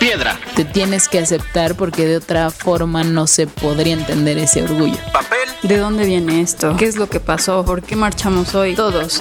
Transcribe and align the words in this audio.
Piedra. 0.00 0.40
Te 0.56 0.64
tienes 0.64 1.08
que 1.08 1.18
aceptar 1.18 1.74
porque 1.74 2.06
de 2.06 2.16
otra 2.16 2.50
forma 2.50 3.04
no 3.04 3.26
se 3.26 3.46
podría 3.46 3.92
entender 3.92 4.38
ese 4.38 4.62
orgullo. 4.62 4.96
Papel. 5.12 5.46
¿De 5.62 5.76
dónde 5.76 6.06
viene 6.06 6.40
esto? 6.40 6.74
¿Qué 6.78 6.86
es 6.86 6.96
lo 6.96 7.10
que 7.10 7.20
pasó? 7.20 7.66
¿Por 7.66 7.82
qué 7.82 7.96
marchamos 7.96 8.54
hoy? 8.54 8.74
Todos. 8.74 9.20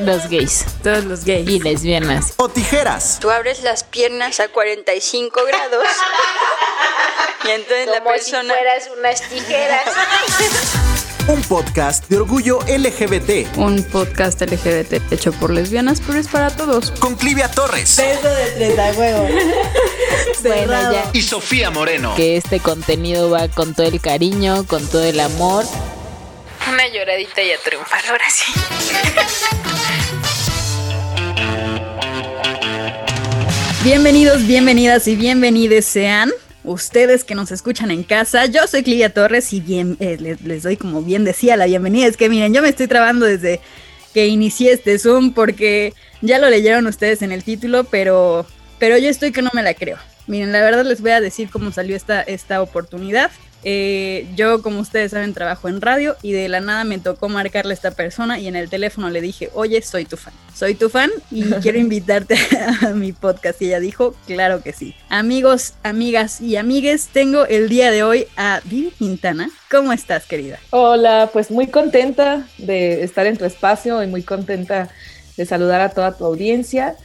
Los 0.00 0.28
gays. 0.28 0.66
Todos 0.82 1.04
los 1.04 1.24
gays. 1.24 1.48
Y 1.48 1.60
lesbianas. 1.60 2.34
O 2.36 2.50
tijeras. 2.50 3.18
Tú 3.20 3.30
abres 3.30 3.62
las 3.62 3.84
piernas 3.84 4.38
a 4.40 4.48
45 4.48 5.40
grados. 5.46 5.86
y 7.46 7.48
entonces 7.48 7.86
la 7.86 8.00
Como 8.00 8.10
persona... 8.10 8.52
si 8.52 8.58
fueras 8.58 8.90
unas 8.98 9.22
tijeras. 9.30 9.84
Un 11.28 11.42
podcast 11.42 12.08
de 12.08 12.16
orgullo 12.16 12.60
LGBT. 12.66 13.56
Un 13.58 13.82
podcast 13.84 14.40
LGBT 14.40 15.12
hecho 15.12 15.32
por 15.32 15.52
lesbianas, 15.52 16.00
pero 16.00 16.18
es 16.18 16.26
para 16.28 16.48
todos. 16.50 16.90
Con 16.92 17.16
Clivia 17.16 17.50
Torres. 17.50 17.96
Beso 17.96 18.28
de 18.34 18.46
tres 18.56 18.78
a 18.78 18.92
huevo. 18.98 19.28
Bueno, 20.42 20.92
ya 20.92 21.10
Y 21.12 21.22
Sofía 21.22 21.70
Moreno. 21.70 22.14
que 22.14 22.36
este 22.36 22.60
contenido 22.60 23.28
va 23.28 23.48
con 23.48 23.74
todo 23.74 23.86
el 23.86 24.00
cariño, 24.00 24.64
con 24.66 24.86
todo 24.86 25.02
el 25.04 25.18
amor. 25.20 25.64
Una 26.72 26.86
lloradita 26.88 27.42
y 27.42 27.50
a 27.50 27.58
triunfar, 27.58 28.00
ahora 28.08 28.24
sí. 28.30 28.52
Bienvenidos, 33.82 34.46
bienvenidas 34.46 35.08
y 35.08 35.16
bienvenidos 35.16 35.84
sean 35.84 36.30
ustedes 36.68 37.24
que 37.24 37.34
nos 37.34 37.50
escuchan 37.50 37.90
en 37.90 38.02
casa. 38.02 38.46
Yo 38.46 38.66
soy 38.66 38.82
Clivia 38.82 39.12
Torres 39.12 39.52
y 39.52 39.60
bien, 39.60 39.96
eh, 40.00 40.16
les, 40.20 40.42
les 40.42 40.62
doy 40.62 40.76
como 40.76 41.02
bien 41.02 41.24
decía 41.24 41.56
la 41.56 41.66
bienvenida. 41.66 42.06
Es 42.06 42.16
que 42.16 42.28
miren, 42.28 42.54
yo 42.54 42.62
me 42.62 42.68
estoy 42.68 42.86
trabando 42.86 43.26
desde 43.26 43.60
que 44.14 44.26
inicié 44.26 44.72
este 44.72 44.98
Zoom 44.98 45.32
porque 45.32 45.94
ya 46.20 46.38
lo 46.38 46.48
leyeron 46.50 46.86
ustedes 46.86 47.22
en 47.22 47.32
el 47.32 47.44
título, 47.44 47.84
pero, 47.84 48.46
pero 48.78 48.98
yo 48.98 49.08
estoy 49.08 49.32
que 49.32 49.42
no 49.42 49.50
me 49.52 49.62
la 49.62 49.74
creo. 49.74 49.98
Miren, 50.26 50.52
la 50.52 50.60
verdad 50.60 50.84
les 50.84 51.00
voy 51.00 51.12
a 51.12 51.20
decir 51.20 51.48
cómo 51.50 51.72
salió 51.72 51.96
esta, 51.96 52.20
esta 52.22 52.60
oportunidad. 52.60 53.30
Eh, 53.64 54.26
yo, 54.36 54.62
como 54.62 54.80
ustedes 54.80 55.10
saben, 55.10 55.34
trabajo 55.34 55.68
en 55.68 55.80
radio 55.80 56.16
y 56.22 56.32
de 56.32 56.48
la 56.48 56.60
nada 56.60 56.84
me 56.84 56.98
tocó 56.98 57.28
marcarle 57.28 57.72
a 57.72 57.74
esta 57.74 57.90
persona 57.90 58.38
y 58.38 58.46
en 58.46 58.56
el 58.56 58.68
teléfono 58.68 59.10
le 59.10 59.20
dije, 59.20 59.50
oye, 59.54 59.82
soy 59.82 60.04
tu 60.04 60.16
fan. 60.16 60.32
Soy 60.54 60.74
tu 60.74 60.88
fan 60.88 61.10
y 61.30 61.42
quiero 61.62 61.78
invitarte 61.78 62.36
a 62.82 62.90
mi 62.90 63.12
podcast. 63.12 63.60
Y 63.62 63.66
ella 63.66 63.80
dijo, 63.80 64.14
claro 64.26 64.62
que 64.62 64.72
sí. 64.72 64.94
Amigos, 65.08 65.74
amigas 65.82 66.40
y 66.40 66.56
amigues, 66.56 67.08
tengo 67.12 67.46
el 67.46 67.68
día 67.68 67.90
de 67.90 68.02
hoy 68.02 68.26
a 68.36 68.60
Vivi 68.64 68.90
Quintana. 68.90 69.50
¿Cómo 69.70 69.92
estás, 69.92 70.26
querida? 70.26 70.58
Hola, 70.70 71.30
pues 71.32 71.50
muy 71.50 71.66
contenta 71.66 72.46
de 72.58 73.02
estar 73.02 73.26
en 73.26 73.36
tu 73.36 73.44
espacio 73.44 74.02
y 74.02 74.06
muy 74.06 74.22
contenta 74.22 74.88
de 75.36 75.46
saludar 75.46 75.80
a 75.80 75.90
toda 75.90 76.16
tu 76.16 76.24
audiencia 76.24 76.96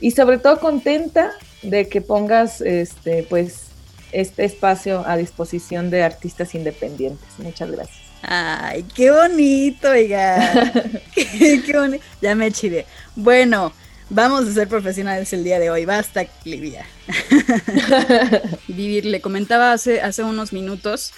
y 0.00 0.10
sobre 0.12 0.38
todo 0.38 0.60
contenta 0.60 1.32
de 1.62 1.88
que 1.88 2.00
pongas 2.00 2.60
este 2.60 3.24
pues 3.28 3.67
este 4.12 4.44
espacio 4.44 5.04
a 5.06 5.16
disposición 5.16 5.90
de 5.90 6.02
artistas 6.02 6.54
independientes. 6.54 7.28
Muchas 7.38 7.70
gracias. 7.70 7.98
Ay, 8.22 8.84
qué 8.94 9.10
bonito, 9.10 9.90
oiga. 9.90 10.72
qué, 11.14 11.62
qué 11.64 11.78
bonito. 11.78 12.04
Ya 12.20 12.34
me 12.34 12.50
chide. 12.50 12.86
Bueno, 13.14 13.72
vamos 14.10 14.46
a 14.46 14.52
ser 14.52 14.68
profesionales 14.68 15.32
el 15.32 15.44
día 15.44 15.58
de 15.58 15.70
hoy. 15.70 15.84
Basta, 15.84 16.26
Livia. 16.44 16.86
Vivir, 18.68 19.04
le 19.06 19.20
comentaba 19.20 19.72
hace, 19.72 20.00
hace 20.00 20.24
unos 20.24 20.52
minutos 20.52 21.12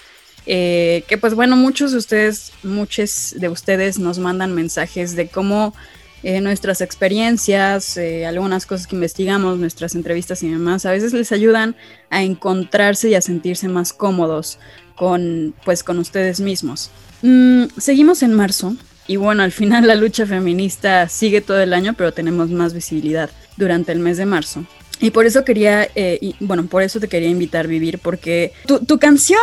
eh, 0.46 1.04
que, 1.08 1.18
pues 1.18 1.34
bueno, 1.34 1.56
muchos 1.56 1.92
de 1.92 1.98
ustedes, 1.98 2.52
muchos 2.62 3.34
de 3.36 3.48
ustedes 3.48 3.98
nos 3.98 4.18
mandan 4.18 4.54
mensajes 4.54 5.14
de 5.16 5.28
cómo 5.28 5.74
eh, 6.22 6.40
nuestras 6.40 6.80
experiencias, 6.80 7.96
eh, 7.96 8.26
algunas 8.26 8.66
cosas 8.66 8.86
que 8.86 8.96
investigamos, 8.96 9.58
nuestras 9.58 9.94
entrevistas 9.94 10.42
y 10.42 10.50
demás, 10.50 10.84
a 10.84 10.92
veces 10.92 11.12
les 11.12 11.32
ayudan 11.32 11.76
a 12.10 12.22
encontrarse 12.22 13.08
y 13.08 13.14
a 13.14 13.20
sentirse 13.20 13.68
más 13.68 13.92
cómodos 13.92 14.58
con, 14.96 15.54
pues, 15.64 15.82
con 15.82 15.98
ustedes 15.98 16.40
mismos. 16.40 16.90
Mm, 17.22 17.64
seguimos 17.78 18.22
en 18.22 18.34
marzo 18.34 18.76
y 19.06 19.16
bueno, 19.16 19.42
al 19.42 19.52
final 19.52 19.86
la 19.86 19.94
lucha 19.94 20.26
feminista 20.26 21.08
sigue 21.08 21.40
todo 21.40 21.60
el 21.60 21.72
año, 21.72 21.94
pero 21.96 22.12
tenemos 22.12 22.50
más 22.50 22.74
visibilidad 22.74 23.30
durante 23.56 23.92
el 23.92 23.98
mes 23.98 24.18
de 24.18 24.26
marzo. 24.26 24.64
Y 25.00 25.10
por 25.12 25.24
eso 25.24 25.44
quería, 25.44 25.88
eh, 25.94 26.34
bueno, 26.40 26.66
por 26.66 26.82
eso 26.82 27.00
te 27.00 27.08
quería 27.08 27.30
invitar 27.30 27.64
a 27.64 27.68
vivir, 27.68 27.98
porque 27.98 28.52
tu, 28.66 28.80
tu 28.80 28.98
canción 28.98 29.40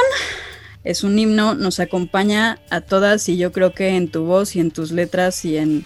es 0.83 1.03
un 1.03 1.17
himno, 1.17 1.55
nos 1.55 1.79
acompaña 1.79 2.59
a 2.69 2.81
todas 2.81 3.27
y 3.27 3.37
yo 3.37 3.51
creo 3.51 3.73
que 3.73 3.89
en 3.89 4.07
tu 4.07 4.25
voz 4.25 4.55
y 4.55 4.59
en 4.59 4.69
tus 4.69 4.91
letras 4.91 5.43
y 5.43 5.57
en, 5.57 5.85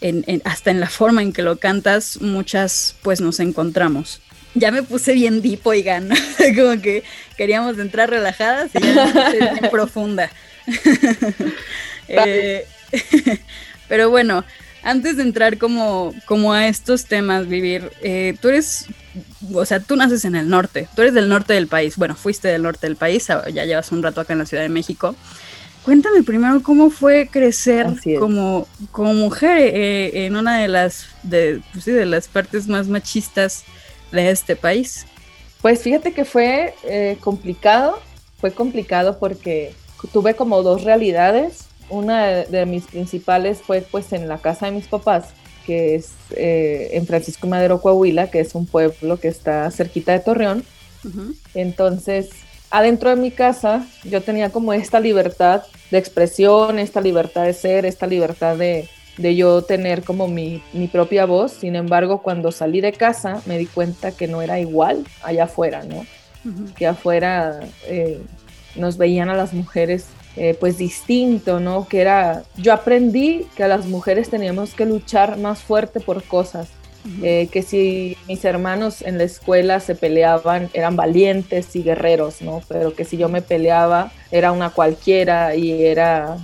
en, 0.00 0.24
en, 0.26 0.42
hasta 0.44 0.70
en 0.70 0.80
la 0.80 0.88
forma 0.88 1.22
en 1.22 1.32
que 1.32 1.42
lo 1.42 1.58
cantas, 1.58 2.20
muchas 2.20 2.94
pues 3.02 3.20
nos 3.20 3.40
encontramos. 3.40 4.20
Ya 4.54 4.70
me 4.70 4.82
puse 4.82 5.12
bien 5.12 5.42
deep, 5.42 5.60
oigan, 5.64 6.08
como 6.56 6.80
que 6.80 7.04
queríamos 7.36 7.78
entrar 7.78 8.10
relajadas 8.10 8.70
y 8.74 8.80
ya 8.80 9.06
me 9.06 9.12
puse 9.12 9.38
bien 9.38 9.58
profunda. 9.70 10.30
eh, 12.08 12.66
pero 13.88 14.10
bueno, 14.10 14.44
antes 14.82 15.16
de 15.16 15.22
entrar 15.22 15.58
como, 15.58 16.14
como 16.24 16.52
a 16.52 16.68
estos 16.68 17.06
temas, 17.06 17.46
Vivir, 17.46 17.90
eh, 18.02 18.36
tú 18.40 18.48
eres, 18.48 18.86
o 19.52 19.64
sea, 19.64 19.80
tú 19.80 19.96
naces 19.96 20.24
en 20.24 20.34
el 20.34 20.48
norte, 20.48 20.88
tú 20.94 21.02
eres 21.02 21.14
del 21.14 21.28
norte 21.28 21.52
del 21.52 21.66
país, 21.66 21.96
bueno, 21.96 22.14
fuiste 22.14 22.48
del 22.48 22.62
norte 22.62 22.86
del 22.86 22.96
país, 22.96 23.26
ya 23.26 23.64
llevas 23.64 23.92
un 23.92 24.02
rato 24.02 24.20
acá 24.20 24.32
en 24.32 24.40
la 24.40 24.46
Ciudad 24.46 24.62
de 24.62 24.68
México. 24.68 25.14
Cuéntame 25.88 26.22
primero 26.22 26.62
cómo 26.62 26.90
fue 26.90 27.28
crecer 27.28 27.86
como, 28.18 28.66
como 28.92 29.14
mujer 29.14 29.56
eh, 29.58 30.26
en 30.26 30.36
una 30.36 30.60
de 30.60 30.68
las, 30.68 31.06
de, 31.22 31.62
pues 31.72 31.84
sí, 31.84 31.92
de 31.92 32.04
las 32.04 32.28
partes 32.28 32.68
más 32.68 32.88
machistas 32.88 33.64
de 34.12 34.28
este 34.28 34.54
país. 34.54 35.06
Pues 35.62 35.80
fíjate 35.80 36.12
que 36.12 36.26
fue 36.26 36.74
eh, 36.84 37.16
complicado, 37.20 38.00
fue 38.38 38.50
complicado 38.52 39.18
porque 39.18 39.72
tuve 40.12 40.34
como 40.34 40.62
dos 40.62 40.84
realidades. 40.84 41.60
Una 41.88 42.26
de, 42.26 42.44
de, 42.44 42.66
mis 42.66 42.84
principales 42.84 43.62
fue 43.62 43.80
pues 43.80 44.12
en 44.12 44.28
la 44.28 44.36
casa 44.36 44.66
de 44.66 44.72
mis 44.72 44.88
papás, 44.88 45.30
que 45.64 45.94
es 45.94 46.10
eh, 46.32 46.90
en 46.92 47.06
Francisco 47.06 47.46
Madero, 47.46 47.80
Coahuila, 47.80 48.30
que 48.30 48.40
es 48.40 48.54
un 48.54 48.66
pueblo 48.66 49.18
que 49.18 49.28
está 49.28 49.70
cerquita 49.70 50.12
de 50.12 50.20
Torreón. 50.20 50.64
Uh 51.02 51.08
-huh. 51.08 51.34
Entonces, 51.54 52.28
adentro 52.70 53.10
de 53.10 53.16
mi 53.16 53.30
casa 53.30 53.86
yo 54.04 54.22
tenía 54.22 54.50
como 54.50 54.72
esta 54.72 55.00
libertad 55.00 55.62
de 55.90 55.98
expresión, 55.98 56.78
esta 56.78 57.00
libertad 57.00 57.44
de 57.44 57.54
ser, 57.54 57.86
esta 57.86 58.06
libertad 58.06 58.56
de, 58.56 58.88
de 59.16 59.36
yo 59.36 59.62
tener 59.62 60.02
como 60.04 60.28
mi, 60.28 60.62
mi, 60.72 60.88
propia 60.88 61.26
voz. 61.26 61.52
Sin 61.52 61.76
embargo, 61.76 62.22
cuando 62.22 62.52
salí 62.52 62.80
de 62.80 62.92
casa 62.92 63.42
me 63.46 63.58
di 63.58 63.66
cuenta 63.66 64.12
que 64.12 64.28
no 64.28 64.42
era 64.42 64.60
igual 64.60 65.04
allá 65.22 65.44
afuera, 65.44 65.82
¿no? 65.84 65.96
Uh 65.96 66.48
-huh. 66.48 66.74
Que 66.74 66.86
afuera 66.86 67.60
eh, 67.86 68.20
nos 68.76 68.96
veían 68.96 69.28
a 69.28 69.34
las 69.34 69.52
mujeres 69.52 70.06
eh, 70.36 70.56
pues 70.58 70.78
distinto, 70.78 71.58
¿no? 71.58 71.88
Que 71.88 72.00
era, 72.00 72.44
yo 72.56 72.72
aprendí 72.72 73.46
que 73.56 73.64
a 73.64 73.68
las 73.68 73.86
mujeres 73.86 74.30
teníamos 74.30 74.72
que 74.72 74.86
luchar 74.86 75.36
más 75.36 75.60
fuerte 75.60 75.98
por 75.98 76.22
cosas. 76.22 76.68
Eh, 77.22 77.48
que 77.50 77.62
si 77.62 78.16
mis 78.26 78.44
hermanos 78.44 79.02
en 79.02 79.18
la 79.18 79.24
escuela 79.24 79.80
se 79.80 79.94
peleaban, 79.94 80.70
eran 80.74 80.96
valientes 80.96 81.74
y 81.74 81.82
guerreros, 81.82 82.42
¿no? 82.42 82.62
Pero 82.68 82.94
que 82.94 83.04
si 83.04 83.16
yo 83.16 83.28
me 83.28 83.42
peleaba, 83.42 84.12
era 84.30 84.52
una 84.52 84.70
cualquiera 84.70 85.54
y 85.54 85.84
era 85.84 86.36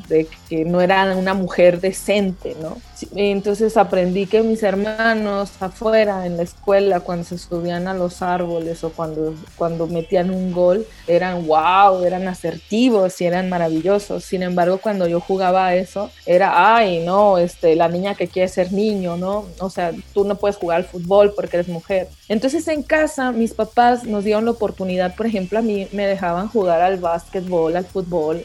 que 0.48 0.64
no 0.64 0.80
era 0.80 1.16
una 1.16 1.34
mujer 1.34 1.80
decente, 1.80 2.56
¿no? 2.60 2.78
Entonces 3.14 3.76
aprendí 3.76 4.26
que 4.26 4.42
mis 4.42 4.62
hermanos 4.62 5.50
afuera 5.60 6.26
en 6.26 6.36
la 6.36 6.44
escuela, 6.44 7.00
cuando 7.00 7.24
se 7.24 7.38
subían 7.38 7.86
a 7.88 7.94
los 7.94 8.22
árboles 8.22 8.82
o 8.84 8.90
cuando, 8.90 9.34
cuando 9.56 9.86
metían 9.86 10.30
un 10.30 10.52
gol, 10.52 10.86
eran 11.06 11.46
wow, 11.46 12.02
eran 12.04 12.26
asertivos 12.28 13.20
y 13.20 13.26
eran 13.26 13.48
maravillosos. 13.48 14.24
Sin 14.24 14.42
embargo, 14.42 14.78
cuando 14.78 15.06
yo 15.06 15.20
jugaba 15.20 15.66
a 15.66 15.74
eso, 15.74 16.10
era, 16.24 16.76
ay, 16.76 17.04
no, 17.04 17.38
este, 17.38 17.74
la 17.76 17.88
niña 17.88 18.14
que 18.14 18.28
quiere 18.28 18.48
ser 18.48 18.72
niño, 18.72 19.16
¿no? 19.16 19.46
O 19.58 19.70
sea, 19.70 19.92
tú 20.12 20.24
no 20.24 20.36
puedes 20.36 20.56
jugar 20.56 20.78
al 20.78 20.84
fútbol 20.84 21.34
porque 21.34 21.58
eres 21.58 21.68
mujer. 21.68 22.08
Entonces 22.28 22.66
en 22.68 22.82
casa 22.82 23.32
mis 23.32 23.52
papás 23.52 24.04
nos 24.04 24.24
dieron 24.24 24.44
la 24.44 24.52
oportunidad, 24.52 25.14
por 25.14 25.26
ejemplo, 25.26 25.58
a 25.58 25.62
mí 25.62 25.88
me 25.92 26.06
dejaban 26.06 26.48
jugar 26.48 26.80
al 26.80 26.98
básquetbol, 26.98 27.76
al 27.76 27.84
fútbol, 27.84 28.44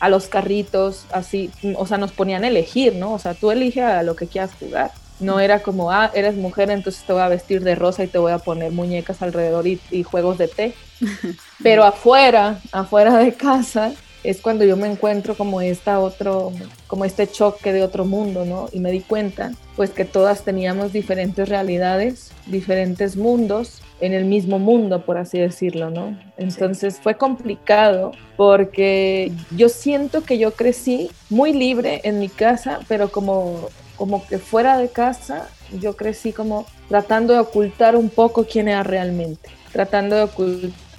a 0.00 0.08
los 0.08 0.26
carritos, 0.26 1.06
así, 1.12 1.50
o 1.76 1.86
sea, 1.86 1.98
nos 1.98 2.12
ponían 2.12 2.42
a 2.44 2.48
elegir, 2.48 2.96
¿no? 2.96 3.12
O 3.12 3.18
sea, 3.18 3.34
tú 3.34 3.50
elige 3.50 3.82
a 3.82 4.02
lo 4.02 4.16
que 4.16 4.26
quieras 4.26 4.50
jugar. 4.58 4.90
No 5.20 5.38
era 5.38 5.60
como, 5.60 5.92
ah, 5.92 6.10
eres 6.14 6.34
mujer, 6.36 6.70
entonces 6.70 7.04
te 7.04 7.12
voy 7.12 7.20
a 7.20 7.28
vestir 7.28 7.62
de 7.62 7.74
rosa 7.74 8.02
y 8.02 8.06
te 8.06 8.16
voy 8.16 8.32
a 8.32 8.38
poner 8.38 8.72
muñecas 8.72 9.20
alrededor 9.20 9.66
y, 9.66 9.78
y 9.90 10.02
juegos 10.02 10.38
de 10.38 10.48
té. 10.48 10.74
Pero 11.62 11.84
afuera, 11.84 12.58
afuera 12.72 13.18
de 13.18 13.34
casa, 13.34 13.92
es 14.22 14.40
cuando 14.40 14.64
yo 14.64 14.76
me 14.76 14.90
encuentro 14.90 15.34
como 15.34 15.60
esta 15.60 15.98
otro, 16.00 16.52
como 16.86 17.04
este 17.04 17.26
choque 17.26 17.72
de 17.72 17.82
otro 17.82 18.04
mundo, 18.04 18.44
¿no? 18.44 18.68
Y 18.72 18.80
me 18.80 18.90
di 18.90 19.00
cuenta, 19.00 19.52
pues 19.76 19.90
que 19.90 20.04
todas 20.04 20.44
teníamos 20.44 20.92
diferentes 20.92 21.48
realidades, 21.48 22.32
diferentes 22.46 23.16
mundos 23.16 23.80
en 24.00 24.12
el 24.12 24.24
mismo 24.24 24.58
mundo, 24.58 25.04
por 25.04 25.18
así 25.18 25.38
decirlo, 25.38 25.90
¿no? 25.90 26.18
Entonces 26.36 26.94
sí. 26.94 27.00
fue 27.02 27.16
complicado 27.16 28.12
porque 28.36 29.32
yo 29.56 29.68
siento 29.68 30.22
que 30.22 30.38
yo 30.38 30.52
crecí 30.52 31.10
muy 31.28 31.52
libre 31.52 32.00
en 32.04 32.18
mi 32.18 32.28
casa, 32.28 32.80
pero 32.88 33.10
como, 33.10 33.68
como 33.96 34.26
que 34.26 34.38
fuera 34.38 34.78
de 34.78 34.88
casa, 34.88 35.48
yo 35.78 35.96
crecí 35.96 36.32
como 36.32 36.66
tratando 36.88 37.34
de 37.34 37.40
ocultar 37.40 37.96
un 37.96 38.10
poco 38.10 38.44
quién 38.44 38.68
era 38.68 38.82
realmente. 38.82 39.48
tratando 39.72 40.16
de 40.16 40.22
ocultar 40.22 40.89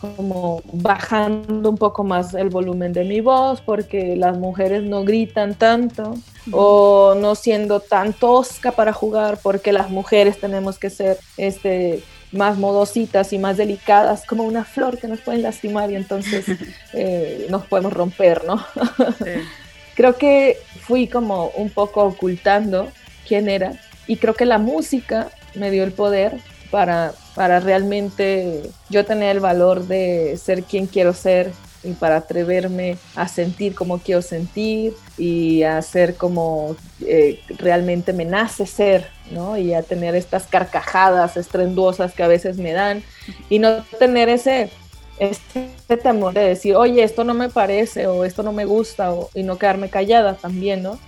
como 0.00 0.62
bajando 0.72 1.70
un 1.70 1.76
poco 1.76 2.04
más 2.04 2.34
el 2.34 2.48
volumen 2.48 2.92
de 2.92 3.04
mi 3.04 3.20
voz 3.20 3.60
porque 3.60 4.16
las 4.16 4.36
mujeres 4.36 4.82
no 4.82 5.04
gritan 5.04 5.54
tanto 5.54 6.14
o 6.52 7.14
no 7.14 7.34
siendo 7.34 7.80
tan 7.80 8.12
tosca 8.12 8.72
para 8.72 8.92
jugar 8.92 9.38
porque 9.42 9.72
las 9.72 9.90
mujeres 9.90 10.38
tenemos 10.38 10.78
que 10.78 10.90
ser 10.90 11.18
este 11.36 12.02
más 12.34 12.58
modositas 12.58 13.32
y 13.32 13.38
más 13.38 13.56
delicadas, 13.56 14.26
como 14.26 14.42
una 14.42 14.64
flor 14.64 14.98
que 14.98 15.06
nos 15.06 15.20
pueden 15.20 15.42
lastimar 15.42 15.90
y 15.90 15.94
entonces 15.94 16.44
eh, 16.92 17.46
nos 17.48 17.64
podemos 17.66 17.92
romper, 17.92 18.44
¿no? 18.44 18.64
Creo 19.94 20.16
que 20.16 20.58
fui 20.80 21.06
como 21.06 21.50
un 21.50 21.70
poco 21.70 22.02
ocultando 22.02 22.88
quién 23.26 23.48
era 23.48 23.74
y 24.08 24.16
creo 24.16 24.34
que 24.34 24.44
la 24.44 24.58
música 24.58 25.28
me 25.54 25.70
dio 25.70 25.84
el 25.84 25.92
poder 25.92 26.40
para, 26.74 27.14
para 27.36 27.60
realmente 27.60 28.68
yo 28.90 29.04
tener 29.04 29.36
el 29.36 29.38
valor 29.38 29.86
de 29.86 30.36
ser 30.36 30.64
quien 30.64 30.88
quiero 30.88 31.14
ser 31.14 31.52
y 31.84 31.92
para 31.92 32.16
atreverme 32.16 32.96
a 33.14 33.28
sentir 33.28 33.76
como 33.76 34.00
quiero 34.00 34.22
sentir 34.22 34.92
y 35.16 35.62
a 35.62 35.80
ser 35.82 36.16
como 36.16 36.74
eh, 37.06 37.38
realmente 37.58 38.12
me 38.12 38.24
nace 38.24 38.66
ser, 38.66 39.06
¿no? 39.30 39.56
Y 39.56 39.72
a 39.72 39.84
tener 39.84 40.16
estas 40.16 40.48
carcajadas 40.48 41.36
estrenduosas 41.36 42.12
que 42.12 42.24
a 42.24 42.28
veces 42.28 42.56
me 42.56 42.72
dan 42.72 43.04
y 43.48 43.60
no 43.60 43.84
tener 44.00 44.28
ese, 44.28 44.68
ese 45.20 45.96
temor 46.02 46.34
de 46.34 46.40
decir, 46.40 46.74
oye, 46.74 47.04
esto 47.04 47.22
no 47.22 47.34
me 47.34 47.50
parece 47.50 48.08
o 48.08 48.24
esto 48.24 48.42
no 48.42 48.50
me 48.50 48.64
gusta 48.64 49.12
o, 49.12 49.30
y 49.32 49.44
no 49.44 49.58
quedarme 49.58 49.90
callada 49.90 50.34
también, 50.34 50.82
¿no? 50.82 50.98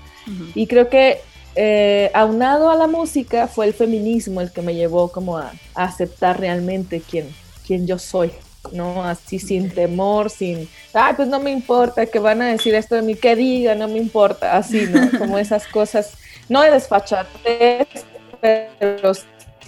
Y 0.55 0.69
creo 0.69 0.89
que 0.89 1.23
eh, 1.57 2.11
aunado 2.15 2.71
a 2.71 2.77
la 2.77 2.87
música 2.87 3.49
fue 3.49 3.67
el 3.67 3.75
feminismo 3.75 4.41
el 4.41 4.53
que 4.53 4.63
me 4.63 4.75
llevó 4.75 5.11
como 5.11 5.39
a, 5.39 5.53
a 5.75 5.85
aceptar 5.85 6.39
realmente 6.39 7.01
quién, 7.01 7.29
quién 7.67 7.87
yo 7.87 7.99
soy. 7.99 8.31
¿no? 8.73 9.05
Así 9.05 9.39
sin 9.39 9.71
temor, 9.71 10.31
sin, 10.31 10.69
ay, 10.93 11.15
pues 11.17 11.29
no 11.29 11.41
me 11.41 11.51
importa 11.51 12.07
que 12.07 12.19
van 12.19 12.43
a 12.43 12.47
decir 12.49 12.75
esto 12.75 12.95
de 12.95 13.03
mí, 13.03 13.15
que 13.15 13.37
diga, 13.37 13.75
no 13.75 13.89
me 13.89 13.99
importa, 13.99 14.57
así, 14.57 14.87
¿no? 14.87 15.09
Como 15.19 15.39
esas 15.39 15.67
cosas, 15.67 16.15
no 16.49 16.63
de 16.63 16.71
desfachatez, 16.73 17.87
pero 18.41 19.13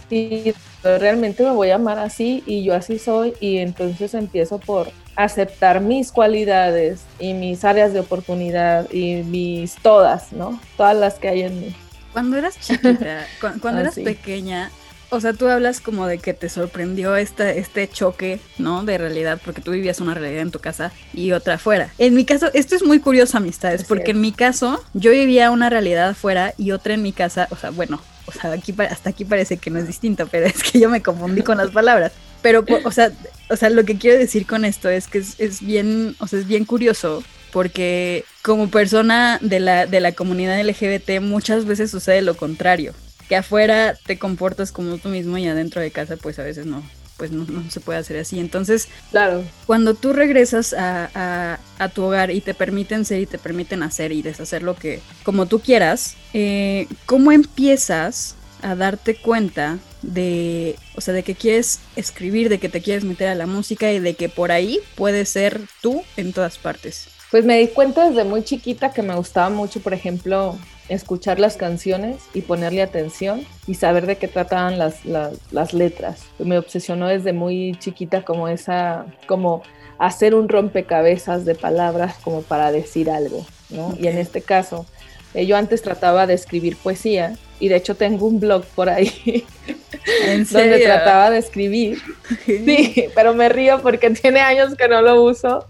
sí, 0.08 0.54
realmente 0.82 1.42
me 1.42 1.50
voy 1.50 1.70
a 1.70 1.76
amar 1.76 1.98
así 1.98 2.42
y 2.46 2.64
yo 2.64 2.74
así 2.74 2.98
soy 2.98 3.34
y 3.40 3.58
entonces 3.58 4.14
empiezo 4.14 4.58
por 4.58 4.88
aceptar 5.18 5.80
mis 5.80 6.12
cualidades 6.12 7.00
y 7.18 7.34
mis 7.34 7.64
áreas 7.64 7.92
de 7.92 8.00
oportunidad 8.00 8.88
y 8.92 9.24
mis 9.24 9.74
todas, 9.74 10.32
¿no? 10.32 10.60
Todas 10.76 10.96
las 10.96 11.14
que 11.14 11.28
hay 11.28 11.42
en 11.42 11.60
mí. 11.60 11.74
Cuando 12.12 12.36
eras 12.36 12.58
chiquita, 12.60 13.26
cuando, 13.60 13.80
eras 13.80 13.96
pequeña, 13.96 14.70
o 15.10 15.20
sea, 15.20 15.32
tú 15.32 15.48
hablas 15.48 15.80
como 15.80 16.06
de 16.06 16.18
que 16.18 16.34
te 16.34 16.48
sorprendió 16.48 17.16
este, 17.16 17.58
este 17.58 17.88
choque, 17.88 18.38
¿no? 18.58 18.84
De 18.84 18.96
realidad, 18.96 19.40
porque 19.44 19.60
tú 19.60 19.72
vivías 19.72 20.00
una 20.00 20.14
realidad 20.14 20.42
en 20.42 20.52
tu 20.52 20.60
casa 20.60 20.92
y 21.12 21.32
otra 21.32 21.54
afuera. 21.54 21.90
En 21.98 22.14
mi 22.14 22.24
caso, 22.24 22.48
esto 22.54 22.76
es 22.76 22.84
muy 22.84 23.00
curioso, 23.00 23.38
amistades, 23.38 23.82
porque 23.82 24.12
en 24.12 24.20
mi 24.20 24.30
caso, 24.30 24.80
yo 24.94 25.10
vivía 25.10 25.50
una 25.50 25.68
realidad 25.68 26.10
afuera 26.10 26.54
y 26.56 26.70
otra 26.70 26.94
en 26.94 27.02
mi 27.02 27.12
casa, 27.12 27.48
o 27.50 27.56
sea, 27.56 27.70
bueno, 27.70 28.00
o 28.26 28.32
sea, 28.32 28.52
aquí, 28.52 28.72
hasta 28.88 29.10
aquí 29.10 29.24
parece 29.24 29.56
que 29.56 29.70
no 29.70 29.80
es 29.80 29.88
distinto, 29.88 30.28
pero 30.30 30.46
es 30.46 30.62
que 30.62 30.78
yo 30.78 30.88
me 30.88 31.02
confundí 31.02 31.42
con 31.42 31.58
las 31.58 31.70
palabras. 31.70 32.12
Pero, 32.42 32.64
o 32.84 32.90
sea, 32.90 33.12
o 33.50 33.56
sea, 33.56 33.70
lo 33.70 33.84
que 33.84 33.98
quiero 33.98 34.18
decir 34.18 34.46
con 34.46 34.64
esto 34.64 34.88
es 34.88 35.08
que 35.08 35.18
es, 35.18 35.34
es 35.38 35.60
bien, 35.60 36.14
o 36.20 36.26
sea, 36.26 36.38
es 36.38 36.46
bien 36.46 36.64
curioso 36.64 37.22
porque 37.52 38.24
como 38.42 38.70
persona 38.70 39.38
de 39.40 39.60
la, 39.60 39.86
de 39.86 40.00
la 40.00 40.12
comunidad 40.12 40.60
LGBT 40.62 41.20
muchas 41.20 41.64
veces 41.64 41.90
sucede 41.90 42.20
lo 42.20 42.36
contrario 42.36 42.92
que 43.28 43.36
afuera 43.36 43.94
te 44.06 44.18
comportas 44.18 44.72
como 44.72 44.98
tú 44.98 45.08
mismo 45.10 45.38
y 45.38 45.46
adentro 45.46 45.80
de 45.80 45.90
casa 45.90 46.16
pues 46.16 46.38
a 46.38 46.42
veces 46.42 46.66
no, 46.66 46.82
pues 47.18 47.30
no, 47.30 47.46
se 47.70 47.80
puede 47.80 47.98
hacer 47.98 48.16
así. 48.18 48.38
Entonces, 48.38 48.88
claro. 49.10 49.44
cuando 49.66 49.94
tú 49.94 50.12
regresas 50.12 50.74
a, 50.74 51.58
tu 51.94 52.04
hogar 52.04 52.30
y 52.30 52.40
te 52.40 52.54
permiten 52.54 53.04
ser 53.04 53.20
y 53.20 53.26
te 53.26 53.38
permiten 53.38 53.82
hacer 53.82 54.12
y 54.12 54.22
deshacer 54.22 54.62
lo 54.62 54.74
que, 54.74 55.00
como 55.24 55.46
tú 55.46 55.60
quieras, 55.60 56.16
eh, 56.32 56.86
¿cómo 57.06 57.32
empiezas 57.32 58.34
a 58.62 58.74
darte 58.74 59.16
cuenta 59.16 59.78
de, 60.02 60.76
o 60.96 61.00
sea, 61.00 61.14
de 61.14 61.22
que 61.22 61.34
quieres 61.34 61.80
escribir, 61.96 62.48
de 62.48 62.58
que 62.58 62.68
te 62.68 62.80
quieres 62.80 63.04
meter 63.04 63.28
a 63.28 63.34
la 63.34 63.46
música 63.46 63.92
y 63.92 63.98
de 63.98 64.14
que 64.14 64.28
por 64.28 64.52
ahí 64.52 64.80
puedes 64.94 65.28
ser 65.28 65.60
tú 65.82 66.02
en 66.16 66.32
todas 66.32 66.58
partes? 66.58 67.08
Pues 67.30 67.44
me 67.44 67.58
di 67.58 67.68
cuenta 67.68 68.08
desde 68.08 68.24
muy 68.24 68.42
chiquita 68.42 68.92
que 68.92 69.02
me 69.02 69.14
gustaba 69.14 69.50
mucho, 69.50 69.80
por 69.80 69.92
ejemplo, 69.92 70.56
escuchar 70.88 71.38
las 71.38 71.56
canciones 71.56 72.16
y 72.32 72.40
ponerle 72.40 72.82
atención 72.82 73.46
y 73.66 73.74
saber 73.74 74.06
de 74.06 74.16
qué 74.16 74.28
trataban 74.28 74.78
las, 74.78 75.04
las, 75.04 75.74
letras. 75.74 76.22
Me 76.38 76.56
obsesionó 76.56 77.08
desde 77.08 77.32
muy 77.32 77.76
chiquita 77.78 78.24
como 78.24 78.48
esa, 78.48 79.06
como 79.26 79.62
hacer 79.98 80.34
un 80.34 80.48
rompecabezas 80.48 81.44
de 81.44 81.54
palabras 81.54 82.16
como 82.22 82.42
para 82.42 82.72
decir 82.72 83.10
algo, 83.10 83.44
¿no? 83.68 83.94
Y 84.00 84.06
en 84.06 84.16
este 84.16 84.40
caso, 84.40 84.86
eh, 85.34 85.46
yo 85.46 85.56
antes 85.56 85.82
trataba 85.82 86.26
de 86.26 86.34
escribir 86.34 86.76
poesía 86.76 87.36
y 87.60 87.68
de 87.68 87.76
hecho 87.76 87.94
tengo 87.94 88.26
un 88.26 88.40
blog 88.40 88.64
por 88.74 88.88
ahí 88.88 89.44
donde 90.50 90.78
trataba 90.80 91.30
de 91.30 91.38
escribir. 91.38 91.98
Sí, 92.46 93.06
pero 93.14 93.34
me 93.34 93.48
río 93.48 93.80
porque 93.82 94.10
tiene 94.22 94.40
años 94.40 94.74
que 94.74 94.88
no 94.88 95.02
lo 95.02 95.22
uso 95.22 95.66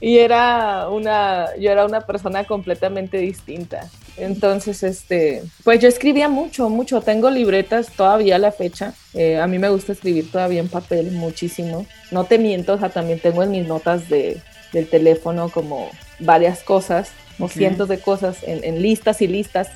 y 0.00 0.18
era 0.18 0.88
una, 0.88 1.48
yo 1.58 1.70
era 1.70 1.84
una 1.84 2.00
persona 2.02 2.44
completamente 2.44 3.18
distinta. 3.18 3.88
Entonces, 4.16 4.82
este, 4.82 5.42
pues 5.64 5.80
yo 5.80 5.88
escribía 5.88 6.28
mucho, 6.28 6.68
mucho. 6.68 7.00
Tengo 7.00 7.30
libretas 7.30 7.90
todavía 7.96 8.36
a 8.36 8.38
la 8.38 8.52
fecha. 8.52 8.92
Eh, 9.14 9.38
a 9.38 9.46
mí 9.46 9.58
me 9.58 9.70
gusta 9.70 9.92
escribir 9.92 10.30
todavía 10.30 10.60
en 10.60 10.68
papel 10.68 11.10
muchísimo. 11.12 11.86
No 12.10 12.24
te 12.24 12.38
miento, 12.38 12.74
o 12.74 12.78
sea, 12.78 12.90
también 12.90 13.20
tengo 13.20 13.42
en 13.42 13.50
mis 13.50 13.66
notas 13.66 14.08
de, 14.08 14.42
del 14.72 14.88
teléfono 14.88 15.48
como 15.48 15.90
varias 16.18 16.62
cosas 16.62 17.10
o 17.38 17.48
cientos 17.48 17.88
de 17.88 17.98
cosas 18.00 18.38
en, 18.42 18.82
listas 18.82 19.22
y 19.22 19.26
listas. 19.26 19.68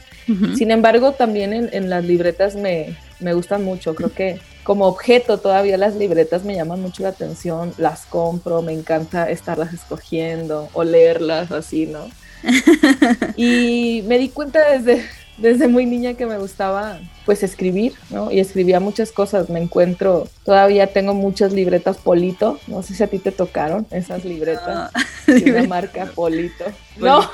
Sin 0.56 0.70
embargo, 0.70 1.12
también 1.12 1.52
en, 1.52 1.90
las 1.90 2.04
libretas 2.04 2.56
me, 2.56 2.96
me 3.20 3.34
gustan 3.34 3.64
mucho. 3.64 3.94
Creo 3.94 4.12
que 4.12 4.40
como 4.62 4.86
objeto 4.86 5.38
todavía 5.38 5.76
las 5.76 5.94
libretas 5.96 6.44
me 6.44 6.54
llaman 6.54 6.80
mucho 6.80 7.02
la 7.02 7.10
atención. 7.10 7.74
Las 7.78 8.06
compro, 8.06 8.62
me 8.62 8.72
encanta 8.72 9.30
estarlas 9.30 9.72
escogiendo 9.72 10.68
o 10.72 10.84
leerlas 10.84 11.52
así, 11.52 11.86
¿no? 11.86 12.08
y 13.36 14.02
me 14.06 14.18
di 14.18 14.28
cuenta 14.28 14.70
desde, 14.70 15.04
desde 15.36 15.68
muy 15.68 15.86
niña 15.86 16.14
que 16.14 16.26
me 16.26 16.38
gustaba 16.38 16.98
pues 17.24 17.42
escribir, 17.42 17.94
¿no? 18.10 18.30
Y 18.30 18.40
escribía 18.40 18.80
muchas 18.80 19.12
cosas. 19.12 19.48
Me 19.48 19.60
encuentro, 19.60 20.28
todavía 20.44 20.86
tengo 20.88 21.14
muchas 21.14 21.52
libretas 21.52 21.96
Polito. 21.96 22.58
No 22.66 22.82
sé 22.82 22.94
si 22.94 23.02
a 23.02 23.06
ti 23.06 23.18
te 23.18 23.32
tocaron 23.32 23.86
esas 23.90 24.24
libretas 24.24 24.90
ah, 24.94 25.00
de 25.26 25.50
una 25.50 25.64
marca 25.64 26.06
Polito. 26.14 26.64
No, 26.96 27.28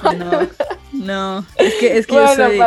no, 0.93 1.47
Es 1.57 1.75
que, 1.75 1.99
es 1.99 2.07
que 2.07 2.15
yo 2.15 2.35
soy 2.35 2.59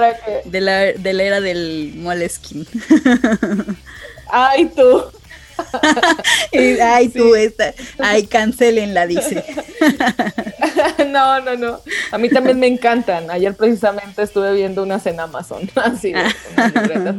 de, 0.45 0.61
la, 0.61 0.79
de 0.93 1.13
la 1.13 1.23
era 1.23 1.41
del 1.41 1.93
Moleskin. 1.95 2.67
Ay, 4.31 4.65
tú. 4.65 5.03
ay, 6.81 7.09
tú, 7.09 7.35
esta, 7.35 7.73
ay, 7.99 8.25
cancelenla, 8.27 9.07
dice. 9.07 9.43
no, 11.07 11.41
no, 11.41 11.55
no. 11.55 11.79
A 12.11 12.17
mí 12.17 12.29
también 12.29 12.59
me 12.59 12.67
encantan. 12.67 13.29
Ayer 13.31 13.55
precisamente 13.55 14.23
estuve 14.23 14.53
viendo 14.53 14.83
unas 14.83 15.05
en 15.05 15.19
Amazon, 15.19 15.69
así, 15.75 16.13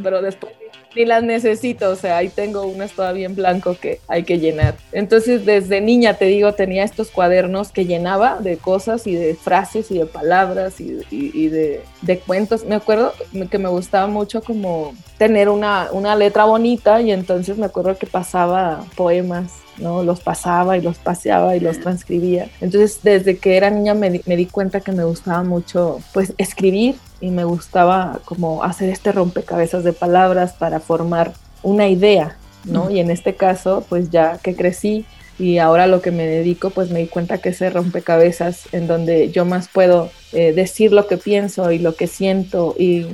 pero 0.03 0.23
después 0.23 0.53
ni 0.95 1.05
las 1.05 1.23
necesito, 1.23 1.91
o 1.91 1.97
sea, 1.97 2.19
ahí 2.19 2.29
tengo 2.29 2.63
unas 2.63 2.93
todavía 2.93 3.27
en 3.27 3.35
blanco 3.35 3.77
que 3.81 4.01
hay 4.09 4.25
que 4.25 4.39
llenar. 4.39 4.77
Entonces, 4.93 5.45
desde 5.45 5.81
niña, 5.81 6.15
te 6.15 6.27
digo, 6.27 6.53
tenía 6.55 6.85
estos 6.85 7.11
cuadernos 7.11 7.73
que 7.73 7.87
llenaba 7.87 8.39
de 8.41 8.57
cosas 8.57 9.07
y 9.07 9.15
de 9.15 9.35
frases 9.35 9.91
y 9.91 9.99
de 9.99 10.07
palabras 10.07 10.81
y, 10.81 11.49
de, 11.49 11.83
de, 12.03 12.19
cuentos. 12.19 12.65
Me 12.65 12.75
acuerdo 12.75 13.13
que 13.51 13.59
me 13.59 13.69
gustaba 13.69 14.07
mucho 14.07 14.43
como 14.43 14.95
tener 15.19 15.49
una, 15.49 15.89
una 15.93 16.17
letra 16.17 16.45
bonita 16.45 17.01
y 17.01 17.11
entonces 17.11 17.59
me 17.59 17.67
acuerdo 17.67 17.97
que 17.97 18.07
pasaba 18.07 18.85
poemas 18.97 19.64
¿no? 19.79 20.03
Los 20.03 20.21
pasaba 20.21 20.77
y 20.77 20.83
los 20.83 20.99
paseaba 20.99 21.57
y 21.57 21.61
los 21.61 21.81
transcribía. 21.81 22.49
Entonces, 22.61 23.01
desde 23.03 23.39
que 23.39 23.57
era 23.57 23.71
niña 23.71 23.95
me, 23.95 24.21
me, 24.27 24.37
di 24.37 24.47
cuenta 24.47 24.81
que 24.81 24.93
me 24.93 25.05
gustaba 25.05 25.43
mucho, 25.43 26.01
pues, 26.13 26.35
escribir 26.39 26.97
y 27.21 27.31
me 27.31 27.45
gustaba 27.45 28.21
como 28.25 28.63
hacer 28.63 28.89
este 28.89 29.13
rompecabezas 29.13 29.85
de 29.85 29.93
palabras 29.93 30.53
para 30.53 30.81
formar 30.81 31.33
una 31.63 31.89
idea, 31.89 32.37
¿no? 32.65 32.91
Y 32.91 33.01
en 33.01 33.11
este 33.11 33.35
caso, 33.35 33.85
pues 33.89 34.11
ya 34.11 34.39
que 34.43 34.55
crecí 34.55 35.07
y 35.39 35.59
ahora 35.59 35.87
lo 35.87 36.01
que 36.01 36.13
me 36.13 36.27
dedico, 36.27 36.71
pues 36.71 36.91
me 36.91 37.01
di 37.01 37.07
cuenta 37.09 37.39
que 37.39 37.49
ese 37.49 37.71
rompecabezas 37.71 38.73
en 38.73 38.87
donde 38.87 39.31
yo 39.31 39.45
más 39.45 39.69
puedo 39.69 40.11
eh, 40.33 40.53
decir 40.53 40.93
lo 40.93 41.09
que 41.09 41.17
pienso 41.17 41.73
y 41.73 41.79
lo 41.79 41.97
que 41.97 42.07
siento 42.07 42.75
y 42.79 43.07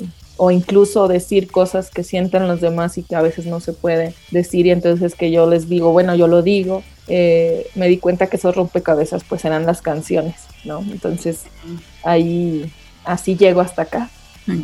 o 0.43 0.51
incluso 0.51 1.07
decir 1.07 1.51
cosas 1.51 1.91
que 1.91 2.03
sientan 2.03 2.49
los 2.49 2.63
demás 2.63 2.97
y 2.97 3.03
que 3.03 3.15
a 3.15 3.21
veces 3.21 3.45
no 3.45 3.61
se 3.61 3.75
puede 3.75 4.15
decir 4.31 4.65
y 4.65 4.71
entonces 4.71 5.15
que 5.15 5.31
yo 5.31 5.47
les 5.47 5.69
digo, 5.69 5.93
bueno, 5.93 6.15
yo 6.15 6.29
lo 6.29 6.41
digo, 6.41 6.83
eh, 7.09 7.67
me 7.75 7.89
di 7.89 7.99
cuenta 7.99 8.29
que 8.29 8.39
esos 8.39 8.57
rompecabezas 8.57 9.23
pues 9.23 9.45
eran 9.45 9.67
las 9.67 9.83
canciones, 9.83 10.37
¿no? 10.65 10.81
Entonces 10.81 11.43
ahí 12.05 12.73
así 13.05 13.37
llego 13.37 13.61
hasta 13.61 13.83
acá. 13.83 14.09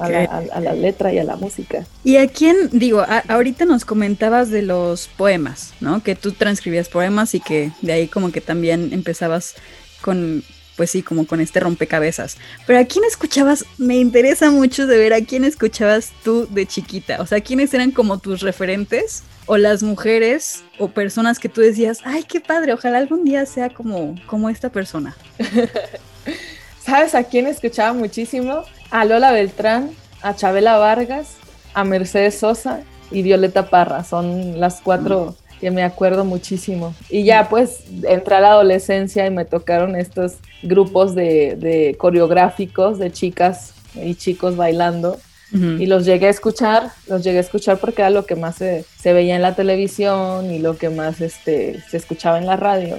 a, 0.01 0.09
la, 0.09 0.25
a, 0.55 0.61
la, 0.61 0.73
letra 0.73 1.13
y 1.13 1.19
a 1.19 1.25
la 1.25 1.37
música. 1.37 1.85
¿Y 2.03 2.17
a 2.17 2.27
quién, 2.27 2.71
digo, 2.73 3.05
ahorita 3.29 3.67
nos 3.67 3.85
comentabas 3.85 4.49
de 4.51 4.63
los 4.63 5.09
poemas, 5.09 5.75
¿no? 5.81 6.03
Que 6.03 6.15
tú 6.15 6.33
transcribías 6.33 6.89
poemas 6.89 7.35
y 7.35 7.41
que 7.41 7.71
de 7.83 7.93
ahí 7.93 8.09
como 8.09 8.33
que 8.33 8.41
también 8.41 8.95
empezabas 8.95 9.55
con, 10.01 10.43
pues 10.77 10.91
sí, 10.91 11.03
como 11.03 11.27
con 11.27 11.41
este 11.41 11.61
rompecabezas. 11.61 12.37
Pero 12.67 12.79
a 12.79 12.85
quién 12.85 13.05
escuchabas, 13.05 13.65
me 13.79 13.97
interesa 13.97 14.51
mucho 14.51 14.87
de 14.87 14.99
ver 14.99 15.15
a 15.15 15.21
quién 15.21 15.45
escuchabas 15.45 16.13
tú 16.23 16.47
de 16.51 16.67
chiquita, 16.67 17.21
o 17.21 17.27
sea, 17.27 17.41
quiénes 17.41 17.73
eran 17.75 17.91
como 17.91 18.19
tus 18.19 18.41
referentes 18.41 19.23
o 19.47 19.57
las 19.57 19.83
mujeres 19.83 20.65
o 20.79 20.89
personas 20.89 21.39
que 21.39 21.49
tú 21.49 21.61
decías, 21.61 22.01
ay, 22.05 22.25
qué 22.25 22.41
padre, 22.41 22.73
ojalá 22.73 22.99
algún 22.99 23.25
día 23.25 23.47
sea 23.47 23.71
como, 23.71 24.15
como 24.27 24.51
esta 24.51 24.71
persona. 24.71 25.17
¿Sabes 26.85 27.15
a 27.15 27.25
quién 27.25 27.47
escuchaba 27.47 27.93
muchísimo? 27.93 28.63
A 28.91 29.05
Lola 29.05 29.33
Beltrán, 29.33 29.91
a 30.23 30.35
Chabela 30.37 30.79
Vargas, 30.79 31.37
a 31.75 31.85
Mercedes 31.85 32.39
Sosa 32.39 32.81
y 33.11 33.23
Violeta 33.23 33.71
Parra. 33.71 34.05
Son 34.05 34.61
las 34.61 34.81
cuatro 34.81 35.37
que 35.61 35.71
me 35.71 35.83
acuerdo 35.83 36.25
muchísimo. 36.25 36.95
Y 37.09 37.25
ya 37.25 37.49
pues 37.49 37.85
entré 38.05 38.37
a 38.37 38.41
la 38.41 38.51
adolescencia 38.51 39.27
y 39.27 39.31
me 39.31 39.45
tocaron 39.45 39.97
estos 39.97 40.35
grupos 40.63 41.15
de, 41.15 41.95
coreográficos 41.99 42.99
de 42.99 43.11
chicas 43.11 43.75
y 43.95 44.15
chicos 44.15 44.57
bailando. 44.57 45.19
Y 45.53 45.87
los 45.87 46.05
llegué 46.05 46.27
a 46.27 46.31
escuchar, 46.31 46.91
los 47.09 47.25
llegué 47.25 47.39
a 47.39 47.41
escuchar 47.41 47.79
porque 47.79 48.03
era 48.03 48.11
lo 48.11 48.27
que 48.27 48.37
más 48.37 48.57
se, 48.57 48.85
veía 49.05 49.37
en 49.37 49.43
la 49.43 49.55
televisión 49.55 50.53
y 50.53 50.59
lo 50.59 50.77
que 50.77 50.91
más 50.91 51.23
este, 51.23 51.81
se 51.89 51.97
escuchaba 51.97 52.37
en 52.39 52.47
la 52.47 52.57
radio. 52.57 52.99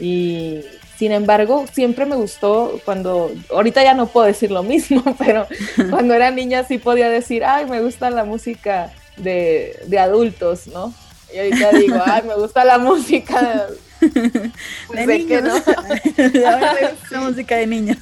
Y 0.00 0.60
sin 0.96 1.10
embargo, 1.10 1.64
siempre 1.72 2.06
me 2.06 2.14
gustó 2.14 2.78
cuando, 2.84 3.32
ahorita 3.50 3.82
ya 3.82 3.94
no 3.94 4.06
puedo 4.06 4.26
decir 4.26 4.52
lo 4.52 4.62
mismo, 4.62 5.02
pero 5.18 5.48
cuando 5.90 6.14
era 6.14 6.30
niña 6.30 6.62
sí 6.62 6.78
podía 6.78 7.10
decir, 7.10 7.42
ay, 7.44 7.66
me 7.66 7.80
gusta 7.80 8.10
la 8.10 8.24
música 8.24 8.92
de, 9.16 9.76
de 9.86 9.98
adultos, 9.98 10.68
¿no? 10.68 10.94
Y 11.32 11.38
ahorita 11.38 11.72
digo, 11.72 12.02
ay, 12.04 12.22
me 12.26 12.34
gusta 12.34 12.64
la 12.64 12.78
música 12.78 13.68
pues, 14.86 15.06
de 15.06 15.18
niños. 15.18 15.42
¿no? 15.42 15.54
la 17.10 17.20
música 17.20 17.56
de 17.56 17.66
niños. 17.66 17.98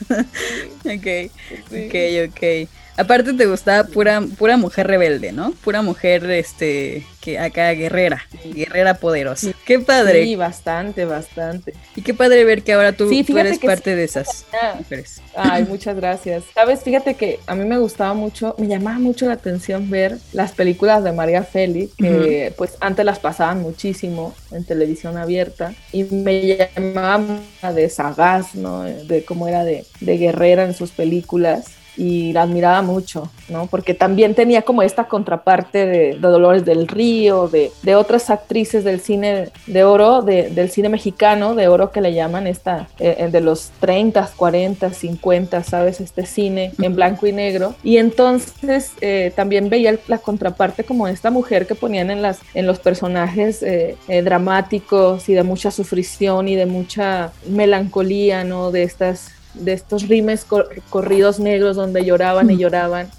ok, 0.85 1.31
ok, 1.71 1.95
ok. 2.29 2.69
Aparte 3.01 3.33
te 3.33 3.47
gustaba 3.47 3.85
pura, 3.85 4.23
pura 4.37 4.59
mujer 4.59 4.87
rebelde, 4.87 5.33
¿no? 5.33 5.53
Pura 5.65 5.81
mujer, 5.81 6.31
este, 6.31 7.07
que 7.23 7.39
acá 7.39 7.71
guerrera, 7.73 8.21
guerrera 8.45 8.93
poderosa. 8.93 9.53
Qué 9.65 9.79
padre. 9.79 10.25
Sí, 10.25 10.37
bastante, 10.37 11.07
bastante. 11.07 11.73
Y 11.97 12.03
qué 12.03 12.13
padre 12.13 12.45
ver 12.45 12.63
que 12.63 12.75
ahora 12.75 12.93
tú, 12.93 13.11
eres 13.11 13.59
parte 13.59 13.97
de 13.97 14.05
esas 14.05 14.45
mujeres. 14.77 15.23
Ay, 15.35 15.65
muchas 15.69 15.97
gracias. 15.97 16.45
Sabes, 16.55 16.83
fíjate 16.83 17.15
que 17.15 17.41
a 17.47 17.55
mí 17.55 17.65
me 17.65 17.79
gustaba 17.79 18.13
mucho, 18.13 18.55
me 18.59 18.67
llamaba 18.67 18.99
mucho 18.99 19.25
la 19.25 19.33
atención 19.33 19.89
ver 19.89 20.19
las 20.35 20.53
películas 20.53 21.03
de 21.03 21.13
María 21.13 21.43
Félix, 21.43 21.95
que 21.97 22.53
pues 22.59 22.77
antes 22.81 23.07
las 23.07 23.19
pasaban 23.19 23.63
muchísimo 23.63 24.35
en 24.53 24.67
televisión 24.67 25.17
abierta, 25.17 25.73
y 25.91 26.05
me 26.05 26.69
llamaba 26.77 27.41
de 27.75 27.89
sagaz, 27.89 28.55
¿no? 28.55 28.83
De 28.83 29.25
cómo 29.25 29.49
era 29.49 29.65
de, 29.65 29.87
de 30.01 30.19
guerrera 30.19 30.65
en 30.65 30.75
sus 30.75 30.91
películas 30.91 31.80
y 32.01 32.33
la 32.33 32.43
admiraba 32.43 32.81
mucho, 32.81 33.31
¿no? 33.51 33.67
Porque 33.67 33.93
también 33.93 34.35
tenía 34.35 34.63
como 34.63 34.81
esta 34.81 35.05
contraparte 35.05 35.85
de, 35.85 36.15
Dolores 36.15 36.65
del 36.65 36.89
Río, 36.89 37.47
de, 37.49 37.71
de, 37.83 37.95
otras 37.95 38.31
actrices 38.31 38.85
del 38.85 39.01
cine 39.01 39.51
de 39.67 39.85
oro, 39.85 40.23
de, 40.23 40.49
del 40.49 40.71
cine 40.71 40.89
mexicano 40.89 41.55
de 41.55 41.69
oro 41.69 41.91
que 41.91 42.01
le 42.01 42.15
llaman 42.15 42.47
esta, 42.47 42.89
eh, 42.99 43.17
eh, 43.19 43.29
de 43.29 43.43
los 43.43 43.71
30, 43.81 44.31
40, 44.35 44.95
50, 44.95 45.63
¿sabes? 45.63 46.01
Este 46.01 46.25
cine 46.25 46.73
en 46.81 46.95
blanco 46.95 47.27
y 47.27 47.33
negro. 47.33 47.75
Y 47.83 47.99
entonces 47.99 48.93
eh, 49.03 49.31
también 49.37 49.69
veía 49.69 49.99
la 50.09 50.17
contraparte 50.17 50.85
como 50.85 51.07
esta 51.07 51.31
mujer 51.31 51.67
que 51.67 51.75
ponían 51.75 52.11
en, 52.11 52.23
las, 52.23 52.39
en 52.55 52.67
los 52.67 52.79
personajes 52.79 53.63
dramáticos 54.07 55.29
y 55.29 55.35
de 55.35 55.43
mucha 55.43 55.71
sufrición 55.71 56.49
y 56.49 56.57
de 56.57 56.65
mucha 56.65 57.33
melancolía, 57.47 58.43
¿no? 58.43 58.71
De 58.71 58.85
estas 58.85 59.33
de 59.55 59.73
estos 59.73 60.09
rimes 60.09 60.47
corridos 60.89 61.41
negros 61.41 61.77
donde 61.77 62.05
lloraban 62.05 62.51
y 62.51 62.57
lloraban. 62.57 63.11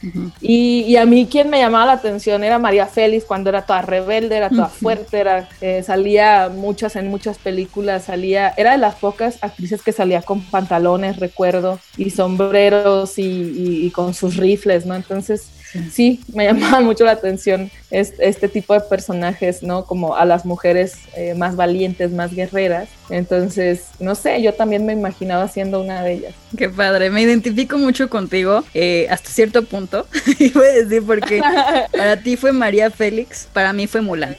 y, 0.41 0.95
a 0.95 1.05
mí 1.05 1.27
quien 1.29 1.49
me 1.49 1.59
llamaba 1.59 1.85
la 1.85 1.91
atención 1.93 2.43
era 2.43 2.59
María 2.59 2.85
Félix 2.87 3.25
cuando 3.25 3.49
era 3.49 3.65
toda 3.65 3.81
rebelde, 3.81 4.37
era 4.37 4.49
toda 4.49 4.67
fuerte, 4.67 5.19
era, 5.19 5.49
eh, 5.61 5.83
salía 5.83 6.49
muchas 6.53 6.95
en 6.95 7.07
muchas 7.07 7.37
películas, 7.37 8.05
salía, 8.05 8.53
era 8.57 8.71
de 8.71 8.77
las 8.77 8.95
pocas 8.95 9.37
actrices 9.41 9.81
que 9.81 9.91
salía 9.91 10.21
con 10.21 10.41
pantalones, 10.41 11.17
recuerdo, 11.17 11.79
y 11.97 12.09
sombreros 12.09 13.17
y, 13.17 13.85
y 13.85 13.91
con 13.91 14.13
sus 14.13 14.37
rifles, 14.37 14.85
¿no? 14.85 14.95
Entonces 14.95 15.60
sí, 15.91 16.21
me 16.33 16.45
llamaba 16.51 16.81
mucho 16.81 17.03
la 17.05 17.11
atención 17.11 17.71
este, 17.89 18.47
tipo 18.47 18.73
de 18.73 18.81
personajes, 18.81 19.63
¿no? 19.63 19.85
Como 19.85 20.15
a 20.15 20.25
las 20.25 20.45
mujeres 20.45 20.95
eh, 21.15 21.33
más 21.35 21.55
valientes, 21.55 22.11
más 22.11 22.33
guerreras. 22.33 22.89
Entonces, 23.09 23.87
no 23.99 24.15
sé, 24.15 24.41
yo 24.41 24.53
también 24.53 24.85
me 24.85 24.93
imaginaba 24.93 25.47
siendo 25.47 25.81
una 25.81 26.03
de 26.03 26.13
ellas. 26.13 26.33
Qué 26.57 26.69
padre, 26.69 27.09
me 27.09 27.21
identifico 27.21 27.77
mucho 27.77 28.09
contigo 28.09 28.63
eh, 28.73 29.07
hasta 29.09 29.29
cierto 29.29 29.63
punto. 29.63 30.07
y 30.39 30.49
voy 30.49 30.67
a 30.67 30.73
decir 30.73 31.03
porque 31.05 31.41
para 31.91 32.17
ti 32.17 32.37
fue 32.37 32.51
María 32.51 32.89
Félix, 32.89 33.47
para 33.51 33.73
mí 33.73 33.87
fue 33.87 34.01
Mulan. 34.01 34.37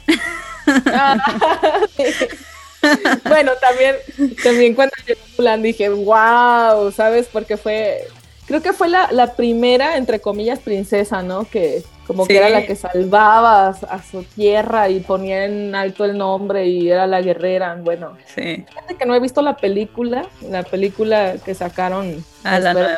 bueno, 3.25 3.51
también, 3.61 3.95
también 4.43 4.75
cuando 4.75 4.93
llegó 5.05 5.21
Mulan 5.37 5.61
dije, 5.61 5.89
wow, 5.89 6.91
¿sabes? 6.91 7.27
Porque 7.31 7.57
fue 7.57 8.07
creo 8.45 8.61
que 8.61 8.73
fue 8.73 8.89
la, 8.89 9.11
la, 9.11 9.33
primera, 9.33 9.97
entre 9.97 10.19
comillas, 10.19 10.59
princesa, 10.59 11.23
¿no? 11.23 11.45
Que 11.45 11.83
como 12.07 12.25
que 12.25 12.37
era 12.37 12.49
la 12.49 12.65
que 12.65 12.75
salvaba 12.75 13.69
a, 13.69 14.03
su 14.03 14.23
tierra 14.23 14.89
y 14.89 14.99
ponía 14.99 15.45
en 15.45 15.73
alto 15.73 16.03
el 16.03 16.17
nombre 16.17 16.67
y 16.67 16.89
era 16.89 17.07
la 17.07 17.21
guerrera. 17.21 17.75
Bueno, 17.81 18.17
sí. 18.35 18.65
fíjate 18.67 18.95
que 18.95 19.05
no 19.05 19.15
he 19.15 19.19
visto 19.19 19.41
la 19.41 19.55
película, 19.55 20.27
la 20.49 20.63
película 20.63 21.35
que 21.43 21.55
sacaron. 21.55 22.23
A 22.43 22.59
la 22.59 22.73
nueva. 22.73 22.97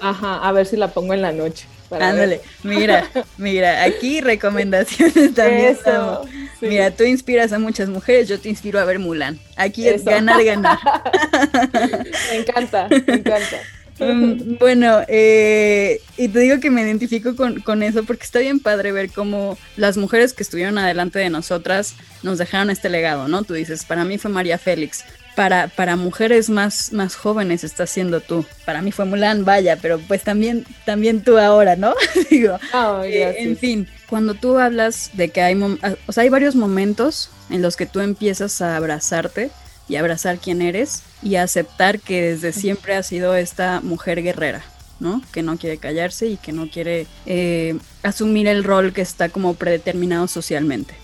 Ajá, 0.00 0.46
a 0.46 0.52
ver 0.52 0.66
si 0.66 0.76
la 0.76 0.88
pongo 0.88 1.14
en 1.14 1.22
la 1.22 1.32
noche. 1.32 1.66
Ándale, 2.00 2.40
mira, 2.62 3.06
mira, 3.36 3.84
aquí 3.84 4.20
recomendaciones 4.20 5.34
también. 5.34 5.76
Mira, 6.60 6.90
tú 6.90 7.04
inspiras 7.04 7.52
a 7.52 7.58
muchas 7.58 7.88
mujeres, 7.88 8.28
yo 8.28 8.40
te 8.40 8.48
inspiro 8.48 8.78
a 8.80 8.84
ver 8.84 8.98
Mulan. 8.98 9.38
Aquí 9.56 9.86
es 9.88 10.04
ganar, 10.04 10.42
ganar. 10.42 10.78
me 12.30 12.36
encanta, 12.38 12.88
me 12.88 13.14
encanta. 13.14 13.58
Mm, 14.02 14.56
bueno, 14.60 15.00
eh, 15.08 16.00
y 16.16 16.28
te 16.28 16.40
digo 16.40 16.60
que 16.60 16.70
me 16.70 16.82
identifico 16.82 17.34
con, 17.36 17.82
eso 17.82 18.04
porque 18.04 18.24
está 18.24 18.38
bien 18.38 18.60
padre 18.60 18.92
ver 18.92 19.10
cómo 19.10 19.58
las 19.76 19.96
mujeres 19.96 20.32
que 20.32 20.42
estuvieron 20.42 20.78
adelante 20.78 21.18
de 21.18 21.30
nosotras 21.30 21.94
nos 22.22 22.38
dejaron 22.38 22.70
este 22.70 22.88
legado, 22.88 23.28
¿no? 23.28 23.42
Tú 23.42 23.54
dices, 23.54 23.84
para 23.84 24.04
mí 24.04 24.18
fue 24.18 24.30
María 24.30 24.58
Félix, 24.58 25.04
para, 25.34 25.68
para 25.68 25.96
mujeres 25.96 26.50
más, 26.50 26.92
más 26.92 27.16
jóvenes 27.16 27.64
está 27.64 27.86
siendo 27.86 28.20
tú. 28.20 28.44
Para 28.64 28.82
mí 28.82 28.92
fue 28.92 29.04
Mulan, 29.04 29.44
vaya, 29.44 29.78
pero 29.80 29.98
pues 29.98 30.22
también, 30.22 30.66
también 30.84 31.22
tú 31.22 31.38
ahora, 31.38 31.76
¿no? 31.76 31.94
Digo, 32.30 32.58
eh, 33.04 33.36
en 33.38 33.56
fin, 33.56 33.88
cuando 34.08 34.34
tú 34.34 34.58
hablas 34.58 35.10
de 35.14 35.30
que 35.30 35.42
hay, 35.42 35.60
o 36.06 36.12
sea, 36.12 36.22
hay 36.22 36.28
varios 36.28 36.54
momentos 36.54 37.30
en 37.50 37.62
los 37.62 37.76
que 37.76 37.86
tú 37.86 38.00
empiezas 38.00 38.60
a 38.60 38.76
abrazarte 38.76 39.50
y 39.88 39.96
abrazar 39.96 40.38
quién 40.38 40.62
eres 40.62 41.02
y 41.22 41.36
aceptar 41.36 42.00
que 42.00 42.22
desde 42.22 42.52
siempre 42.52 42.94
has 42.94 43.06
sido 43.06 43.34
esta 43.34 43.80
mujer 43.80 44.22
guerrera, 44.22 44.62
¿no? 45.00 45.22
Que 45.32 45.42
no 45.42 45.56
quiere 45.56 45.78
callarse 45.78 46.26
y 46.26 46.36
que 46.36 46.52
no 46.52 46.68
quiere 46.68 47.06
eh, 47.26 47.76
asumir 48.02 48.48
el 48.48 48.64
rol 48.64 48.92
que 48.92 49.02
está 49.02 49.28
como 49.28 49.54
predeterminado 49.54 50.26
socialmente. 50.26 50.94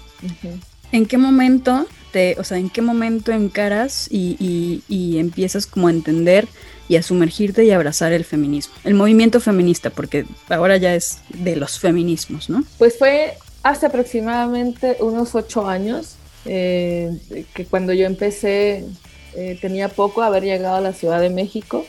¿En 0.91 1.07
qué 1.07 1.19
momento 1.19 1.87
te, 2.13 2.37
o 2.39 2.45
sea, 2.45 2.59
en 2.59 2.71
qué 2.71 2.83
momento 2.83 3.33
encaras 3.33 4.09
y, 4.11 4.83
y, 4.89 5.19
empiezas 5.19 5.67
como 5.67 5.89
a 5.89 5.91
entender 5.91 6.49
y 6.89 6.97
a 6.97 7.03
sumergirte 7.03 7.65
y 7.65 7.71
abrazar 7.71 8.13
el 8.13 8.25
feminismo, 8.25 8.75
el 8.85 8.95
movimiento 8.95 9.41
feminista, 9.41 9.91
porque 9.91 10.25
ahora 10.49 10.79
ya 10.79 10.95
es 10.95 11.19
de 11.29 11.57
los 11.57 11.79
feminismos, 11.79 12.49
¿no? 12.49 12.65
Pues 12.79 12.99
fue 12.99 13.35
hace 13.63 13.87
aproximadamente 13.87 14.97
unos 15.01 15.35
ocho 15.35 15.69
años 15.69 16.17
eh, 16.47 17.11
que 17.53 17.67
cuando 17.67 17.93
yo 17.93 18.07
empecé 18.07 18.87
eh, 19.35 19.59
tenía 19.61 19.89
poco 19.89 20.23
haber 20.23 20.43
llegado 20.43 20.77
a 20.77 20.81
la 20.81 20.93
Ciudad 20.93 21.21
de 21.21 21.31
México 21.31 21.85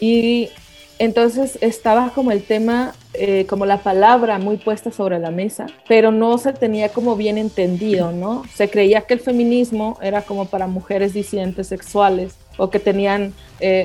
y 0.00 0.48
entonces 0.98 1.58
estaba 1.60 2.10
como 2.14 2.32
el 2.32 2.42
tema, 2.42 2.94
eh, 3.12 3.44
como 3.46 3.66
la 3.66 3.78
palabra 3.78 4.38
muy 4.38 4.56
puesta 4.56 4.90
sobre 4.90 5.18
la 5.18 5.30
mesa, 5.30 5.66
pero 5.86 6.10
no 6.10 6.38
se 6.38 6.54
tenía 6.54 6.88
como 6.88 7.16
bien 7.16 7.36
entendido, 7.36 8.12
¿no? 8.12 8.44
Se 8.54 8.70
creía 8.70 9.02
que 9.02 9.14
el 9.14 9.20
feminismo 9.20 9.98
era 10.00 10.22
como 10.22 10.46
para 10.46 10.66
mujeres 10.68 11.12
disidentes 11.12 11.66
sexuales 11.66 12.34
o 12.56 12.70
que 12.70 12.78
tenían 12.78 13.34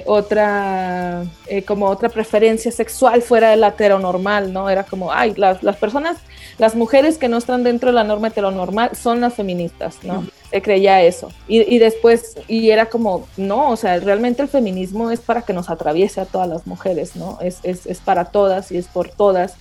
otra, 0.06 1.26
como 1.66 1.88
otra 1.88 2.10
preferencia 2.10 2.72
sexual 2.72 3.22
fuera 3.22 3.50
de 3.52 3.58
la 3.58 3.70
heteronormal, 3.70 4.54
¿no? 4.54 4.70
Era 4.70 4.84
como, 4.84 5.12
ay, 5.12 5.34
las, 5.36 5.62
las 5.64 5.76
personas 5.76 6.18
las 6.58 6.76
mujeres 6.76 7.18
que 7.18 7.28
no 7.28 7.38
están 7.38 7.64
dentro 7.64 7.90
de 7.90 7.94
la 7.94 8.04
norma 8.04 8.30
heteronormal 8.30 8.96
son 8.96 9.22
las 9.22 9.36
feministas, 9.36 9.98
¿no? 10.04 10.26
Creía 10.52 11.02
eso. 11.04 11.30
Y, 11.48 11.62
y, 11.74 11.80
después, 11.80 12.36
y 12.48 12.70
era 12.70 12.88
como, 12.88 13.28
no, 13.38 13.70
o 13.70 13.76
sea, 13.76 14.00
realmente 14.00 14.42
el 14.42 14.48
feminismo 14.48 15.12
es 15.12 15.20
para 15.20 15.42
que 15.42 15.54
nos 15.54 15.70
atraviese 15.70 16.22
a 16.22 16.26
todas 16.26 16.48
las 16.48 16.68
mujeres, 16.68 17.16
¿no? 17.16 17.38
Es, 17.42 17.60
es, 17.64 17.86
es 17.86 18.00
para 18.00 18.26
todas 18.26 18.72
y 18.72 18.78
es 18.78 18.88
por 18.88 19.10
todas 19.10 19.56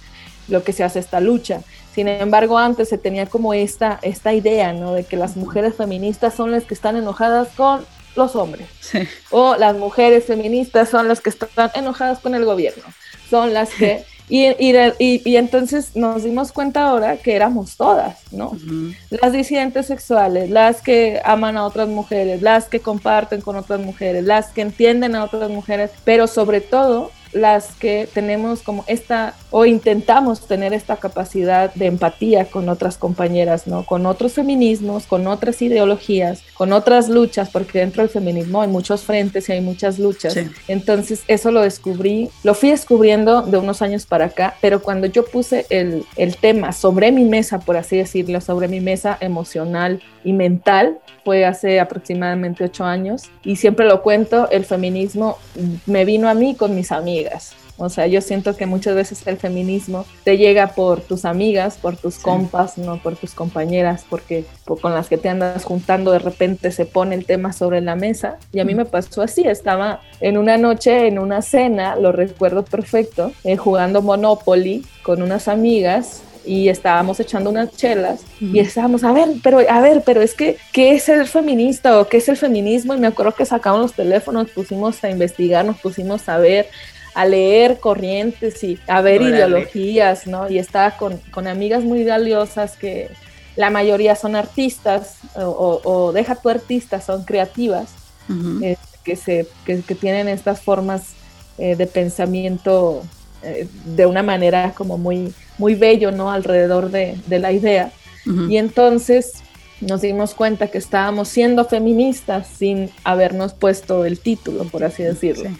lo 0.48 0.62
que 0.62 0.72
se 0.72 0.84
hace 0.84 0.98
esta 0.98 1.20
lucha. 1.20 1.60
Sin 1.94 2.08
embargo, 2.08 2.58
antes 2.58 2.88
se 2.88 2.98
tenía 2.98 3.26
como 3.26 3.54
esta, 3.54 3.98
esta 4.02 4.32
idea, 4.32 4.72
¿no? 4.72 4.92
De 4.92 5.04
que 5.04 5.16
las 5.16 5.36
mujeres 5.36 5.74
feministas 5.74 6.34
son 6.34 6.52
las 6.52 6.64
que 6.64 6.74
están 6.74 6.96
enojadas 6.96 7.48
con 7.56 7.84
los 8.14 8.36
hombres. 8.36 8.68
Sí. 8.80 9.00
O 9.30 9.56
las 9.56 9.76
mujeres 9.76 10.24
feministas 10.24 10.88
son 10.88 11.08
las 11.08 11.20
que 11.20 11.30
están 11.30 11.70
enojadas 11.74 12.20
con 12.20 12.34
el 12.34 12.44
gobierno. 12.44 12.84
Son 13.28 13.52
las 13.52 13.70
que... 13.70 14.04
Y, 14.28 14.46
y, 14.58 14.76
y, 14.98 15.22
y, 15.24 15.36
entonces 15.36 15.94
nos 15.94 16.24
dimos 16.24 16.50
cuenta 16.50 16.88
ahora 16.88 17.16
que 17.16 17.36
éramos 17.36 17.76
todas, 17.76 18.18
¿no? 18.32 18.48
Uh 18.48 18.54
-huh. 18.56 18.96
Las 19.22 19.32
disidentes 19.32 19.86
sexuales, 19.86 20.50
las 20.50 20.82
que 20.82 21.20
aman 21.24 21.56
a 21.56 21.64
otras 21.64 21.88
mujeres, 21.88 22.42
las 22.42 22.64
que 22.64 22.80
comparten 22.80 23.40
con 23.40 23.54
otras 23.54 23.78
mujeres, 23.78 24.24
las 24.24 24.48
que 24.48 24.62
entienden 24.62 25.14
a 25.14 25.22
otras 25.24 25.48
mujeres, 25.50 25.90
pero 26.04 26.26
sobre 26.26 26.60
todo 26.60 27.12
las 27.32 27.74
que 27.74 28.08
tenemos 28.12 28.62
como 28.62 28.84
esta 28.86 29.34
o 29.50 29.64
intentamos 29.64 30.46
tener 30.46 30.72
esta 30.72 30.96
capacidad 30.96 31.72
de 31.74 31.86
empatía 31.86 32.46
con 32.46 32.68
otras 32.68 32.98
compañeras, 32.98 33.66
¿no? 33.66 33.84
Con 33.84 34.06
otros 34.06 34.34
feminismos, 34.34 35.06
con 35.06 35.26
otras 35.26 35.62
ideologías, 35.62 36.42
con 36.54 36.72
otras 36.72 37.08
luchas, 37.08 37.50
porque 37.50 37.78
dentro 37.78 38.02
del 38.02 38.10
feminismo 38.10 38.62
hay 38.62 38.68
muchos 38.68 39.02
frentes 39.02 39.48
y 39.48 39.52
hay 39.52 39.60
muchas 39.60 39.98
luchas. 39.98 40.34
Sí. 40.34 40.48
Entonces 40.68 41.22
eso 41.28 41.50
lo 41.50 41.62
descubrí, 41.62 42.30
lo 42.42 42.54
fui 42.54 42.70
descubriendo 42.70 43.42
de 43.42 43.56
unos 43.58 43.82
años 43.82 44.06
para 44.06 44.26
acá, 44.26 44.54
pero 44.60 44.82
cuando 44.82 45.06
yo 45.06 45.24
puse 45.24 45.66
el, 45.70 46.04
el 46.16 46.36
tema 46.36 46.72
sobre 46.72 47.12
mi 47.12 47.24
mesa, 47.24 47.60
por 47.60 47.76
así 47.76 47.96
decirlo, 47.96 48.40
sobre 48.40 48.68
mi 48.68 48.80
mesa 48.80 49.16
emocional 49.20 50.02
y 50.24 50.32
mental, 50.32 50.98
fue 51.26 51.44
hace 51.44 51.80
aproximadamente 51.80 52.62
ocho 52.62 52.84
años 52.84 53.24
y 53.42 53.56
siempre 53.56 53.84
lo 53.84 54.02
cuento, 54.02 54.48
el 54.50 54.64
feminismo 54.64 55.38
me 55.86 56.04
vino 56.04 56.28
a 56.28 56.34
mí 56.34 56.54
con 56.54 56.74
mis 56.76 56.92
amigas. 57.16 57.54
O 57.78 57.90
sea, 57.90 58.06
yo 58.06 58.22
siento 58.22 58.56
que 58.56 58.64
muchas 58.64 58.94
veces 58.94 59.26
el 59.26 59.36
feminismo 59.36 60.06
te 60.24 60.38
llega 60.38 60.68
por 60.68 61.02
tus 61.02 61.26
amigas, 61.26 61.76
por 61.76 61.96
tus 61.96 62.14
sí. 62.14 62.22
compas, 62.22 62.78
no 62.78 62.96
por 63.02 63.16
tus 63.16 63.34
compañeras, 63.34 64.06
porque 64.08 64.44
con 64.80 64.94
las 64.94 65.08
que 65.08 65.18
te 65.18 65.28
andas 65.28 65.64
juntando 65.64 66.10
de 66.10 66.18
repente 66.18 66.70
se 66.70 66.86
pone 66.86 67.14
el 67.14 67.26
tema 67.26 67.52
sobre 67.52 67.82
la 67.82 67.94
mesa. 67.94 68.38
Y 68.52 68.60
a 68.60 68.64
mí 68.64 68.74
me 68.74 68.86
pasó 68.86 69.22
así, 69.22 69.42
estaba 69.46 70.00
en 70.20 70.38
una 70.38 70.56
noche, 70.56 71.06
en 71.06 71.18
una 71.18 71.42
cena, 71.42 71.96
lo 71.96 72.12
recuerdo 72.12 72.64
perfecto, 72.64 73.32
eh, 73.44 73.56
jugando 73.56 74.00
Monopoly 74.00 74.86
con 75.02 75.20
unas 75.20 75.46
amigas 75.46 76.22
y 76.46 76.68
estábamos 76.68 77.18
echando 77.20 77.50
unas 77.50 77.76
chelas 77.76 78.20
uh 78.40 78.44
-huh. 78.44 78.54
y 78.54 78.60
estábamos, 78.60 79.02
a 79.04 79.12
ver, 79.12 79.28
pero 79.42 79.58
a 79.68 79.80
ver, 79.80 80.02
pero 80.06 80.22
es 80.22 80.32
que, 80.34 80.56
¿qué 80.72 80.94
es 80.94 81.02
ser 81.02 81.26
feminista 81.26 81.98
o 82.00 82.08
qué 82.08 82.18
es 82.18 82.28
el 82.28 82.36
feminismo? 82.36 82.94
Y 82.94 82.98
me 82.98 83.08
acuerdo 83.08 83.34
que 83.34 83.44
sacamos 83.44 83.80
los 83.80 83.92
teléfonos, 83.92 84.48
pusimos 84.50 85.02
a 85.02 85.10
investigar, 85.10 85.64
nos 85.64 85.78
pusimos 85.78 86.28
a 86.28 86.38
ver, 86.38 86.68
a 87.16 87.24
leer 87.24 87.80
corrientes 87.80 88.62
y 88.62 88.78
a 88.86 89.00
ver 89.00 89.22
Órale. 89.22 89.36
ideologías, 89.36 90.26
¿no? 90.26 90.50
Y 90.50 90.58
estaba 90.58 90.98
con, 90.98 91.16
con, 91.30 91.46
amigas 91.46 91.82
muy 91.82 92.04
valiosas 92.04 92.76
que 92.76 93.08
la 93.56 93.70
mayoría 93.70 94.14
son 94.16 94.36
artistas 94.36 95.16
o, 95.34 95.40
o, 95.40 95.80
o 95.90 96.12
deja 96.12 96.34
tu 96.34 96.50
artista, 96.50 97.00
son 97.00 97.24
creativas, 97.24 97.88
uh 98.28 98.32
-huh. 98.34 98.64
eh, 98.64 98.76
que, 99.02 99.16
se, 99.16 99.48
que, 99.64 99.80
que, 99.80 99.94
tienen 99.94 100.28
estas 100.28 100.60
formas 100.60 101.14
eh, 101.56 101.74
de 101.74 101.86
pensamiento 101.86 103.02
eh, 103.42 103.66
de 103.86 104.04
una 104.04 104.22
manera 104.22 104.74
como 104.76 104.98
muy, 104.98 105.32
muy 105.56 105.74
bello, 105.74 106.10
¿no? 106.12 106.30
Alrededor 106.30 106.90
de, 106.90 107.16
de 107.26 107.38
la 107.38 107.50
idea. 107.50 107.92
Uh 108.26 108.30
-huh. 108.30 108.50
Y 108.52 108.58
entonces 108.58 109.42
nos 109.80 110.02
dimos 110.02 110.34
cuenta 110.34 110.66
que 110.66 110.76
estábamos 110.76 111.28
siendo 111.28 111.64
feministas 111.64 112.46
sin 112.46 112.90
habernos 113.04 113.54
puesto 113.54 114.04
el 114.04 114.18
título, 114.18 114.64
por 114.64 114.84
así 114.84 115.02
decirlo. 115.02 115.48
Sí. 115.48 115.56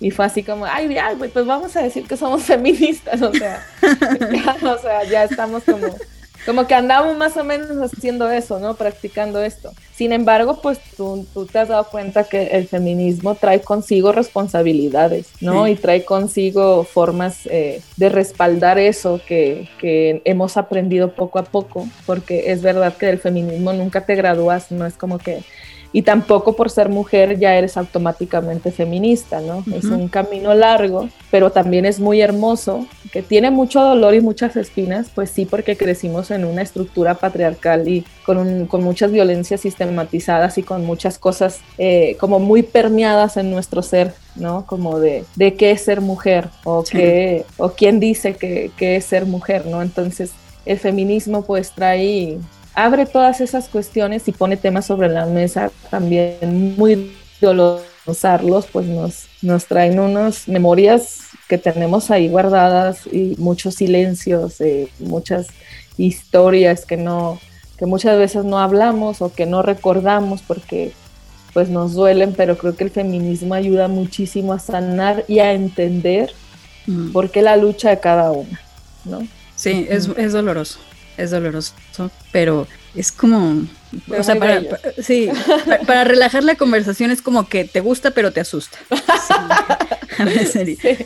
Y 0.00 0.10
fue 0.10 0.24
así 0.24 0.42
como, 0.42 0.64
ay, 0.64 0.92
ya, 0.92 1.14
pues 1.18 1.46
vamos 1.46 1.76
a 1.76 1.82
decir 1.82 2.06
que 2.06 2.16
somos 2.16 2.42
feministas, 2.44 3.20
o 3.20 3.32
sea, 3.32 3.64
ya, 4.32 4.56
o 4.68 4.78
sea, 4.78 5.04
ya 5.04 5.24
estamos 5.24 5.62
como, 5.64 5.94
como 6.46 6.66
que 6.66 6.74
andamos 6.74 7.16
más 7.18 7.36
o 7.36 7.44
menos 7.44 7.70
haciendo 7.82 8.30
eso, 8.30 8.58
¿no? 8.58 8.74
Practicando 8.74 9.42
esto. 9.42 9.72
Sin 9.94 10.12
embargo, 10.12 10.62
pues 10.62 10.80
tú, 10.96 11.26
tú 11.34 11.44
te 11.44 11.58
has 11.58 11.68
dado 11.68 11.84
cuenta 11.84 12.24
que 12.24 12.46
el 12.46 12.66
feminismo 12.66 13.34
trae 13.34 13.60
consigo 13.60 14.12
responsabilidades, 14.12 15.28
¿no? 15.42 15.66
Sí. 15.66 15.72
Y 15.72 15.74
trae 15.76 16.06
consigo 16.06 16.84
formas 16.84 17.40
eh, 17.44 17.82
de 17.98 18.08
respaldar 18.08 18.78
eso 18.78 19.20
que, 19.28 19.68
que 19.78 20.22
hemos 20.24 20.56
aprendido 20.56 21.12
poco 21.12 21.38
a 21.38 21.44
poco, 21.44 21.86
porque 22.06 22.50
es 22.52 22.62
verdad 22.62 22.96
que 22.96 23.04
del 23.04 23.18
feminismo 23.18 23.74
nunca 23.74 24.06
te 24.06 24.14
gradúas, 24.14 24.70
no 24.70 24.86
es 24.86 24.94
como 24.94 25.18
que 25.18 25.42
y 25.92 26.02
tampoco 26.02 26.54
por 26.54 26.70
ser 26.70 26.88
mujer 26.88 27.38
ya 27.38 27.54
eres 27.56 27.76
automáticamente 27.76 28.70
feminista, 28.70 29.40
¿no? 29.40 29.58
Uh 29.58 29.62
-huh. 29.62 29.78
Es 29.78 29.84
un 29.84 30.08
camino 30.08 30.54
largo, 30.54 31.08
pero 31.30 31.50
también 31.50 31.84
es 31.84 31.98
muy 31.98 32.20
hermoso, 32.20 32.86
que 33.12 33.22
tiene 33.22 33.50
mucho 33.50 33.80
dolor 33.80 34.14
y 34.14 34.20
muchas 34.20 34.56
espinas, 34.56 35.08
pues 35.14 35.30
sí, 35.30 35.46
porque 35.46 35.76
crecimos 35.76 36.30
en 36.30 36.44
una 36.44 36.62
estructura 36.62 37.14
patriarcal 37.14 37.88
y 37.88 38.04
con, 38.24 38.38
un, 38.38 38.66
con 38.66 38.84
muchas 38.84 39.10
violencias 39.10 39.62
sistematizadas 39.62 40.58
y 40.58 40.62
con 40.62 40.86
muchas 40.86 41.18
cosas 41.18 41.60
eh, 41.78 42.16
como 42.20 42.38
muy 42.38 42.62
permeadas 42.62 43.36
en 43.36 43.50
nuestro 43.50 43.82
ser, 43.82 44.14
¿no? 44.36 44.64
Como 44.66 45.00
de, 45.00 45.24
de 45.34 45.54
qué 45.54 45.72
es 45.72 45.82
ser 45.82 46.00
mujer 46.00 46.48
o, 46.64 46.84
sí. 46.84 46.96
qué, 46.96 47.44
o 47.56 47.70
quién 47.70 47.98
dice 47.98 48.34
que, 48.34 48.70
que 48.76 48.96
es 48.96 49.04
ser 49.04 49.26
mujer, 49.26 49.66
¿no? 49.66 49.82
Entonces 49.82 50.32
el 50.66 50.78
feminismo 50.78 51.42
pues 51.42 51.72
trae 51.72 52.38
abre 52.74 53.06
todas 53.06 53.40
esas 53.40 53.68
cuestiones 53.68 54.26
y 54.28 54.32
pone 54.32 54.56
temas 54.56 54.86
sobre 54.86 55.08
la 55.08 55.26
mesa 55.26 55.70
también 55.90 56.76
muy 56.76 57.12
dolorosarlos, 57.40 58.66
pues 58.66 58.86
nos, 58.86 59.26
nos 59.42 59.66
traen 59.66 59.98
unas 59.98 60.48
memorias 60.48 61.20
que 61.48 61.58
tenemos 61.58 62.10
ahí 62.10 62.28
guardadas 62.28 63.06
y 63.06 63.34
muchos 63.38 63.74
silencios, 63.76 64.60
eh, 64.60 64.88
muchas 64.98 65.48
historias 65.96 66.86
que 66.86 66.96
no 66.96 67.40
que 67.76 67.86
muchas 67.86 68.18
veces 68.18 68.44
no 68.44 68.58
hablamos 68.58 69.22
o 69.22 69.32
que 69.32 69.46
no 69.46 69.62
recordamos 69.62 70.42
porque 70.42 70.92
pues 71.54 71.70
nos 71.70 71.94
duelen, 71.94 72.34
pero 72.36 72.58
creo 72.58 72.76
que 72.76 72.84
el 72.84 72.90
feminismo 72.90 73.54
ayuda 73.54 73.88
muchísimo 73.88 74.52
a 74.52 74.58
sanar 74.58 75.24
y 75.28 75.38
a 75.38 75.54
entender 75.54 76.30
mm. 76.86 77.12
por 77.12 77.30
qué 77.30 77.40
la 77.40 77.56
lucha 77.56 77.88
de 77.88 77.98
cada 77.98 78.32
una, 78.32 78.60
¿no? 79.06 79.26
Sí, 79.56 79.86
es, 79.88 80.10
es 80.18 80.32
doloroso 80.32 80.78
es 81.22 81.30
doloroso, 81.30 81.74
pero 82.32 82.66
es 82.94 83.12
como, 83.12 83.64
o 84.18 84.22
sea, 84.22 84.36
para, 84.36 84.62
para, 84.62 84.80
sí, 85.02 85.28
para, 85.66 85.80
para, 85.82 86.04
relajar 86.04 86.44
la 86.44 86.56
conversación 86.56 87.10
es 87.10 87.22
como 87.22 87.48
que 87.48 87.64
te 87.64 87.80
gusta 87.80 88.10
pero 88.10 88.32
te 88.32 88.40
asusta. 88.40 88.78
Sí, 90.52 90.76
sí. 90.76 90.98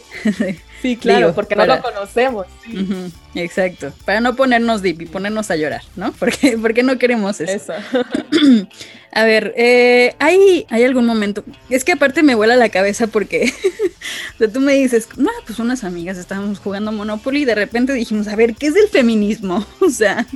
sí 0.83 0.96
claro, 0.96 1.29
Digo, 1.29 1.35
porque 1.35 1.55
no 1.55 1.66
lo 1.66 1.81
conocemos. 1.81 2.46
Sí. 2.64 2.77
Uh 2.77 2.81
-huh, 2.81 3.12
exacto, 3.35 3.92
para 4.05 4.20
no 4.20 4.37
ponernos 4.37 4.83
deep 4.83 5.03
y 5.03 5.07
ponernos 5.07 5.51
a 5.51 5.57
llorar, 5.57 5.83
¿no? 5.97 6.12
Porque, 6.18 6.57
porque 6.59 6.83
no 6.83 6.99
queremos 6.99 7.40
eso. 7.40 7.73
eso. 7.73 7.73
a 9.12 9.25
ver, 9.25 9.55
eh, 9.57 10.14
¿hay, 10.18 10.66
¿hay 10.70 10.85
algún 10.85 11.07
momento? 11.07 11.44
Es 11.70 11.85
que 11.85 11.92
aparte 11.92 12.23
me 12.23 12.35
vuela 12.35 12.57
la 12.57 12.68
cabeza 12.68 13.07
porque 13.07 13.53
o 14.35 14.38
sea, 14.38 14.49
tú 14.49 14.61
me 14.61 14.75
dices, 14.75 15.09
no, 15.16 15.31
pues 15.47 15.59
unas 15.59 15.85
amigas 15.85 16.18
estábamos 16.18 16.59
jugando 16.59 16.92
Monopoly 16.92 17.42
y 17.42 17.44
de 17.44 17.55
repente 17.55 17.92
dijimos, 17.92 18.29
a 18.29 18.37
ver, 18.37 18.55
¿qué 18.55 18.66
es 18.66 18.77
el 18.77 18.88
feminismo? 18.88 19.64
O 19.85 19.90
sea, 19.90 20.27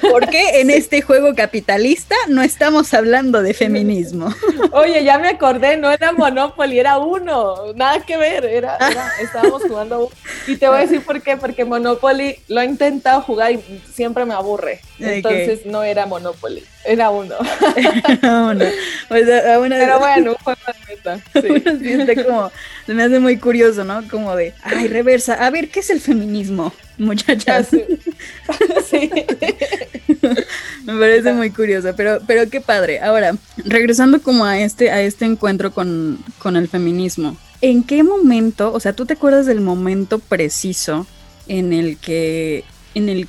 ¿por 0.00 0.28
qué 0.30 0.60
en 0.60 0.68
sí. 0.68 0.74
este 0.74 1.02
juego 1.02 1.34
capitalista 1.34 2.16
no 2.28 2.42
estamos 2.42 2.92
hablando 2.94 3.42
de 3.42 3.52
feminismo? 3.52 4.34
Oye, 4.72 5.04
ya 5.04 5.18
me 5.18 5.28
acordé, 5.28 5.76
no 5.76 5.90
era 5.90 6.12
Monopoly, 6.12 6.78
era 6.78 6.98
uno, 6.98 7.72
nada 7.74 8.00
que 8.00 8.16
ver, 8.16 8.44
era, 8.46 8.76
era 8.76 9.12
estábamos 9.20 9.62
jugando 9.62 10.06
uno. 10.06 10.16
Y 10.46 10.56
te 10.56 10.66
voy 10.66 10.78
a 10.78 10.80
decir 10.80 11.02
por 11.02 11.20
qué, 11.20 11.36
porque 11.36 11.64
Monopoly 11.64 12.35
lo 12.48 12.60
he 12.60 12.64
intentado 12.64 13.20
jugar 13.20 13.52
y 13.52 13.60
siempre 13.92 14.24
me 14.24 14.34
aburre. 14.34 14.80
Entonces 14.98 15.60
okay. 15.60 15.70
no 15.70 15.82
era 15.82 16.06
Monopoly, 16.06 16.62
era 16.84 17.10
uno. 17.10 17.34
uno. 18.22 18.64
O 19.10 19.16
sea, 19.16 19.58
una 19.58 19.76
Pero 19.76 19.98
bueno, 19.98 20.30
un 20.32 20.36
juego 20.36 20.60
de 20.66 20.94
meta. 20.94 21.20
Sí. 22.16 22.24
como, 22.24 22.50
se 22.86 22.94
me 22.94 23.02
hace 23.02 23.18
muy 23.18 23.38
curioso, 23.38 23.84
¿no? 23.84 24.06
Como 24.08 24.34
de, 24.36 24.54
ay, 24.62 24.88
reversa, 24.88 25.34
a 25.34 25.50
ver, 25.50 25.68
¿qué 25.68 25.80
es 25.80 25.90
el 25.90 26.00
feminismo, 26.00 26.72
muchachas? 26.98 27.68
Sí. 27.68 27.84
sí. 28.88 29.10
me 30.84 30.98
parece 30.98 31.32
muy 31.32 31.50
curioso, 31.50 31.92
pero, 31.96 32.20
pero 32.26 32.48
qué 32.48 32.60
padre. 32.60 33.00
Ahora, 33.00 33.36
regresando 33.64 34.22
como 34.22 34.44
a 34.44 34.58
este, 34.60 34.90
a 34.90 35.00
este 35.02 35.24
encuentro 35.24 35.72
con, 35.72 36.18
con 36.38 36.56
el 36.56 36.68
feminismo, 36.68 37.36
¿en 37.60 37.82
qué 37.82 38.02
momento, 38.02 38.72
o 38.72 38.80
sea, 38.80 38.92
tú 38.92 39.06
te 39.06 39.14
acuerdas 39.14 39.46
del 39.46 39.60
momento 39.60 40.18
preciso 40.18 41.06
en 41.48 41.72
el 41.72 41.96
que, 41.98 42.64
en 42.94 43.08
el, 43.08 43.28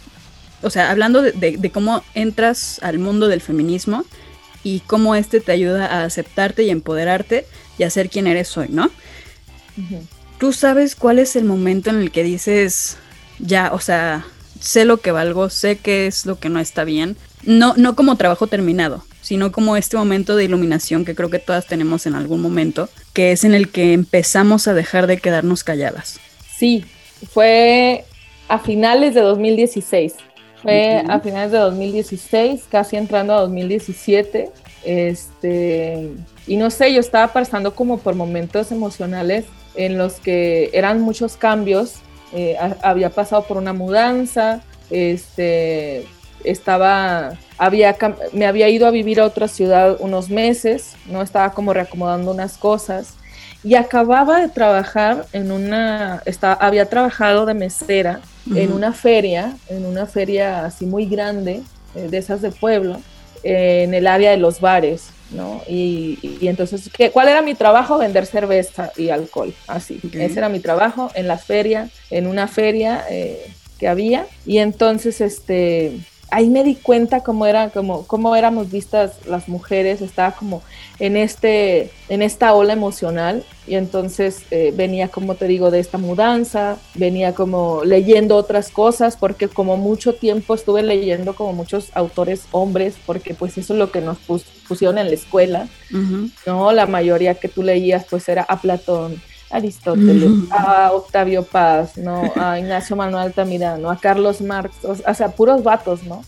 o 0.62 0.70
sea, 0.70 0.92
hablando 0.92 1.22
de, 1.22 1.32
de, 1.32 1.58
de 1.58 1.72
cómo 1.72 2.04
entras 2.14 2.80
al 2.82 3.00
mundo 3.00 3.28
del 3.28 3.42
feminismo 3.42 4.06
y 4.64 4.82
cómo 4.82 5.16
este 5.16 5.40
te 5.40 5.52
ayuda 5.52 5.86
a 5.86 6.04
aceptarte 6.04 6.64
y 6.64 6.70
empoderarte 6.70 7.46
y 7.78 7.84
a 7.84 7.90
ser 7.90 8.10
quien 8.10 8.28
eres 8.28 8.58
hoy, 8.58 8.68
¿no? 8.70 8.86
Uh 9.78 9.82
-huh. 9.82 10.02
Tú 10.40 10.54
sabes 10.54 10.96
cuál 10.96 11.20
es 11.20 11.36
el 11.36 11.46
momento 11.46 11.90
en 11.90 11.98
el 11.98 12.12
que 12.12 12.24
dices, 12.24 12.98
ya, 13.40 13.72
o 13.74 13.80
sea, 13.80 14.26
sé 14.60 14.86
lo 14.86 14.98
que 14.98 15.12
valgo, 15.12 15.50
sé 15.50 15.78
qué 15.78 16.08
es 16.08 16.26
lo 16.26 16.40
que 16.40 16.50
no 16.50 16.60
está 16.60 16.84
bien, 16.84 17.18
no, 17.44 17.74
no 17.78 17.96
como 17.96 18.18
trabajo 18.18 18.48
terminado, 18.48 19.04
sino 19.22 19.52
como 19.52 19.78
este 19.78 19.98
momento 19.98 20.36
de 20.36 20.46
iluminación 20.46 21.06
que 21.06 21.16
creo 21.16 21.30
que 21.30 21.40
todas 21.40 21.66
tenemos 21.68 22.06
en 22.06 22.16
algún 22.16 22.42
momento, 22.42 22.90
que 23.14 23.32
es 23.32 23.44
en 23.44 23.54
el 23.54 23.70
que 23.70 23.94
empezamos 23.94 24.68
a 24.68 24.74
dejar 24.74 25.08
de 25.08 25.18
quedarnos 25.18 25.64
calladas. 25.64 26.20
Sí, 26.58 26.86
fue 27.26 28.06
a 28.48 28.60
finales 28.60 29.14
de 29.14 29.22
2016. 29.22 30.16
Fue 30.62 31.04
a 31.08 31.20
finales 31.20 31.52
de 31.52 31.60
2016, 31.60 32.66
casi 32.70 32.98
entrando 32.98 33.34
a 33.34 33.42
2017. 33.42 34.50
Este, 34.84 36.12
y 36.48 36.58
no 36.58 36.70
sé, 36.70 36.94
yo 36.94 37.00
estaba 37.00 37.32
pasando 37.32 37.76
como 37.76 38.00
por 38.00 38.16
momentos 38.16 38.72
emocionales 38.72 39.46
en 39.76 39.98
los 39.98 40.14
que 40.14 40.70
eran 40.74 41.02
muchos 41.02 41.38
cambios. 41.38 41.96
Eh, 42.34 42.58
había 42.82 43.10
pasado 43.10 43.44
por 43.44 43.58
una 43.58 43.72
mudanza, 43.72 44.62
este, 44.90 46.06
estaba, 46.44 47.38
había, 47.58 47.96
me 48.34 48.46
había 48.46 48.68
ido 48.70 48.88
a 48.88 48.92
vivir 48.92 49.22
a 49.22 49.26
otra 49.26 49.48
ciudad 49.48 49.96
unos 50.00 50.30
meses, 50.30 50.96
no 51.06 51.22
estaba 51.22 51.52
como 51.54 51.74
reacomodando 51.74 52.32
unas 52.32 52.58
cosas 52.58 53.14
y 53.64 53.76
acababa 53.76 54.40
de 54.42 54.50
trabajar 54.50 55.26
en 55.34 55.52
una, 55.52 56.22
estaba, 56.26 56.54
había 56.54 56.88
trabajado 56.88 57.46
de 57.46 57.54
mesera 57.54 58.22
en 58.56 58.72
una 58.72 58.94
feria, 58.94 59.58
en 59.68 59.86
una 59.86 60.06
feria 60.06 60.66
así 60.66 60.86
muy 60.86 61.06
grande, 61.06 61.62
eh, 61.96 62.08
de 62.10 62.18
esas 62.18 62.42
de 62.42 62.52
pueblo, 62.52 63.02
en 63.44 63.94
el 63.94 64.08
área 64.08 64.32
de 64.32 64.38
los 64.38 64.62
bares, 64.62 65.10
¿no? 65.32 65.62
Y, 65.68 66.18
entonces, 66.42 66.90
¿qué, 66.94 67.12
¿cuál 67.12 67.28
era 67.28 67.42
mi 67.42 67.56
trabajo? 67.56 67.98
Vender 67.98 68.26
cerveza 68.26 68.92
y 68.96 69.10
alcohol, 69.10 69.54
así. 69.68 70.00
Ese 70.14 70.40
era 70.40 70.50
mi 70.50 70.60
trabajo 70.60 71.12
en 71.14 71.28
la 71.28 71.38
feria, 71.38 71.90
en 72.10 72.28
una 72.28 72.48
feria 72.48 73.04
eh, 73.10 73.52
que 73.78 73.88
había. 73.88 74.26
Y 74.46 74.60
entonces, 74.60 75.22
este, 75.22 75.98
ahí 76.30 76.50
me 76.50 76.64
di 76.64 76.76
cuenta 76.76 77.22
cómo 77.22 77.46
era, 77.46 77.70
como, 77.70 78.06
cómo 78.06 78.36
éramos 78.36 78.72
vistas 78.72 79.26
las 79.26 79.48
mujeres, 79.48 80.02
estaba 80.02 80.32
como 80.32 80.62
en 81.00 81.16
este, 81.16 81.92
en 82.10 82.22
esta 82.22 82.54
ola 82.54 82.74
emocional, 82.74 83.44
y 83.66 83.76
entonces 83.76 84.44
eh, 84.52 84.74
venía, 84.76 85.10
como 85.10 85.36
te 85.36 85.48
digo, 85.48 85.72
de 85.72 85.80
esta 85.80 85.98
mudanza, 85.98 86.78
venía 86.96 87.34
como 87.34 87.84
leyendo 87.84 88.36
otras 88.36 88.70
cosas, 88.70 89.18
porque 89.18 89.48
como 89.48 89.78
mucho 89.78 90.14
tiempo 90.16 90.56
estuve 90.56 90.84
leyendo 90.84 91.36
como 91.36 91.54
muchos 91.54 91.90
autores 91.94 92.44
hombres, 92.52 92.96
porque 93.06 93.34
pues 93.34 93.58
eso 93.58 93.74
es 93.74 93.80
lo 93.80 93.92
que 93.92 94.02
nos 94.02 94.18
pusieron 94.68 94.98
en 94.98 95.08
la 95.08 95.14
escuela, 95.14 95.68
¿no? 96.46 96.72
La 96.72 96.86
mayoría 96.86 97.36
que 97.36 97.50
tú 97.50 97.64
leías 97.64 98.06
pues 98.10 98.28
era 98.30 98.44
a 98.44 98.60
Platón, 98.60 99.22
Aristóteles, 99.50 100.32
a 100.52 100.92
Octavio 100.94 101.44
Paz, 101.44 101.98
¿no? 101.98 102.32
A 102.36 102.60
Ignacio 102.60 102.96
Manuel 102.96 103.26
Altamirano, 103.28 103.90
a 103.90 103.98
Carlos 103.98 104.42
Marx, 104.42 104.84
o, 104.84 104.96
sea, 105.14 105.30
puros 105.30 105.64
vatos, 105.64 106.04
¿no? 106.04 106.24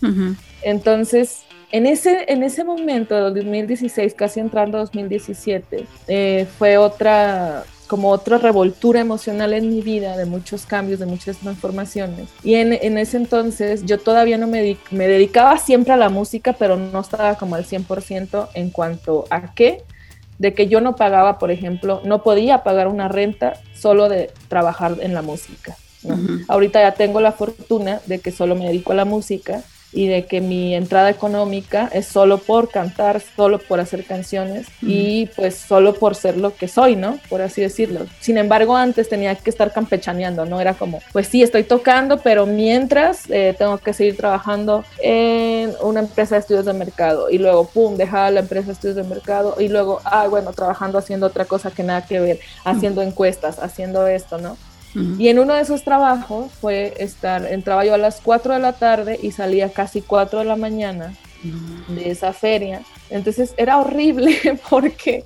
Entonces, 0.62 1.42
en 1.72 1.86
ese, 1.86 2.24
en 2.28 2.42
ese 2.42 2.64
momento, 2.64 3.30
2016, 3.30 4.14
casi 4.14 4.40
entrando 4.40 4.78
2017, 4.78 5.86
eh, 6.08 6.46
fue 6.58 6.78
otra, 6.78 7.64
como 7.86 8.10
otra 8.10 8.38
revoltura 8.38 9.00
emocional 9.00 9.52
en 9.52 9.68
mi 9.68 9.80
vida, 9.80 10.16
de 10.16 10.24
muchos 10.24 10.66
cambios, 10.66 10.98
de 10.98 11.06
muchas 11.06 11.36
transformaciones. 11.36 12.28
Y 12.42 12.54
en, 12.54 12.72
en 12.72 12.98
ese 12.98 13.18
entonces 13.18 13.84
yo 13.84 13.98
todavía 13.98 14.36
no 14.36 14.48
me, 14.48 14.78
me 14.90 15.06
dedicaba 15.06 15.58
siempre 15.58 15.92
a 15.92 15.96
la 15.96 16.08
música, 16.08 16.54
pero 16.54 16.76
no 16.76 17.00
estaba 17.00 17.36
como 17.36 17.54
al 17.54 17.64
100% 17.64 18.48
en 18.54 18.70
cuanto 18.70 19.26
a 19.30 19.54
qué, 19.54 19.84
de 20.40 20.54
que 20.54 20.68
yo 20.68 20.80
no 20.80 20.96
pagaba, 20.96 21.38
por 21.38 21.50
ejemplo, 21.50 22.00
no 22.02 22.22
podía 22.22 22.64
pagar 22.64 22.88
una 22.88 23.08
renta 23.08 23.60
solo 23.74 24.08
de 24.08 24.30
trabajar 24.48 24.96
en 25.00 25.12
la 25.12 25.20
música. 25.20 25.76
Ahorita 26.48 26.80
ya 26.80 26.92
tengo 26.92 27.20
la 27.20 27.32
fortuna 27.32 28.00
de 28.06 28.20
que 28.20 28.32
solo 28.32 28.54
me 28.56 28.64
dedico 28.64 28.92
a 28.92 28.94
la 28.94 29.04
música 29.04 29.62
y 29.92 30.06
de 30.06 30.26
que 30.26 30.40
mi 30.40 30.74
entrada 30.74 31.10
económica 31.10 31.90
es 31.92 32.06
solo 32.06 32.38
por 32.38 32.70
cantar, 32.70 33.20
solo 33.20 33.58
por 33.58 33.80
hacer 33.80 34.04
canciones 34.04 34.66
y 34.82 35.26
pues 35.36 35.56
solo 35.56 35.94
por 35.94 36.14
ser 36.14 36.36
lo 36.36 36.54
que 36.54 36.68
soy, 36.68 36.96
¿no? 36.96 37.18
Por 37.28 37.42
así 37.42 37.60
decirlo. 37.60 38.06
Sin 38.20 38.38
embargo, 38.38 38.76
antes 38.76 39.08
tenía 39.08 39.34
que 39.34 39.50
estar 39.50 39.72
campechaneando, 39.72 40.44
¿no? 40.46 40.60
Era 40.60 40.74
como, 40.74 41.00
pues 41.12 41.26
sí, 41.26 41.42
estoy 41.42 41.64
tocando, 41.64 42.18
pero 42.18 42.46
mientras 42.46 43.28
eh, 43.30 43.54
tengo 43.58 43.78
que 43.78 43.92
seguir 43.92 44.16
trabajando 44.16 44.84
en 45.02 45.72
una 45.82 46.00
empresa 46.00 46.36
de 46.36 46.40
estudios 46.40 46.64
de 46.64 46.72
mercado 46.72 47.30
y 47.30 47.38
luego, 47.38 47.66
¡pum!, 47.68 47.96
dejaba 47.96 48.30
la 48.30 48.40
empresa 48.40 48.66
de 48.66 48.72
estudios 48.72 48.96
de 48.96 49.04
mercado 49.04 49.56
y 49.58 49.68
luego, 49.68 50.00
ah, 50.04 50.26
bueno, 50.28 50.52
trabajando 50.52 50.98
haciendo 50.98 51.26
otra 51.26 51.44
cosa 51.44 51.70
que 51.70 51.82
nada 51.82 52.06
que 52.06 52.20
ver, 52.20 52.40
haciendo 52.64 53.02
encuestas, 53.02 53.58
haciendo 53.58 54.06
esto, 54.06 54.38
¿no? 54.38 54.56
Y 54.94 55.28
en 55.28 55.38
uno 55.38 55.54
de 55.54 55.62
esos 55.62 55.84
trabajos 55.84 56.50
fue 56.60 56.94
estar, 56.98 57.46
entraba 57.46 57.84
yo 57.84 57.94
a 57.94 57.98
las 57.98 58.20
4 58.20 58.54
de 58.54 58.60
la 58.60 58.72
tarde 58.72 59.20
y 59.22 59.30
salía 59.30 59.72
casi 59.72 60.02
4 60.02 60.40
de 60.40 60.44
la 60.44 60.56
mañana 60.56 61.14
de 61.88 62.10
esa 62.10 62.32
feria. 62.32 62.82
Entonces 63.08 63.54
era 63.56 63.78
horrible 63.78 64.36
porque 64.70 65.24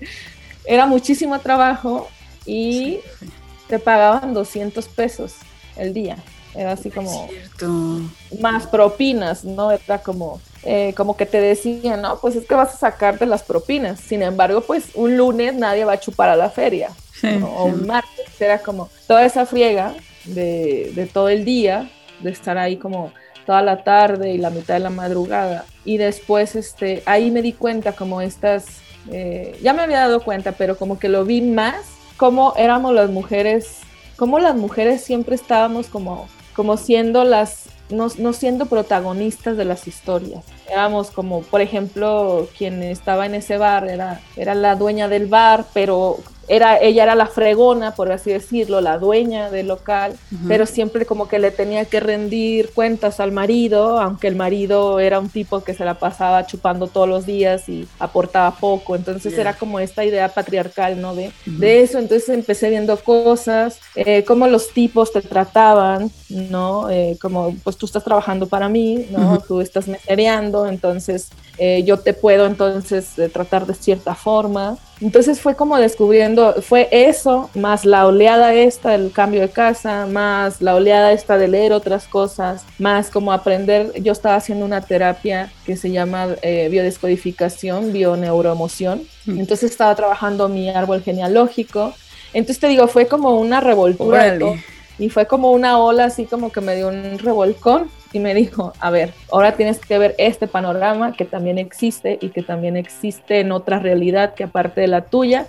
era 0.64 0.86
muchísimo 0.86 1.38
trabajo 1.38 2.08
y 2.44 2.98
te 3.68 3.78
pagaban 3.78 4.34
200 4.34 4.86
pesos 4.88 5.34
el 5.76 5.94
día. 5.94 6.18
Era 6.54 6.72
así 6.72 6.90
como 6.90 7.28
más 8.40 8.66
propinas, 8.68 9.44
¿no? 9.44 9.72
Era 9.72 9.98
como, 9.98 10.40
eh, 10.62 10.94
como 10.96 11.16
que 11.16 11.26
te 11.26 11.40
decían, 11.40 12.02
no, 12.02 12.18
pues 12.20 12.36
es 12.36 12.46
que 12.46 12.54
vas 12.54 12.74
a 12.74 12.76
sacarte 12.76 13.26
las 13.26 13.42
propinas. 13.42 13.98
Sin 13.98 14.22
embargo, 14.22 14.60
pues 14.60 14.84
un 14.94 15.16
lunes 15.16 15.54
nadie 15.54 15.84
va 15.84 15.94
a 15.94 16.00
chupar 16.00 16.28
a 16.28 16.36
la 16.36 16.50
feria 16.50 16.90
o 17.42 17.64
un 17.64 17.86
martes, 17.86 18.13
era 18.40 18.58
como 18.58 18.88
toda 19.06 19.24
esa 19.24 19.46
friega 19.46 19.94
de, 20.24 21.08
todo 21.12 21.28
el 21.28 21.44
día, 21.44 21.90
de 22.20 22.30
estar 22.30 22.58
ahí 22.58 22.76
como 22.76 23.12
toda 23.46 23.62
la 23.62 23.84
tarde 23.84 24.32
y 24.32 24.38
la 24.38 24.50
mitad 24.50 24.74
de 24.74 24.80
la 24.80 24.90
madrugada. 24.90 25.64
Y 25.84 25.98
después 25.98 26.56
este, 26.56 27.02
ahí 27.06 27.30
me 27.30 27.42
di 27.42 27.52
cuenta 27.52 27.92
como 27.92 28.20
estas, 28.20 28.66
eh, 29.10 29.58
ya 29.62 29.72
me 29.72 29.82
había 29.82 30.00
dado 30.00 30.20
cuenta, 30.20 30.52
pero 30.52 30.76
como 30.76 30.98
que 30.98 31.08
lo 31.08 31.24
vi 31.24 31.42
más, 31.42 31.76
como 32.16 32.54
éramos 32.56 32.94
las 32.94 33.10
mujeres, 33.10 33.80
como 34.16 34.38
las 34.38 34.56
mujeres 34.56 35.02
siempre 35.02 35.34
estábamos 35.34 35.88
como, 35.88 36.28
como 36.54 36.76
siendo 36.76 37.24
las, 37.24 37.66
no, 37.90 38.08
no 38.18 38.32
siendo 38.32 38.66
protagonistas 38.66 39.56
de 39.56 39.64
las 39.66 39.86
historias. 39.86 40.44
Éramos 40.70 41.10
como, 41.10 41.42
por 41.42 41.60
ejemplo, 41.60 42.48
quien 42.56 42.82
estaba 42.82 43.26
en 43.26 43.34
ese 43.34 43.58
bar 43.58 43.86
era, 43.88 44.20
era 44.36 44.54
la 44.54 44.76
dueña 44.76 45.08
del 45.08 45.26
bar, 45.26 45.66
pero 45.74 46.18
era, 46.48 46.78
ella 46.78 47.04
era 47.04 47.14
la 47.14 47.26
fregona, 47.26 47.94
por 47.94 48.12
así 48.12 48.30
decirlo, 48.30 48.80
la 48.80 48.98
dueña 48.98 49.50
del 49.50 49.68
local, 49.68 50.16
pero 50.48 50.66
siempre 50.66 51.06
como 51.06 51.28
que 51.28 51.38
le 51.38 51.50
tenía 51.50 51.84
que 51.84 52.00
rendir 52.00 52.70
cuentas 52.72 53.20
al 53.20 53.32
marido, 53.32 53.98
aunque 53.98 54.28
el 54.28 54.36
marido 54.36 55.00
era 55.00 55.18
un 55.18 55.28
tipo 55.28 55.62
que 55.62 55.74
se 55.74 55.84
la 55.84 55.94
pasaba 55.94 56.46
chupando 56.46 56.86
todos 56.86 57.08
los 57.08 57.26
días 57.26 57.68
y 57.68 57.86
aportaba 57.98 58.52
poco, 58.56 58.96
entonces 58.96 59.36
era 59.38 59.54
como 59.54 59.80
esta 59.80 60.04
idea 60.04 60.28
patriarcal, 60.28 61.00
¿no? 61.00 61.14
De, 61.14 61.32
de 61.46 61.82
eso, 61.82 61.98
entonces 61.98 62.28
empecé 62.28 62.70
viendo 62.70 62.96
cosas, 62.96 63.80
eh, 63.94 64.24
cómo 64.24 64.46
los 64.46 64.70
tipos 64.70 65.12
te 65.12 65.22
trataban, 65.22 66.10
¿no? 66.28 66.90
Eh, 66.90 67.16
como, 67.20 67.54
pues 67.62 67.76
tú 67.76 67.86
estás 67.86 68.04
trabajando 68.04 68.46
para 68.46 68.68
mí, 68.68 69.06
¿no? 69.10 69.40
Tú 69.46 69.60
estás 69.60 69.88
mesereando, 69.88 70.66
entonces 70.66 71.28
eh, 71.58 71.84
yo 71.84 71.98
te 71.98 72.12
puedo 72.14 72.46
entonces 72.46 73.12
tratar 73.32 73.66
de 73.66 73.74
cierta 73.74 74.14
forma. 74.14 74.76
Entonces 75.00 75.40
fue 75.40 75.54
como 75.54 75.76
descubriendo, 75.76 76.62
fue 76.62 76.88
eso, 76.90 77.50
más 77.54 77.84
la 77.84 78.06
oleada 78.06 78.54
esta 78.54 78.90
del 78.90 79.12
cambio 79.12 79.40
de 79.40 79.50
casa, 79.50 80.06
más 80.06 80.62
la 80.62 80.74
oleada 80.74 81.12
esta 81.12 81.36
de 81.36 81.48
leer 81.48 81.72
otras 81.72 82.06
cosas, 82.06 82.64
más 82.78 83.10
como 83.10 83.32
aprender, 83.32 83.92
yo 84.00 84.12
estaba 84.12 84.36
haciendo 84.36 84.64
una 84.64 84.80
terapia 84.80 85.52
que 85.66 85.76
se 85.76 85.90
llama 85.90 86.28
eh, 86.42 86.68
biodescodificación, 86.70 87.92
bioneuroemoción, 87.92 89.02
entonces 89.26 89.72
estaba 89.72 89.94
trabajando 89.94 90.48
mi 90.48 90.70
árbol 90.70 91.02
genealógico, 91.02 91.92
entonces 92.32 92.60
te 92.60 92.68
digo, 92.68 92.86
fue 92.86 93.06
como 93.06 93.38
una 93.40 93.60
revoltura 93.60 94.38
y 94.98 95.08
fue 95.08 95.26
como 95.26 95.50
una 95.50 95.78
ola 95.78 96.04
así 96.04 96.24
como 96.24 96.52
que 96.52 96.60
me 96.60 96.76
dio 96.76 96.88
un 96.88 97.18
revolcón 97.18 97.90
y 98.14 98.20
me 98.20 98.32
dijo, 98.32 98.72
a 98.78 98.90
ver, 98.90 99.12
ahora 99.32 99.56
tienes 99.56 99.80
que 99.80 99.98
ver 99.98 100.14
este 100.18 100.46
panorama 100.46 101.12
que 101.12 101.24
también 101.24 101.58
existe 101.58 102.16
y 102.20 102.28
que 102.28 102.42
también 102.42 102.76
existe 102.76 103.40
en 103.40 103.50
otra 103.50 103.80
realidad 103.80 104.34
que 104.34 104.44
aparte 104.44 104.80
de 104.80 104.86
la 104.86 105.02
tuya, 105.02 105.48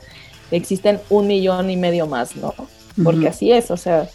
existen 0.49 0.99
un 1.11 1.27
millón 1.27 1.69
y 1.69 1.77
medio 1.77 2.07
más, 2.07 2.35
¿no? 2.35 2.55
Porque 3.03 3.27
así 3.27 3.51
es, 3.51 3.69
o 3.69 3.77
sea, 3.77 4.09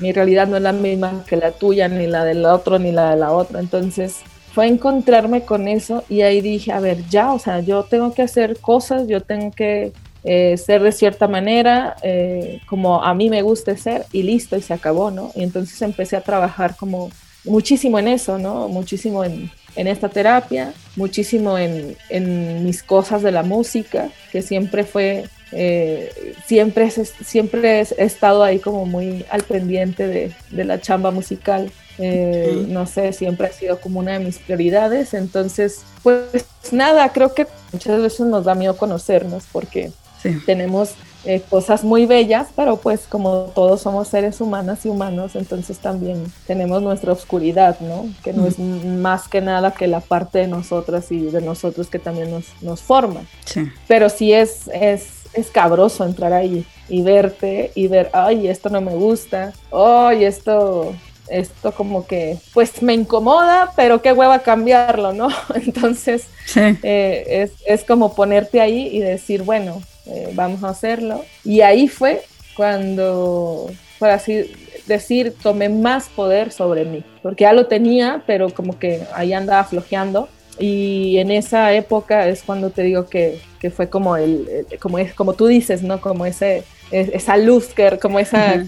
mi 0.00 0.12
realidad 0.12 0.46
no 0.46 0.56
es 0.56 0.62
la 0.62 0.72
misma 0.72 1.24
que 1.26 1.36
la 1.36 1.52
tuya, 1.52 1.88
ni 1.88 2.06
la 2.06 2.24
del 2.24 2.46
otro, 2.46 2.78
ni 2.78 2.90
la 2.90 3.10
de 3.10 3.16
la 3.16 3.32
otra. 3.32 3.60
Entonces 3.60 4.20
fue 4.54 4.66
encontrarme 4.66 5.42
con 5.42 5.68
eso 5.68 6.02
y 6.08 6.22
ahí 6.22 6.40
dije, 6.40 6.72
a 6.72 6.80
ver, 6.80 7.06
ya, 7.10 7.32
o 7.32 7.38
sea, 7.38 7.60
yo 7.60 7.82
tengo 7.82 8.14
que 8.14 8.22
hacer 8.22 8.58
cosas, 8.60 9.08
yo 9.08 9.20
tengo 9.20 9.50
que 9.50 9.92
eh, 10.24 10.56
ser 10.56 10.82
de 10.82 10.92
cierta 10.92 11.28
manera, 11.28 11.96
eh, 12.02 12.60
como 12.66 13.02
a 13.02 13.12
mí 13.12 13.28
me 13.28 13.42
gusta 13.42 13.76
ser, 13.76 14.06
y 14.10 14.22
listo, 14.22 14.56
y 14.56 14.62
se 14.62 14.72
acabó, 14.72 15.10
¿no? 15.10 15.32
Y 15.34 15.42
entonces 15.42 15.80
empecé 15.82 16.16
a 16.16 16.22
trabajar 16.22 16.76
como 16.76 17.10
muchísimo 17.44 17.98
en 17.98 18.08
eso, 18.08 18.38
¿no? 18.38 18.68
Muchísimo 18.68 19.24
en, 19.24 19.50
en 19.76 19.86
esta 19.86 20.08
terapia, 20.08 20.72
muchísimo 20.96 21.58
en, 21.58 21.96
en, 22.08 22.64
mis 22.64 22.82
cosas 22.82 23.22
de 23.22 23.32
la 23.32 23.42
música, 23.42 24.10
que 24.32 24.42
siempre 24.42 24.84
fue, 24.84 25.24
eh, 25.52 26.34
siempre, 26.46 26.90
siempre 26.90 27.80
he 27.80 28.04
estado 28.04 28.42
ahí 28.42 28.58
como 28.58 28.86
muy 28.86 29.24
al 29.30 29.42
pendiente 29.42 30.06
de, 30.06 30.32
de, 30.50 30.64
la 30.64 30.80
chamba 30.80 31.10
musical. 31.10 31.70
Eh, 31.98 32.64
no 32.68 32.86
sé, 32.86 33.12
siempre 33.12 33.48
ha 33.48 33.52
sido 33.52 33.78
como 33.80 34.00
una 34.00 34.18
de 34.18 34.24
mis 34.24 34.38
prioridades. 34.38 35.12
Entonces, 35.12 35.82
pues 36.02 36.46
nada, 36.72 37.12
creo 37.12 37.34
que 37.34 37.46
muchas 37.72 38.00
veces 38.00 38.26
nos 38.26 38.44
da 38.44 38.54
miedo 38.54 38.76
conocernos 38.76 39.44
porque 39.52 39.92
tenemos 40.46 40.94
eh, 41.24 41.42
cosas 41.50 41.84
muy 41.84 42.06
bellas, 42.06 42.48
pero 42.56 42.76
pues 42.76 43.02
como 43.08 43.50
todos 43.54 43.82
somos 43.82 44.08
seres 44.08 44.40
humanos 44.40 44.84
y 44.84 44.88
humanos, 44.88 45.36
entonces 45.36 45.78
también 45.78 46.24
tenemos 46.46 46.80
nuestra 46.82 47.12
oscuridad, 47.12 47.78
¿no? 47.80 48.06
Que 48.22 48.32
no 48.32 48.46
es 48.46 48.58
más 48.58 49.28
que 49.28 49.40
nada 49.40 49.72
que 49.72 49.86
la 49.86 50.00
parte 50.00 50.38
de 50.38 50.48
nosotras 50.48 51.12
y 51.12 51.20
de 51.20 51.42
nosotros 51.42 51.88
que 51.88 51.98
también 51.98 52.30
nos, 52.30 52.46
nos 52.62 52.80
forma. 52.80 53.20
Sí. 53.44 53.70
Pero 53.86 54.08
sí 54.08 54.32
es, 54.32 54.68
es, 54.72 55.08
es 55.34 55.50
cabroso 55.50 56.04
entrar 56.04 56.32
ahí 56.32 56.64
y 56.88 57.02
verte 57.02 57.70
y 57.74 57.88
ver, 57.88 58.10
ay, 58.12 58.48
esto 58.48 58.70
no 58.70 58.80
me 58.80 58.94
gusta, 58.94 59.52
ay, 59.72 60.24
esto 60.24 60.94
esto 61.30 61.72
como 61.72 62.06
que 62.06 62.38
pues 62.52 62.82
me 62.82 62.92
incomoda, 62.92 63.72
pero 63.76 64.02
qué 64.02 64.12
hueva 64.12 64.40
cambiarlo, 64.40 65.12
¿no? 65.12 65.28
Entonces 65.54 66.24
eh, 66.56 67.24
es, 67.28 67.52
es, 67.64 67.84
como 67.84 68.14
ponerte 68.14 68.60
ahí 68.60 68.88
y 68.88 68.98
decir, 68.98 69.42
bueno, 69.42 69.80
eh, 70.06 70.30
vamos 70.34 70.62
a 70.64 70.68
hacerlo. 70.68 71.24
Y 71.44 71.60
ahí 71.60 71.88
fue 71.88 72.22
cuando, 72.56 73.70
por 73.98 74.10
así 74.10 74.52
decir, 74.86 75.34
tomé 75.42 75.68
más 75.68 76.08
poder 76.08 76.52
sobre 76.52 76.84
mí, 76.84 77.04
porque 77.22 77.44
ya 77.44 77.52
lo 77.52 77.66
tenía, 77.66 78.22
pero 78.26 78.50
como 78.50 78.78
que 78.78 79.02
ahí 79.14 79.32
andaba 79.32 79.64
flojeando. 79.64 80.28
Y 80.58 81.16
en 81.18 81.30
esa 81.30 81.72
época 81.72 82.28
es 82.28 82.42
cuando 82.42 82.70
te 82.70 82.82
digo 82.82 83.06
que, 83.06 83.40
que 83.60 83.70
fue 83.70 83.88
como 83.88 84.16
el, 84.16 84.66
como 84.78 84.98
es, 84.98 85.14
como 85.14 85.32
tú 85.32 85.46
dices, 85.46 85.82
¿no? 85.82 86.00
Como 86.00 86.26
ese, 86.26 86.64
esa 86.90 87.36
luz, 87.38 87.68
que, 87.68 87.98
como 87.98 88.18
esa, 88.18 88.64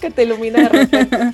que 0.00 0.10
te 0.10 0.24
ilumina 0.24 0.62
de 0.62 0.68
repente. 0.68 1.16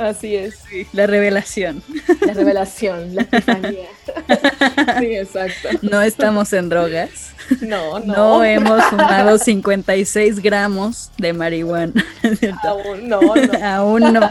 Así 0.00 0.34
es. 0.34 0.58
la 0.92 1.06
revelación. 1.06 1.82
La 2.26 2.32
revelación, 2.32 3.14
la 3.14 3.22
epifanía. 3.22 3.88
Sí, 4.98 5.14
exacto. 5.16 5.68
No 5.82 6.02
estamos 6.02 6.52
en 6.52 6.68
drogas. 6.68 7.32
No, 7.60 8.00
no. 8.00 8.14
No 8.14 8.44
hemos 8.44 8.82
fumado 8.84 9.38
56 9.38 10.40
gramos 10.40 11.10
de 11.18 11.32
marihuana. 11.32 12.04
Aún 12.64 13.08
no, 13.08 13.20
no. 13.20 13.64
Aún 13.64 14.12
no. 14.12 14.30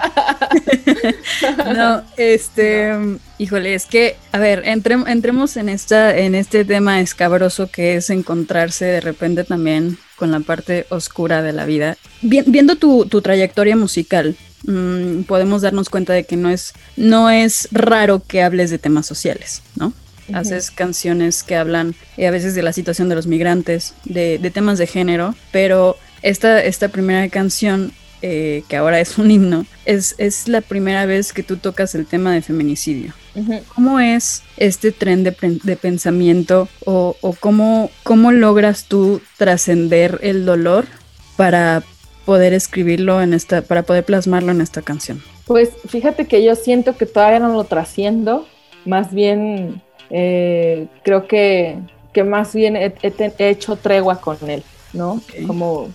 No, 1.73 2.03
este, 2.17 2.93
híjole, 3.37 3.73
es 3.73 3.85
que, 3.85 4.15
a 4.31 4.39
ver, 4.39 4.63
entremos 4.65 5.57
en 5.57 5.69
esta, 5.69 6.17
en 6.17 6.35
este 6.35 6.65
tema 6.65 7.01
escabroso 7.01 7.69
que 7.71 7.95
es 7.95 8.09
encontrarse 8.09 8.85
de 8.85 9.01
repente 9.01 9.43
también 9.43 9.97
con 10.15 10.31
la 10.31 10.41
parte 10.41 10.85
oscura 10.89 11.41
de 11.41 11.53
la 11.53 11.65
vida. 11.65 11.97
viendo 12.21 12.75
tu, 12.75 13.05
trayectoria 13.21 13.75
musical, 13.75 14.35
mm, 14.63 15.23
podemos 15.23 15.61
darnos 15.61 15.89
cuenta 15.89 16.13
de 16.13 16.23
que 16.23 16.37
no 16.37 16.49
es, 16.49 16.73
no 16.95 17.29
es 17.29 17.67
raro 17.71 18.21
que 18.25 18.41
hables 18.41 18.69
de 18.69 18.79
temas 18.79 19.05
sociales, 19.05 19.61
¿no? 19.75 19.93
Haces 20.31 20.69
canciones 20.69 21.41
que 21.41 21.55
hablan 21.55 21.95
eh, 22.15 22.27
a 22.27 22.31
veces 22.31 22.53
de 22.53 22.61
la 22.61 22.71
situación 22.71 23.09
de 23.09 23.15
los 23.15 23.25
migrantes, 23.25 23.95
de, 24.05 24.37
temas 24.53 24.77
de 24.77 24.85
género, 24.85 25.33
pero 25.51 25.97
esta, 26.21 26.63
esta 26.63 26.89
primera 26.89 27.27
canción 27.29 27.93
eh, 28.21 28.63
que 28.67 28.75
ahora 28.75 28.99
es 28.99 29.17
un 29.17 29.31
himno, 29.31 29.65
es, 29.85 30.13
es 30.19 30.47
la 30.47 30.61
primera 30.61 31.07
vez 31.07 31.33
que 31.33 31.41
tú 31.41 31.57
tocas 31.57 31.95
el 31.95 32.05
tema 32.05 32.31
de 32.31 32.43
feminicidio. 32.43 33.13
¿Cómo 33.73 33.99
es 33.99 34.43
este 34.57 34.91
tren 34.91 35.23
de, 35.23 35.31
pensamiento 35.31 36.67
o, 36.85 37.15
cómo, 37.39 37.89
cómo 38.03 38.31
logras 38.31 38.85
tú 38.85 39.21
trascender 39.37 40.19
el 40.21 40.45
dolor 40.45 40.85
para 41.37 41.83
poder 42.29 42.53
escribirlo 42.53 43.23
en 43.23 43.33
esta, 43.33 43.63
para 43.63 43.81
poder 43.81 44.05
plasmarlo 44.05 44.51
en 44.51 44.61
esta 44.61 44.83
canción? 44.83 45.19
Pues 45.45 45.71
fíjate 45.87 46.27
que 46.27 46.43
yo 46.43 46.53
siento 46.55 46.95
que 46.95 47.07
todavía 47.07 47.39
no 47.39 47.51
lo 47.51 47.63
trasciendo, 47.63 48.45
más 48.85 49.11
bien 49.11 49.81
eh, 50.11 50.85
creo 51.01 51.25
que, 51.25 51.79
que, 52.13 52.23
más 52.23 52.53
bien 52.53 52.75
he, 52.75 52.93
hecho 53.39 53.77
tregua 53.77 54.21
con 54.21 54.37
él, 54.47 54.61
¿no? 54.93 55.19
Como, 55.47 55.89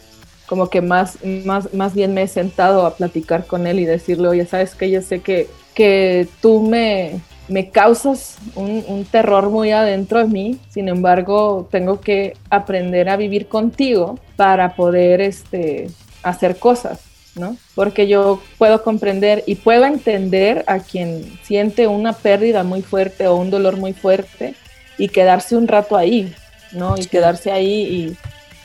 como 0.47 0.69
que 0.71 0.81
más, 0.81 1.25
más, 1.45 1.73
más 1.73 1.95
bien 1.95 2.15
me 2.15 2.23
he 2.23 2.27
sentado 2.27 2.85
a 2.85 2.97
platicar 2.97 3.47
con 3.47 3.69
él 3.69 3.79
y 3.79 3.85
decirle, 3.85 4.27
oye, 4.27 4.45
sabes 4.45 4.75
que 4.75 4.91
yo 4.91 5.03
sé 5.03 5.21
que, 5.21 5.47
que 5.73 6.27
tú 6.43 6.63
me, 6.63 7.21
me 7.47 7.71
causas 7.71 8.39
un, 8.57 8.85
un, 8.89 9.05
terror 9.05 9.51
muy 9.51 9.71
adentro 9.71 10.19
de 10.19 10.27
mí, 10.27 10.59
sin 10.69 10.89
embargo, 10.89 11.69
tengo 11.71 12.01
que 12.01 12.37
aprender 12.51 13.09
a 13.09 13.17
vivir 13.17 13.47
contigo 13.47 14.19
para 14.35 14.75
poder 14.75 15.21
este, 15.21 15.87
hacer 16.25 16.59
cosas, 16.59 17.01
¿no? 17.37 17.57
Porque 17.75 18.07
yo 18.09 18.43
puedo 18.59 18.83
comprender 18.83 19.45
y 19.47 19.57
puedo 19.57 19.85
entender 19.85 20.65
a 20.67 20.81
quien 20.81 21.39
siente 21.43 21.87
una 21.87 22.13
pérdida 22.13 22.65
muy 22.65 22.83
fuerte 22.83 23.27
o 23.27 23.37
un 23.37 23.51
dolor 23.51 23.77
muy 23.77 23.93
fuerte 23.93 24.55
y 24.99 25.09
quedarse 25.09 25.57
un 25.57 25.69
rato 25.69 25.97
ahí, 25.97 26.35
¿no? 26.73 26.97
Y 26.99 27.07
quedarse 27.07 27.53
ahí 27.53 28.17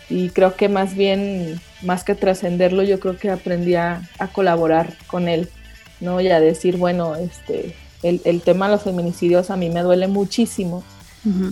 y, 0.09 0.15
y, 0.15 0.29
creo 0.29 0.55
que 0.55 0.69
más 0.69 0.95
bien, 0.95 1.59
más 1.81 2.03
que 2.03 2.15
trascenderlo, 2.15 2.83
yo 2.83 2.99
creo 2.99 3.17
que 3.17 3.29
aprendí 3.29 3.75
a, 3.75 4.01
a, 4.17 4.27
colaborar 4.27 4.93
con 5.07 5.27
él, 5.27 5.49
¿no? 5.99 6.21
Y 6.21 6.29
a 6.29 6.39
decir, 6.39 6.77
bueno, 6.77 7.15
este, 7.15 7.75
el, 8.03 8.21
el 8.25 8.41
tema 8.41 8.67
de 8.67 8.73
los 8.73 8.83
feminicidios 8.83 9.49
a 9.49 9.57
mí 9.57 9.69
me 9.69 9.81
duele 9.81 10.07
muchísimo. 10.07 10.83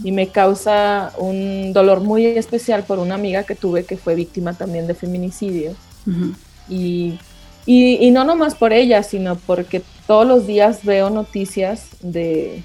Y 0.03 0.13
me 0.13 0.29
causa 0.29 1.11
un 1.17 1.73
dolor 1.73 1.99
muy 1.99 2.25
especial 2.25 2.83
por 2.83 2.99
una 2.99 3.15
amiga 3.15 3.43
que 3.43 3.53
tuve 3.53 3.83
que 3.83 3.97
fue 3.97 4.15
víctima 4.15 4.53
también 4.53 4.87
de 4.87 4.93
feminicidio. 4.93 5.75
Y, 6.69 7.19
y, 7.65 8.11
no 8.11 8.23
nomás 8.23 8.55
por 8.55 8.73
ella, 8.73 9.03
sino 9.03 9.35
porque 9.35 9.81
todos 10.05 10.27
los 10.27 10.47
días 10.47 10.83
veo 10.83 11.09
noticias 11.09 11.87
de, 12.01 12.63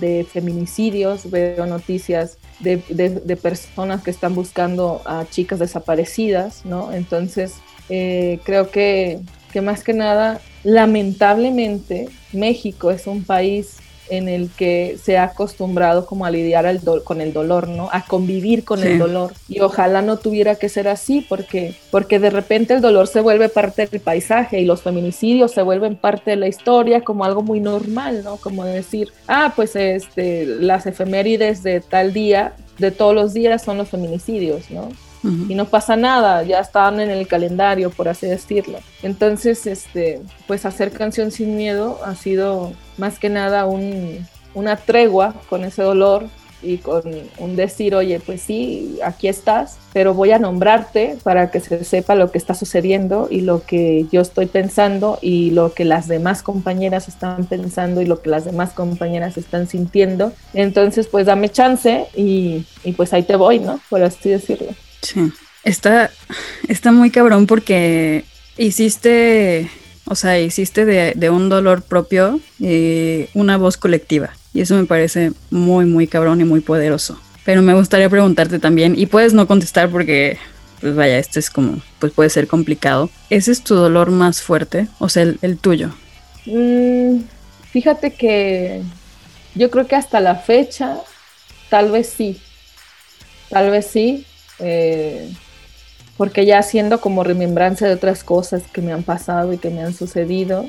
de 0.00 0.24
feminicidios, 0.30 1.30
veo 1.30 1.66
noticias 1.66 2.38
de, 2.60 2.76
de, 2.88 3.36
personas 3.36 4.02
que 4.02 4.10
están 4.10 4.34
buscando 4.34 5.02
a 5.04 5.24
chicas 5.30 5.58
desaparecidas, 5.58 6.64
¿no? 6.64 6.92
Entonces, 6.92 7.56
eh, 7.88 8.38
creo 8.44 8.70
que, 8.70 9.20
que 9.52 9.60
más 9.60 9.82
que 9.82 9.92
nada, 9.92 10.40
lamentablemente, 10.62 12.08
México 12.32 12.90
es 12.90 13.06
un 13.06 13.24
país 13.24 13.78
en 14.08 14.28
el 14.28 14.50
que 14.50 14.96
se 15.02 15.18
ha 15.18 15.24
acostumbrado 15.24 16.06
como 16.06 16.26
a 16.26 16.30
lidiar 16.30 16.64
con 17.04 17.20
el 17.20 17.32
dolor, 17.32 17.68
¿no? 17.68 17.88
A 17.92 18.04
convivir 18.04 18.64
con 18.64 18.82
el 18.82 18.98
dolor. 18.98 19.32
Y 19.48 19.60
ojalá 19.60 20.02
no 20.02 20.18
tuviera 20.18 20.54
que 20.54 20.68
ser 20.68 20.88
así 20.88 21.24
porque, 21.28 21.74
porque 21.90 22.18
de 22.18 22.30
repente 22.30 22.74
el 22.74 22.80
dolor 22.80 23.06
se 23.06 23.20
vuelve 23.20 23.48
parte 23.48 23.86
del 23.86 24.00
paisaje 24.00 24.60
y 24.60 24.64
los 24.64 24.82
feminicidios 24.82 25.52
se 25.52 25.62
vuelven 25.62 25.96
parte 25.96 26.32
de 26.32 26.36
la 26.36 26.48
historia 26.48 27.02
como 27.02 27.24
algo 27.24 27.42
muy 27.42 27.60
normal, 27.60 28.22
¿no? 28.24 28.36
Como 28.36 28.64
decir, 28.64 29.12
ah, 29.28 29.52
pues 29.54 29.76
este, 29.76 30.46
las 30.46 30.86
efemérides 30.86 31.62
de 31.62 31.80
tal 31.80 32.12
día, 32.12 32.54
de 32.78 32.90
todos 32.90 33.14
los 33.14 33.34
días 33.34 33.62
son 33.62 33.78
los 33.78 33.88
feminicidios, 33.88 34.70
¿no? 34.70 34.88
Y 35.48 35.54
no 35.54 35.64
pasa 35.64 35.96
nada, 35.96 36.42
ya 36.42 36.60
están 36.60 37.00
en 37.00 37.10
el 37.10 37.26
calendario, 37.26 37.90
por 37.90 38.08
así 38.08 38.26
decirlo. 38.26 38.78
Entonces, 39.02 39.66
este, 39.66 40.20
pues 40.46 40.66
hacer 40.66 40.92
canción 40.92 41.30
sin 41.30 41.56
miedo 41.56 41.98
ha 42.04 42.14
sido 42.14 42.72
más 42.98 43.18
que 43.18 43.30
nada 43.30 43.66
un, 43.66 44.26
una 44.54 44.76
tregua 44.76 45.34
con 45.48 45.64
ese 45.64 45.82
dolor 45.82 46.26
y 46.64 46.78
con 46.78 47.02
un 47.38 47.56
decir, 47.56 47.94
oye, 47.94 48.20
pues 48.20 48.40
sí, 48.40 48.98
aquí 49.04 49.28
estás, 49.28 49.78
pero 49.92 50.14
voy 50.14 50.32
a 50.32 50.38
nombrarte 50.38 51.16
para 51.22 51.50
que 51.50 51.60
se 51.60 51.84
sepa 51.84 52.14
lo 52.14 52.30
que 52.30 52.38
está 52.38 52.54
sucediendo 52.54 53.28
y 53.30 53.42
lo 53.42 53.62
que 53.62 54.06
yo 54.10 54.22
estoy 54.22 54.46
pensando 54.46 55.18
y 55.20 55.50
lo 55.50 55.74
que 55.74 55.84
las 55.84 56.08
demás 56.08 56.42
compañeras 56.42 57.08
están 57.08 57.44
pensando 57.44 58.00
y 58.00 58.06
lo 58.06 58.22
que 58.22 58.30
las 58.30 58.44
demás 58.44 58.72
compañeras 58.72 59.36
están 59.36 59.68
sintiendo. 59.68 60.32
Entonces, 60.54 61.06
pues 61.06 61.26
dame 61.26 61.50
chance 61.50 62.06
y, 62.16 62.64
y 62.82 62.92
pues 62.92 63.12
ahí 63.12 63.22
te 63.22 63.36
voy, 63.36 63.58
¿no? 63.58 63.80
Por 63.90 64.02
así 64.02 64.30
decirlo. 64.30 64.72
Sí. 65.04 65.32
Está, 65.64 66.10
está 66.68 66.92
muy 66.92 67.10
cabrón 67.10 67.46
porque 67.46 68.24
hiciste, 68.58 69.70
o 70.04 70.14
sea, 70.14 70.38
hiciste 70.38 70.84
de, 70.84 71.30
un 71.30 71.48
dolor 71.48 71.82
propio 71.82 72.40
eh, 72.60 73.28
una 73.34 73.56
voz 73.56 73.76
colectiva. 73.76 74.30
Y 74.52 74.60
eso 74.60 74.76
me 74.76 74.84
parece 74.84 75.32
muy, 75.50 75.86
muy 75.86 76.06
cabrón 76.06 76.40
y 76.40 76.44
muy 76.44 76.60
poderoso. 76.60 77.18
Pero 77.44 77.62
me 77.62 77.74
gustaría 77.74 78.08
preguntarte 78.08 78.58
también, 78.58 78.94
y 78.96 79.06
puedes 79.06 79.34
no 79.34 79.46
contestar 79.46 79.90
porque, 79.90 80.38
pues 80.80 80.94
vaya, 80.94 81.18
esto 81.18 81.38
es 81.38 81.50
como, 81.50 81.80
pues 81.98 82.12
puede 82.12 82.30
ser 82.30 82.46
complicado. 82.46 83.10
¿Ese 83.28 83.52
es 83.52 83.62
tu 83.62 83.74
dolor 83.74 84.10
más 84.10 84.40
fuerte? 84.40 84.86
O 84.98 85.08
sea, 85.08 85.24
el, 85.40 85.58
tuyo. 85.58 85.90
Mm, 86.46 87.20
fíjate 87.70 88.14
que 88.14 88.82
yo 89.54 89.70
creo 89.70 89.86
que 89.86 89.96
hasta 89.96 90.20
la 90.20 90.36
fecha, 90.36 90.96
tal 91.68 91.90
vez 91.90 92.08
sí. 92.16 92.40
Tal 93.50 93.70
vez 93.70 93.86
sí, 93.86 94.26
eh, 94.58 95.30
porque 96.16 96.46
ya 96.46 96.58
haciendo 96.58 97.00
como 97.00 97.24
remembranza 97.24 97.86
de 97.86 97.94
otras 97.94 98.22
cosas 98.22 98.62
que 98.72 98.80
me 98.80 98.92
han 98.92 99.02
pasado 99.02 99.52
y 99.52 99.58
que 99.58 99.70
me 99.70 99.82
han 99.82 99.94
sucedido, 99.94 100.66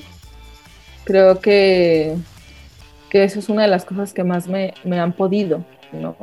creo 1.03 1.39
que, 1.39 2.15
que 3.09 3.23
eso 3.23 3.39
es 3.39 3.49
una 3.49 3.63
de 3.63 3.67
las 3.67 3.85
cosas 3.85 4.13
que 4.13 4.23
más 4.23 4.47
me, 4.47 4.73
han 4.99 5.13
podido, 5.13 5.63
¿no? 5.91 6.15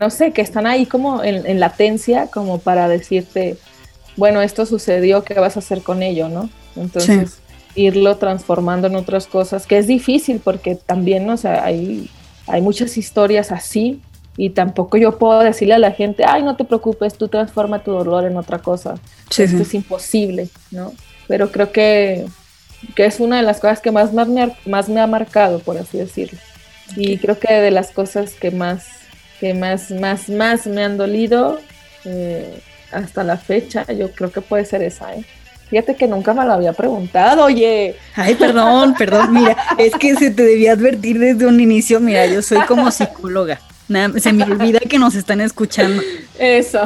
No 0.00 0.10
sé, 0.10 0.32
que 0.32 0.40
están 0.40 0.66
ahí 0.66 0.86
como 0.86 1.22
en, 1.22 1.60
latencia, 1.60 2.28
como 2.28 2.58
para 2.58 2.88
decirte, 2.88 3.58
bueno, 4.16 4.40
esto 4.40 4.64
sucedió, 4.64 5.22
¿qué 5.22 5.34
vas 5.34 5.56
a 5.56 5.60
hacer 5.60 5.82
con 5.82 6.02
ello, 6.02 6.28
no? 6.28 6.48
Entonces, 6.76 7.40
irlo 7.74 8.16
transformando 8.16 8.86
en 8.86 8.96
otras 8.96 9.26
cosas, 9.26 9.66
que 9.66 9.78
es 9.78 9.86
difícil 9.86 10.40
porque 10.42 10.76
también, 10.76 11.28
o 11.28 11.36
sea, 11.36 11.64
hay, 11.64 12.08
hay 12.46 12.62
muchas 12.62 12.96
historias 12.96 13.52
así 13.52 14.00
y 14.36 14.50
tampoco 14.50 14.96
yo 14.96 15.18
puedo 15.18 15.40
decirle 15.40 15.74
a 15.74 15.78
la 15.78 15.92
gente, 15.92 16.24
ay, 16.26 16.42
no 16.42 16.56
te 16.56 16.64
preocupes, 16.64 17.14
tú 17.18 17.28
transforma 17.28 17.82
tu 17.82 17.92
dolor 17.92 18.24
en 18.24 18.36
otra 18.36 18.58
cosa. 18.58 18.94
Sí, 19.30 19.42
Esto 19.42 19.58
sí. 19.58 19.62
es 19.62 19.74
imposible, 19.74 20.48
¿no? 20.70 20.92
Pero 21.28 21.50
creo 21.52 21.70
que, 21.72 22.26
que 22.94 23.04
es 23.06 23.20
una 23.20 23.36
de 23.36 23.42
las 23.42 23.60
cosas 23.60 23.80
que 23.80 23.90
más 23.90 24.12
me, 24.12 24.42
ha- 24.42 24.56
más 24.66 24.88
me 24.88 25.00
ha 25.00 25.06
marcado, 25.06 25.58
por 25.58 25.76
así 25.78 25.98
decirlo. 25.98 26.38
Y 26.96 27.18
creo 27.18 27.38
que 27.38 27.52
de 27.52 27.70
las 27.70 27.90
cosas 27.90 28.32
que 28.34 28.50
más, 28.50 28.86
que 29.40 29.54
más, 29.54 29.90
más, 29.90 30.28
más 30.28 30.66
me 30.66 30.82
han 30.84 30.96
dolido 30.96 31.58
eh, 32.04 32.60
hasta 32.90 33.24
la 33.24 33.36
fecha, 33.36 33.86
yo 33.92 34.10
creo 34.12 34.30
que 34.32 34.40
puede 34.40 34.64
ser 34.64 34.82
esa, 34.82 35.14
¿eh? 35.14 35.24
Fíjate 35.70 35.94
que 35.96 36.06
nunca 36.06 36.34
me 36.34 36.44
lo 36.44 36.52
había 36.52 36.74
preguntado, 36.74 37.44
oye. 37.44 37.96
Ay, 38.14 38.34
perdón, 38.34 38.94
perdón, 38.98 39.32
mira, 39.32 39.56
es 39.78 39.94
que 39.94 40.14
se 40.16 40.30
te 40.30 40.42
debía 40.42 40.72
advertir 40.72 41.18
desde 41.18 41.46
un 41.46 41.60
inicio, 41.60 41.98
mira, 41.98 42.26
yo 42.26 42.42
soy 42.42 42.60
como 42.66 42.90
psicóloga. 42.90 43.58
Nada, 43.92 44.18
se 44.18 44.32
me 44.32 44.44
olvida 44.44 44.80
que 44.80 44.98
nos 44.98 45.14
están 45.14 45.40
escuchando. 45.40 46.02
Eso. 46.38 46.80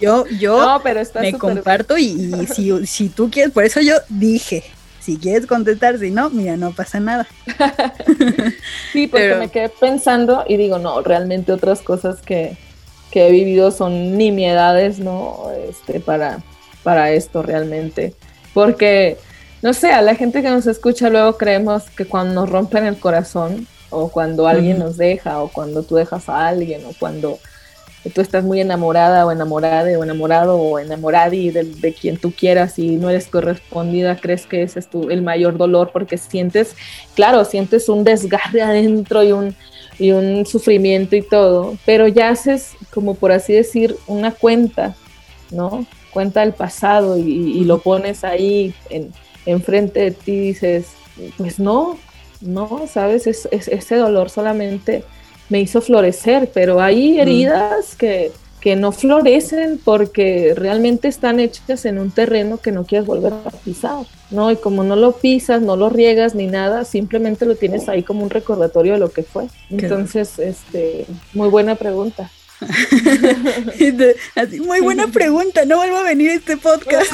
Yo, 0.00 0.24
yo 0.26 0.58
No, 0.60 0.80
pero 0.82 1.00
está 1.00 1.20
me 1.20 1.32
comparto 1.32 1.98
y, 1.98 2.04
y 2.40 2.46
si, 2.46 2.86
si 2.86 3.08
tú 3.08 3.28
quieres, 3.30 3.52
por 3.52 3.64
eso 3.64 3.80
yo 3.80 3.94
dije, 4.08 4.62
si 5.00 5.16
quieres 5.16 5.46
contestar, 5.46 5.98
si 5.98 6.10
no, 6.10 6.30
mira, 6.30 6.56
no 6.56 6.70
pasa 6.72 7.00
nada. 7.00 7.26
Sí, 8.92 9.06
porque 9.06 9.26
Pero- 9.28 9.38
me 9.38 9.48
quedé 9.48 9.68
pensando 9.68 10.44
y 10.48 10.56
digo, 10.56 10.78
no, 10.78 11.02
realmente 11.02 11.52
otras 11.52 11.80
cosas 11.80 12.20
que, 12.22 12.56
que 13.10 13.28
he 13.28 13.30
vivido 13.30 13.70
son 13.70 14.16
nimiedades, 14.16 14.98
¿no? 14.98 15.50
Este, 15.68 16.00
para, 16.00 16.38
para 16.82 17.10
esto 17.12 17.42
realmente. 17.42 18.14
Porque, 18.54 19.18
no 19.62 19.74
sé, 19.74 19.92
a 19.92 20.02
la 20.02 20.14
gente 20.14 20.42
que 20.42 20.48
nos 20.50 20.66
escucha 20.66 21.10
luego 21.10 21.36
creemos 21.36 21.84
que 21.90 22.06
cuando 22.06 22.34
nos 22.34 22.48
rompen 22.50 22.86
el 22.86 22.96
corazón, 22.98 23.66
o 23.90 24.08
cuando 24.08 24.46
alguien 24.46 24.78
nos 24.78 24.96
deja, 24.96 25.42
o 25.42 25.48
cuando 25.48 25.82
tú 25.82 25.96
dejas 25.96 26.28
a 26.28 26.48
alguien, 26.48 26.84
o 26.86 26.90
cuando 26.98 27.38
tú 28.14 28.20
estás 28.20 28.44
muy 28.44 28.60
enamorada 28.60 29.26
o 29.26 29.32
enamorada 29.32 29.98
o 29.98 30.04
enamorado 30.04 30.56
o 30.56 30.78
enamoradi 30.78 31.50
de, 31.50 31.64
de 31.64 31.92
quien 31.92 32.16
tú 32.16 32.32
quieras 32.32 32.78
y 32.78 32.96
no 32.96 33.10
eres 33.10 33.26
correspondida, 33.26 34.16
crees 34.16 34.46
que 34.46 34.62
ese 34.62 34.78
es 34.78 34.88
tu, 34.88 35.10
el 35.10 35.22
mayor 35.22 35.56
dolor 35.56 35.90
porque 35.92 36.16
sientes, 36.16 36.74
claro, 37.14 37.44
sientes 37.44 37.88
un 37.88 38.04
desgarre 38.04 38.62
adentro 38.62 39.22
y 39.24 39.32
un, 39.32 39.54
y 39.98 40.12
un 40.12 40.46
sufrimiento 40.46 41.16
y 41.16 41.22
todo, 41.22 41.76
pero 41.84 42.08
ya 42.08 42.30
haces, 42.30 42.72
como 42.92 43.14
por 43.14 43.32
así 43.32 43.52
decir, 43.52 43.96
una 44.06 44.30
cuenta, 44.30 44.94
¿no? 45.50 45.84
Cuenta 46.12 46.40
del 46.40 46.52
pasado 46.52 47.18
y, 47.18 47.22
y 47.22 47.64
lo 47.64 47.80
pones 47.80 48.24
ahí 48.24 48.74
en, 48.90 49.12
enfrente 49.44 50.00
de 50.00 50.10
ti 50.12 50.32
y 50.32 50.40
dices, 50.48 50.88
pues 51.36 51.58
no, 51.58 51.98
no, 52.40 52.86
¿sabes? 52.92 53.26
Es, 53.26 53.48
es- 53.50 53.68
ese 53.68 53.96
dolor 53.96 54.30
solamente 54.30 55.04
me 55.48 55.60
hizo 55.60 55.80
florecer, 55.80 56.50
pero 56.52 56.80
hay 56.80 57.18
heridas 57.20 57.96
que, 57.96 58.32
que 58.60 58.76
no 58.76 58.92
florecen 58.92 59.80
porque 59.82 60.52
realmente 60.56 61.08
están 61.08 61.40
hechas 61.40 61.84
en 61.86 61.98
un 61.98 62.10
terreno 62.10 62.58
que 62.58 62.70
no 62.72 62.84
quieres 62.84 63.06
volver 63.06 63.32
a 63.32 63.50
pisar, 63.64 64.04
¿no? 64.30 64.50
Y 64.50 64.56
como 64.56 64.84
no 64.84 64.94
lo 64.96 65.12
pisas, 65.12 65.62
no 65.62 65.76
lo 65.76 65.88
riegas 65.88 66.34
ni 66.34 66.46
nada, 66.48 66.84
simplemente 66.84 67.46
lo 67.46 67.54
tienes 67.56 67.88
ahí 67.88 68.02
como 68.02 68.22
un 68.24 68.30
recordatorio 68.30 68.92
de 68.94 68.98
lo 68.98 69.10
que 69.10 69.22
fue. 69.22 69.46
Qué 69.70 69.86
Entonces, 69.86 70.38
este, 70.38 71.06
muy 71.32 71.48
buena 71.48 71.76
pregunta. 71.76 72.30
Así, 74.34 74.60
muy 74.60 74.80
buena 74.80 75.06
pregunta, 75.12 75.64
no 75.64 75.76
vuelvo 75.76 75.96
a 75.96 76.02
venir 76.02 76.30
a 76.30 76.34
este 76.34 76.56
podcast. 76.56 77.12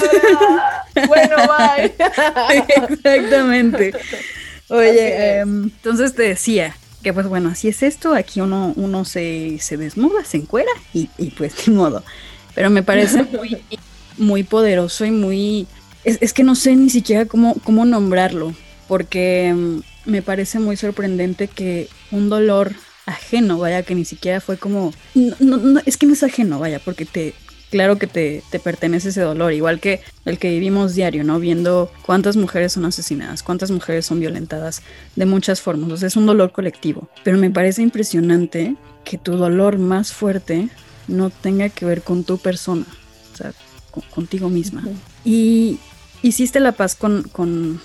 bueno, 1.06 1.36
bye. 1.36 1.92
Exactamente. 2.90 3.92
Oye, 4.68 5.38
em, 5.40 5.64
entonces 5.64 6.14
te 6.14 6.22
decía 6.22 6.76
que 7.02 7.12
pues 7.12 7.28
bueno, 7.28 7.50
así 7.50 7.68
es 7.68 7.82
esto, 7.82 8.14
aquí 8.14 8.40
uno, 8.40 8.72
uno 8.76 9.04
se, 9.04 9.58
se 9.60 9.76
desnuda, 9.76 10.24
se 10.24 10.38
encuera 10.38 10.70
y, 10.92 11.10
y 11.18 11.30
pues 11.30 11.54
ni 11.68 11.74
modo. 11.74 12.02
Pero 12.54 12.70
me 12.70 12.82
parece 12.82 13.22
muy, 13.32 13.58
muy 14.16 14.42
poderoso 14.42 15.04
y 15.04 15.10
muy... 15.10 15.66
Es, 16.04 16.18
es 16.20 16.32
que 16.32 16.42
no 16.42 16.54
sé 16.54 16.76
ni 16.76 16.90
siquiera 16.90 17.26
cómo, 17.26 17.54
cómo 17.62 17.84
nombrarlo, 17.84 18.54
porque 18.88 19.48
em, 19.48 19.82
me 20.04 20.22
parece 20.22 20.58
muy 20.58 20.76
sorprendente 20.76 21.48
que 21.48 21.88
un 22.10 22.28
dolor 22.28 22.74
ajeno, 23.06 23.58
vaya, 23.58 23.82
que 23.82 23.94
ni 23.94 24.04
siquiera 24.04 24.40
fue 24.40 24.56
como... 24.56 24.92
No, 25.14 25.36
no, 25.40 25.56
no, 25.58 25.80
es 25.84 25.96
que 25.96 26.06
no 26.06 26.14
es 26.14 26.22
ajeno, 26.22 26.58
vaya, 26.58 26.78
porque 26.78 27.04
te... 27.04 27.34
Claro 27.74 27.98
que 27.98 28.06
te, 28.06 28.40
te 28.50 28.60
pertenece 28.60 29.08
ese 29.08 29.20
dolor, 29.22 29.52
igual 29.52 29.80
que 29.80 30.00
el 30.26 30.38
que 30.38 30.48
vivimos 30.48 30.94
diario, 30.94 31.24
¿no? 31.24 31.40
Viendo 31.40 31.90
cuántas 32.06 32.36
mujeres 32.36 32.74
son 32.74 32.84
asesinadas, 32.84 33.42
cuántas 33.42 33.72
mujeres 33.72 34.06
son 34.06 34.20
violentadas 34.20 34.82
de 35.16 35.26
muchas 35.26 35.60
formas. 35.60 35.90
O 35.90 35.96
sea, 35.96 36.06
es 36.06 36.14
un 36.14 36.24
dolor 36.24 36.52
colectivo. 36.52 37.08
Pero 37.24 37.36
me 37.36 37.50
parece 37.50 37.82
impresionante 37.82 38.76
que 39.02 39.18
tu 39.18 39.36
dolor 39.36 39.78
más 39.78 40.12
fuerte 40.12 40.68
no 41.08 41.30
tenga 41.30 41.68
que 41.68 41.84
ver 41.84 42.02
con 42.02 42.22
tu 42.22 42.38
persona, 42.38 42.86
o 43.32 43.36
sea, 43.36 43.52
con- 43.90 44.04
contigo 44.04 44.48
misma. 44.48 44.84
Y 45.24 45.80
hiciste 46.22 46.60
la 46.60 46.70
paz 46.70 46.94
con, 46.94 47.24
con, 47.24 47.80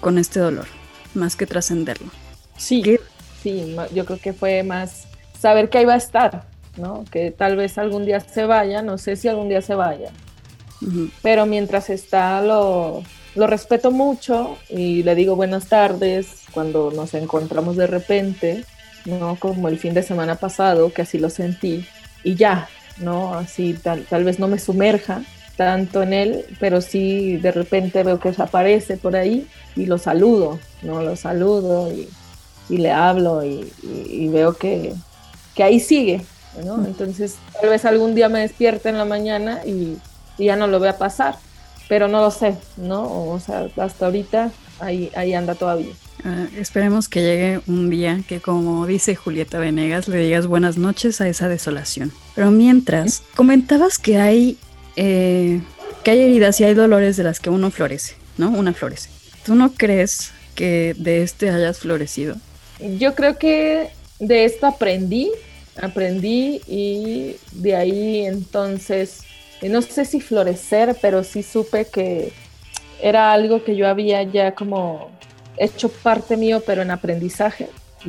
con 0.00 0.16
este 0.16 0.40
dolor, 0.40 0.68
más 1.12 1.36
que 1.36 1.44
trascenderlo. 1.46 2.08
Sí, 2.56 2.80
¿Qué? 2.80 2.98
sí, 3.42 3.76
yo 3.94 4.06
creo 4.06 4.18
que 4.18 4.32
fue 4.32 4.62
más 4.62 5.02
saber 5.38 5.68
que 5.68 5.76
ahí 5.76 5.84
va 5.84 5.92
a 5.92 5.98
estar, 5.98 6.46
¿no? 6.76 7.04
Que 7.10 7.30
tal 7.30 7.56
vez 7.56 7.78
algún 7.78 8.04
día 8.06 8.20
se 8.20 8.46
vaya, 8.46 8.82
no 8.82 8.98
sé 8.98 9.16
si 9.16 9.28
algún 9.28 9.48
día 9.48 9.62
se 9.62 9.74
vaya, 9.74 10.10
pero 11.22 11.46
mientras 11.46 11.90
está 11.90 12.40
lo, 12.42 13.02
lo 13.34 13.46
respeto 13.46 13.90
mucho 13.90 14.58
y 14.68 15.02
le 15.02 15.14
digo 15.14 15.36
buenas 15.36 15.68
tardes 15.68 16.42
cuando 16.52 16.90
nos 16.90 17.14
encontramos 17.14 17.76
de 17.76 17.86
repente, 17.86 18.64
¿no? 19.06 19.36
Como 19.36 19.68
el 19.68 19.78
fin 19.78 19.94
de 19.94 20.02
semana 20.02 20.36
pasado, 20.36 20.92
que 20.92 21.02
así 21.02 21.18
lo 21.18 21.30
sentí, 21.30 21.86
y 22.22 22.34
ya, 22.36 22.68
¿no? 22.98 23.34
Así 23.34 23.74
tal, 23.74 24.04
tal 24.04 24.24
vez 24.24 24.38
no 24.38 24.48
me 24.48 24.58
sumerja 24.58 25.22
tanto 25.56 26.02
en 26.02 26.12
él, 26.12 26.44
pero 26.58 26.80
sí 26.80 27.36
de 27.36 27.52
repente 27.52 28.02
veo 28.02 28.18
que 28.18 28.32
aparece 28.38 28.96
por 28.96 29.14
ahí 29.16 29.46
y 29.76 29.86
lo 29.86 29.98
saludo, 29.98 30.58
¿no? 30.82 31.02
Lo 31.02 31.16
saludo 31.16 31.92
y, 31.92 32.08
y 32.68 32.78
le 32.78 32.90
hablo 32.92 33.44
y, 33.44 33.72
y- 33.82 34.24
y 34.24 34.28
veo 34.28 34.54
que, 34.56 34.94
que 35.54 35.62
ahí 35.62 35.80
sigue, 35.80 36.22
¿no? 36.62 36.84
Entonces 36.84 37.36
tal 37.60 37.70
vez 37.70 37.84
algún 37.84 38.14
día 38.14 38.28
me 38.28 38.40
despierte 38.40 38.88
en 38.88 38.98
la 38.98 39.04
mañana 39.04 39.60
y, 39.64 39.96
y 40.38 40.46
ya 40.46 40.56
no 40.56 40.66
lo 40.66 40.80
vea 40.80 40.98
pasar, 40.98 41.36
pero 41.88 42.08
no 42.08 42.20
lo 42.20 42.30
sé, 42.30 42.56
¿no? 42.76 43.30
O 43.30 43.40
sea, 43.40 43.68
hasta 43.76 44.06
ahorita 44.06 44.50
ahí, 44.80 45.10
ahí 45.14 45.34
anda 45.34 45.54
todavía. 45.54 45.92
Ah, 46.24 46.46
esperemos 46.56 47.08
que 47.08 47.20
llegue 47.20 47.60
un 47.66 47.90
día 47.90 48.20
que, 48.26 48.40
como 48.40 48.86
dice 48.86 49.14
Julieta 49.14 49.58
Venegas, 49.58 50.08
le 50.08 50.18
digas 50.18 50.46
buenas 50.46 50.78
noches 50.78 51.20
a 51.20 51.28
esa 51.28 51.48
desolación. 51.48 52.12
Pero 52.34 52.50
mientras, 52.50 53.22
comentabas 53.36 53.98
que 53.98 54.18
hay, 54.18 54.56
eh, 54.96 55.60
que 56.02 56.10
hay 56.12 56.20
heridas 56.20 56.58
y 56.60 56.64
hay 56.64 56.72
dolores 56.72 57.18
de 57.18 57.24
las 57.24 57.40
que 57.40 57.50
uno 57.50 57.70
florece, 57.70 58.14
¿no? 58.38 58.48
Una 58.50 58.72
florece. 58.72 59.10
¿Tú 59.44 59.54
no 59.54 59.72
crees 59.72 60.32
que 60.54 60.94
de 60.96 61.22
este 61.22 61.50
hayas 61.50 61.78
florecido? 61.78 62.36
Yo 62.98 63.14
creo 63.14 63.36
que 63.36 63.90
de 64.18 64.46
esto 64.46 64.66
aprendí, 64.66 65.30
aprendí 65.80 66.60
y 66.66 67.36
de 67.52 67.76
ahí 67.76 68.26
entonces, 68.26 69.20
eh, 69.62 69.68
no 69.68 69.82
sé 69.82 70.04
si 70.04 70.20
florecer, 70.20 70.96
pero 71.00 71.24
sí 71.24 71.42
supe 71.42 71.86
que 71.86 72.32
era 73.02 73.32
algo 73.32 73.64
que 73.64 73.76
yo 73.76 73.88
había 73.88 74.22
ya 74.22 74.54
como 74.54 75.10
hecho 75.56 75.88
parte 75.88 76.36
mío, 76.36 76.62
pero 76.64 76.82
en 76.82 76.90
aprendizaje. 76.90 77.68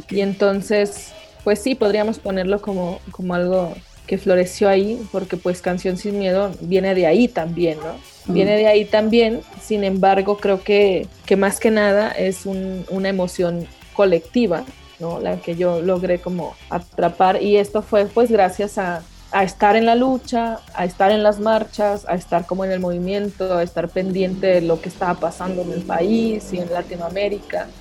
Y 0.10 0.21
entonces, 0.21 1.12
pues 1.43 1.60
sí, 1.60 1.75
podríamos 1.75 2.19
ponerlo 2.19 2.62
como, 2.62 2.99
como 3.12 3.34
algo 3.34 3.73
que 4.08 4.17
floreció 4.17 4.69
ahí, 4.69 5.01
porque 5.12 5.36
pues 5.38 5.62
Canción 5.62 5.97
Sin 5.97 6.19
Miedo 6.19 6.51
viene 6.62 6.93
de 6.93 7.08
ahí 7.08 7.28
también, 7.28 7.78
¿no? 7.80 7.95
Viene 8.34 8.58
de 8.58 8.67
ahí 8.67 8.86
también, 8.86 9.41
sin 9.63 9.84
embargo, 9.84 10.38
creo 10.38 10.63
que, 10.63 11.08
que 11.25 11.36
más 11.36 11.60
que 11.60 11.69
nada 11.71 12.12
es 12.12 12.45
un- 12.45 12.86
una 12.89 13.10
emoción 13.10 13.67
colectiva, 13.93 14.63
¿no? 14.99 15.19
La 15.19 15.38
que 15.41 15.55
yo 15.55 15.81
logré 15.81 16.19
como 16.21 16.55
atrapar 16.69 17.41
y 17.41 17.58
esto 17.58 17.81
fue 17.81 18.05
pues 18.05 18.31
gracias 18.31 18.77
a, 18.77 19.03
a 19.31 19.43
estar 19.43 19.75
en 19.75 19.86
la 19.86 19.95
lucha, 19.95 20.60
a 20.73 20.86
estar 20.86 21.12
en 21.12 21.23
las 21.23 21.39
marchas, 21.39 22.05
a 22.08 22.15
estar 22.15 22.45
como 22.45 22.63
en 22.65 22.71
el 22.71 22.79
movimiento, 22.79 23.55
a 23.58 23.63
estar 23.63 23.89
pendiente 23.89 24.47
de 24.47 24.62
lo 24.62 24.80
que 24.82 24.89
estaba 24.89 25.19
pasando 25.19 25.61
en 25.63 25.72
el 25.72 25.84
país 25.84 26.51
y 26.53 26.59
en 26.59 26.72
Latinoamérica 26.72 27.74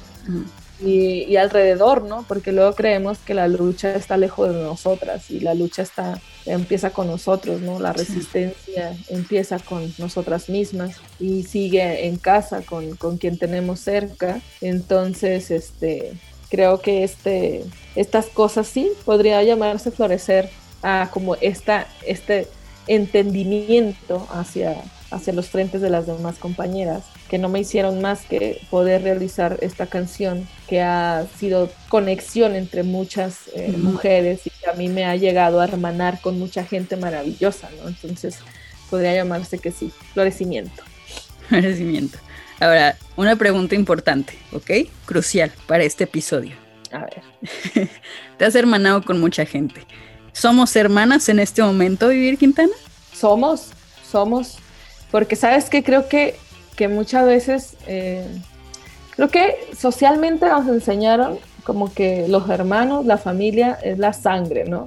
y, 0.79 1.23
y 1.33 1.37
alrededor, 1.37 2.03
¿no? 2.03 2.25
Porque 2.27 2.51
luego 2.53 2.75
creemos 2.75 3.19
que 3.21 3.35
la 3.35 3.47
lucha 3.47 3.95
está 3.95 4.17
lejos 4.17 4.49
de 4.53 4.61
nosotras 4.61 5.31
y 5.31 5.39
la 5.41 5.55
lucha 5.55 5.83
está 5.83 6.21
empieza 6.47 6.91
con 6.91 7.07
nosotros, 7.07 7.61
¿no? 7.61 7.79
La 7.79 7.93
Sí. 7.95 7.99
resistencia 8.01 8.97
empieza 9.09 9.59
con 9.61 9.95
nosotras 9.99 10.49
mismas 10.49 10.97
y 11.19 11.45
sigue 11.45 12.07
en 12.09 12.17
casa 12.19 12.63
con, 12.63 12.97
con 12.97 13.19
quien 13.19 13.39
tenemos 13.39 13.81
cerca. 13.81 14.41
Entonces, 14.61 15.51
este, 15.53 16.13
creo 16.55 16.81
que 16.81 17.03
este, 17.03 17.65
estas 17.97 18.27
cosas 18.27 18.69
sí 18.69 18.89
podría 19.05 19.43
llamarse 19.43 19.91
florecer 19.91 20.49
a 20.85 21.11
como 21.13 21.35
esta, 21.37 21.89
este 22.07 22.47
entendimiento 22.87 24.25
hacia, 24.31 24.77
hacia 25.11 25.33
los 25.33 25.49
frentes 25.49 25.81
de 25.81 25.91
las 25.91 26.07
demás 26.07 26.37
compañeras, 26.37 27.03
que 27.29 27.39
no 27.39 27.49
me 27.49 27.59
hicieron 27.59 28.01
más 28.01 28.21
que 28.21 28.61
poder 28.71 29.03
realizar 29.03 29.59
esta 29.63 29.87
canción, 29.87 30.47
que 30.69 30.81
ha 30.81 31.27
sido 31.41 31.71
conexión 31.89 32.55
entre 32.55 32.85
muchas 32.85 33.49
eh, 33.55 33.75
mujeres 33.77 34.47
y 34.47 34.51
que 34.51 34.71
a 34.71 34.75
mí 34.75 34.89
me 34.89 35.07
ha 35.07 35.17
llegado 35.17 35.61
a 35.61 35.65
hermanar 35.65 36.21
con 36.21 36.39
mucha 36.39 36.65
gente 36.65 36.97
maravillosa, 36.97 37.69
¿no? 37.83 37.89
Entonces, 37.89 38.39
podría 38.91 39.13
llamarse 39.15 39.59
que 39.59 39.73
sí, 39.73 39.91
florecimiento. 40.13 40.85
Florecimiento. 41.49 42.19
Ahora, 42.61 42.97
una 43.17 43.37
pregunta 43.37 43.75
importante, 43.75 44.35
¿ok? 44.53 44.89
Crucial 45.05 45.53
para 45.67 45.85
este 45.85 46.05
episodio. 46.05 46.57
A 46.93 47.01
ver. 47.01 47.23
Te 48.39 48.45
has 48.45 48.55
hermanado 48.55 49.03
con 49.03 49.21
mucha 49.21 49.45
gente. 49.45 49.87
¿Somos 50.33 50.75
hermanas 50.77 51.29
en 51.29 51.39
este 51.39 51.63
momento, 51.63 52.09
Vivir 52.09 52.39
Quintana? 52.39 52.73
Somos, 53.13 53.71
somos. 54.11 54.59
Porque 55.11 55.37
sabes 55.37 55.71
que 55.71 55.83
creo 55.83 56.09
que, 56.09 56.37
que 56.77 56.89
muchas 56.89 57.27
veces, 57.27 57.77
eh, 57.87 58.27
creo 59.11 59.29
que 59.29 59.57
socialmente 59.77 60.47
nos 60.47 60.67
enseñaron 60.69 61.39
como 61.65 61.93
que 61.93 62.27
los 62.29 62.49
hermanos, 62.51 63.07
la 63.07 63.17
familia 63.17 63.79
es 63.83 63.99
la 63.99 64.13
sangre, 64.13 64.65
¿no? 64.65 64.87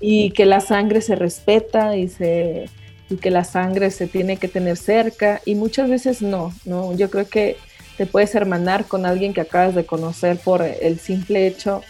Y 0.00 0.30
que 0.30 0.46
la 0.46 0.60
sangre 0.60 1.02
se 1.02 1.16
respeta 1.16 1.94
y 1.94 2.08
se 2.08 2.70
y 3.10 3.16
que 3.16 3.30
la 3.30 3.44
sangre 3.44 3.90
se 3.90 4.06
tiene 4.06 4.36
que 4.36 4.48
tener 4.48 4.76
cerca 4.76 5.42
y 5.44 5.56
muchas 5.56 5.90
veces 5.90 6.22
no, 6.22 6.54
¿no? 6.64 6.94
Yo 6.96 7.10
creo 7.10 7.28
que 7.28 7.58
te 7.96 8.06
puedes 8.06 8.34
hermanar 8.34 8.86
con 8.86 9.04
alguien 9.04 9.34
que 9.34 9.42
acabas 9.42 9.74
de 9.74 9.84
conocer 9.84 10.38
por 10.38 10.62
el 10.62 10.98
simple 10.98 11.46
hecho 11.46 11.82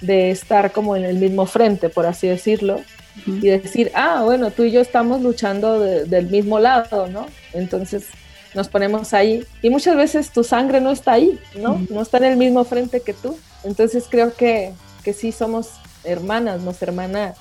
de 0.00 0.30
estar 0.30 0.72
como 0.72 0.96
en 0.96 1.04
el 1.04 1.16
mismo 1.16 1.46
frente, 1.46 1.88
por 1.88 2.06
así 2.06 2.28
decirlo, 2.28 2.80
y 3.26 3.48
decir, 3.48 3.90
ah, 3.94 4.22
bueno, 4.24 4.50
tú 4.50 4.64
y 4.64 4.70
yo 4.70 4.80
estamos 4.80 5.22
luchando 5.22 5.80
del 5.80 6.26
mismo 6.28 6.58
lado, 6.58 7.08
¿no? 7.08 7.26
Entonces 7.52 8.06
nos 8.54 8.68
ponemos 8.68 9.12
ahí 9.14 9.44
y 9.62 9.70
muchas 9.70 9.96
veces 9.96 10.30
tu 10.30 10.44
sangre 10.44 10.80
no 10.80 10.90
está 10.90 11.12
ahí, 11.12 11.38
¿no? 11.56 11.80
No 11.90 12.02
está 12.02 12.18
en 12.18 12.24
el 12.24 12.36
mismo 12.36 12.64
frente 12.64 13.00
que 13.00 13.12
tú. 13.12 13.38
Entonces 13.64 14.04
creo 14.08 14.34
que, 14.34 14.72
que 15.02 15.12
sí 15.12 15.32
somos 15.32 15.70
hermanas, 16.04 16.60
nos 16.60 16.80
hermana. 16.82 17.34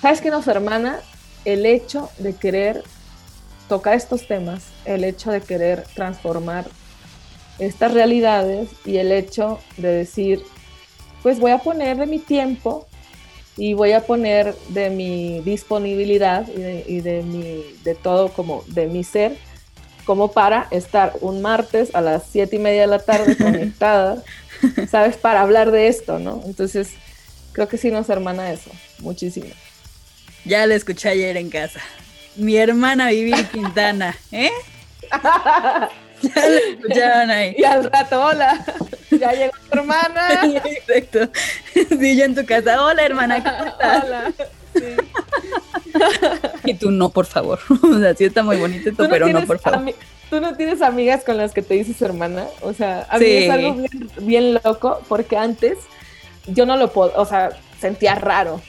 ¿Sabes 0.00 0.20
qué 0.20 0.30
nos 0.30 0.46
hermana? 0.46 1.00
El 1.44 1.66
hecho 1.66 2.10
de 2.18 2.34
querer 2.34 2.82
tocar 3.68 3.94
estos 3.94 4.26
temas, 4.26 4.64
el 4.84 5.04
hecho 5.04 5.30
de 5.30 5.40
querer 5.40 5.84
transformar 5.94 6.66
estas 7.58 7.92
realidades 7.92 8.70
y 8.84 8.96
el 8.96 9.12
hecho 9.12 9.60
de 9.76 9.88
decir, 9.88 10.42
pues 11.22 11.38
voy 11.38 11.52
a 11.52 11.58
poner 11.58 11.96
de 11.96 12.06
mi 12.06 12.18
tiempo 12.18 12.86
y 13.56 13.74
voy 13.74 13.92
a 13.92 14.00
poner 14.00 14.54
de 14.70 14.90
mi 14.90 15.40
disponibilidad 15.40 16.46
y 16.48 17.00
de, 17.00 17.22
mi, 17.22 17.62
de 17.84 17.94
todo 17.94 18.28
como 18.30 18.64
de 18.68 18.88
mi 18.88 19.04
ser, 19.04 19.36
como 20.04 20.32
para 20.32 20.66
estar 20.70 21.14
un 21.20 21.40
martes 21.40 21.94
a 21.94 22.00
las 22.00 22.24
siete 22.30 22.56
y 22.56 22.58
media 22.58 22.82
de 22.82 22.86
la 22.88 22.98
tarde 22.98 23.36
conectada, 23.38 24.22
¿sabes? 24.90 25.16
Para 25.16 25.40
hablar 25.40 25.70
de 25.70 25.88
esto, 25.88 26.18
¿no? 26.18 26.42
Entonces, 26.46 26.90
creo 27.52 27.68
que 27.68 27.78
sí 27.78 27.90
nos 27.90 28.10
hermana 28.10 28.50
eso, 28.52 28.70
muchísimo. 28.98 29.46
Ya 30.44 30.66
lo 30.66 30.74
escuché 30.74 31.08
ayer 31.08 31.36
en 31.36 31.50
casa. 31.50 31.80
Mi 32.36 32.56
hermana 32.56 33.08
Vivi 33.08 33.32
Quintana, 33.44 34.14
¿eh? 34.30 34.50
Ya 36.22 36.48
lo 36.48 36.56
escucharon 36.56 37.30
ahí. 37.30 37.54
Y 37.56 37.64
al 37.64 37.90
rato, 37.90 38.22
hola, 38.24 38.64
ya 39.10 39.32
llegó 39.32 39.52
tu 39.70 39.78
hermana. 39.78 40.28
Exacto. 40.64 41.30
Sí, 41.72 42.16
yo 42.16 42.24
en 42.24 42.34
tu 42.34 42.44
casa, 42.44 42.82
hola 42.82 43.04
hermana, 43.04 43.76
Hola. 43.78 44.32
y 46.64 46.74
tú 46.74 46.90
no, 46.90 47.10
por 47.10 47.26
favor. 47.26 47.60
O 47.82 47.98
sea, 47.98 48.14
sí 48.14 48.24
está 48.24 48.42
muy 48.42 48.56
bonito 48.56 48.90
esto, 48.90 49.08
pero 49.08 49.28
no, 49.28 49.44
por 49.46 49.58
favor. 49.58 49.94
¿Tú 50.30 50.40
no 50.40 50.56
tienes 50.56 50.82
amigas 50.82 51.22
con 51.24 51.36
las 51.36 51.52
que 51.52 51.62
te 51.62 51.74
dices 51.74 52.00
hermana? 52.02 52.46
O 52.62 52.72
sea, 52.72 53.06
a 53.08 53.18
mí 53.18 53.26
es 53.26 53.50
algo 53.50 53.76
bien, 54.18 54.54
loco 54.54 55.00
porque 55.08 55.36
antes 55.36 55.78
yo 56.46 56.66
no 56.66 56.76
lo 56.76 56.92
puedo, 56.92 57.12
o 57.16 57.24
sea, 57.24 57.50
sentía 57.80 58.14
raro. 58.14 58.60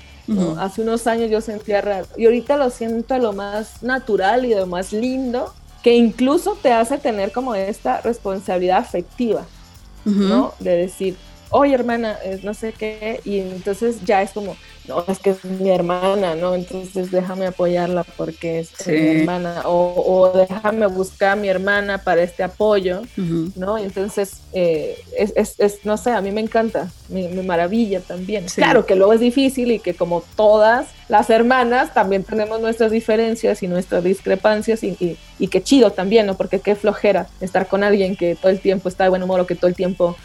Hace 0.57 0.81
unos 0.81 1.05
años 1.07 1.29
yo 1.29 1.41
sentía 1.41 1.81
raro. 1.81 2.07
Y 2.17 2.25
ahorita 2.25 2.57
lo 2.57 2.69
siento 2.69 3.17
lo 3.17 3.33
más 3.33 3.83
natural 3.83 4.45
y 4.45 4.55
lo 4.55 4.65
más 4.65 4.91
lindo 4.91 5.53
que 5.83 5.93
incluso 5.93 6.57
te 6.59 6.71
hace 6.71 6.97
tener 6.97 7.31
como 7.31 7.53
esta 7.53 8.01
responsabilidad 8.01 8.79
afectiva, 8.79 9.45
¿no? 10.03 10.53
De 10.59 10.75
decir, 10.77 11.15
oye 11.51 11.75
hermana, 11.75 12.17
no 12.41 12.55
sé 12.55 12.73
qué, 12.73 13.21
y 13.23 13.39
entonces 13.39 14.03
ya 14.03 14.23
es 14.23 14.31
como, 14.31 14.55
no, 14.87 15.03
es 15.07 15.19
que 15.19 15.31
es 15.31 15.43
mi 15.43 15.69
hermana, 15.69 16.35
¿no? 16.35 16.53
Entonces 16.55 17.11
déjame 17.11 17.47
apoyarla 17.47 18.03
porque 18.03 18.59
es 18.59 18.87
mi 18.87 19.21
hermana, 19.21 19.63
o, 19.65 20.31
déjame 20.35 20.87
buscar 20.87 21.31
a 21.31 21.35
mi 21.35 21.47
hermana 21.47 21.99
para 21.99 22.21
este 22.21 22.43
apoyo, 22.43 23.01
¿no? 23.55 23.77
Entonces, 23.77 24.41
eh, 24.53 24.97
es, 25.17 25.55
es, 25.59 25.85
no 25.85 25.97
sé, 25.97 26.11
a 26.11 26.21
mí 26.21 26.31
me 26.31 26.41
encanta, 26.41 26.89
me, 27.09 27.27
maravilla 27.43 27.99
también. 27.99 28.45
Claro 28.53 28.85
que 28.85 28.95
luego 28.95 29.13
es 29.13 29.19
difícil 29.19 29.71
y 29.71 29.79
que 29.79 29.93
como 29.93 30.23
todas 30.35 30.87
las 31.09 31.29
hermanas 31.29 31.93
también 31.93 32.23
tenemos 32.23 32.61
nuestras 32.61 32.91
diferencias 32.91 33.63
y 33.63 33.67
nuestras 33.67 34.03
discrepancias 34.03 34.83
y, 34.83 34.89
y, 34.99 35.17
y 35.39 35.47
qué 35.47 35.61
chido 35.61 35.91
también, 35.91 36.25
¿no? 36.25 36.35
Porque 36.35 36.59
qué 36.59 36.75
flojera 36.75 37.27
estar 37.41 37.67
con 37.67 37.83
alguien 37.83 38.15
que 38.15 38.35
todo 38.35 38.51
el 38.51 38.59
tiempo 38.59 38.89
está 38.89 39.03
de 39.03 39.09
buen 39.09 39.23
humor 39.23 39.39
o 39.39 39.47
que 39.47 39.55
todo 39.55 39.67
el 39.67 39.75
tiempo... 39.75 40.15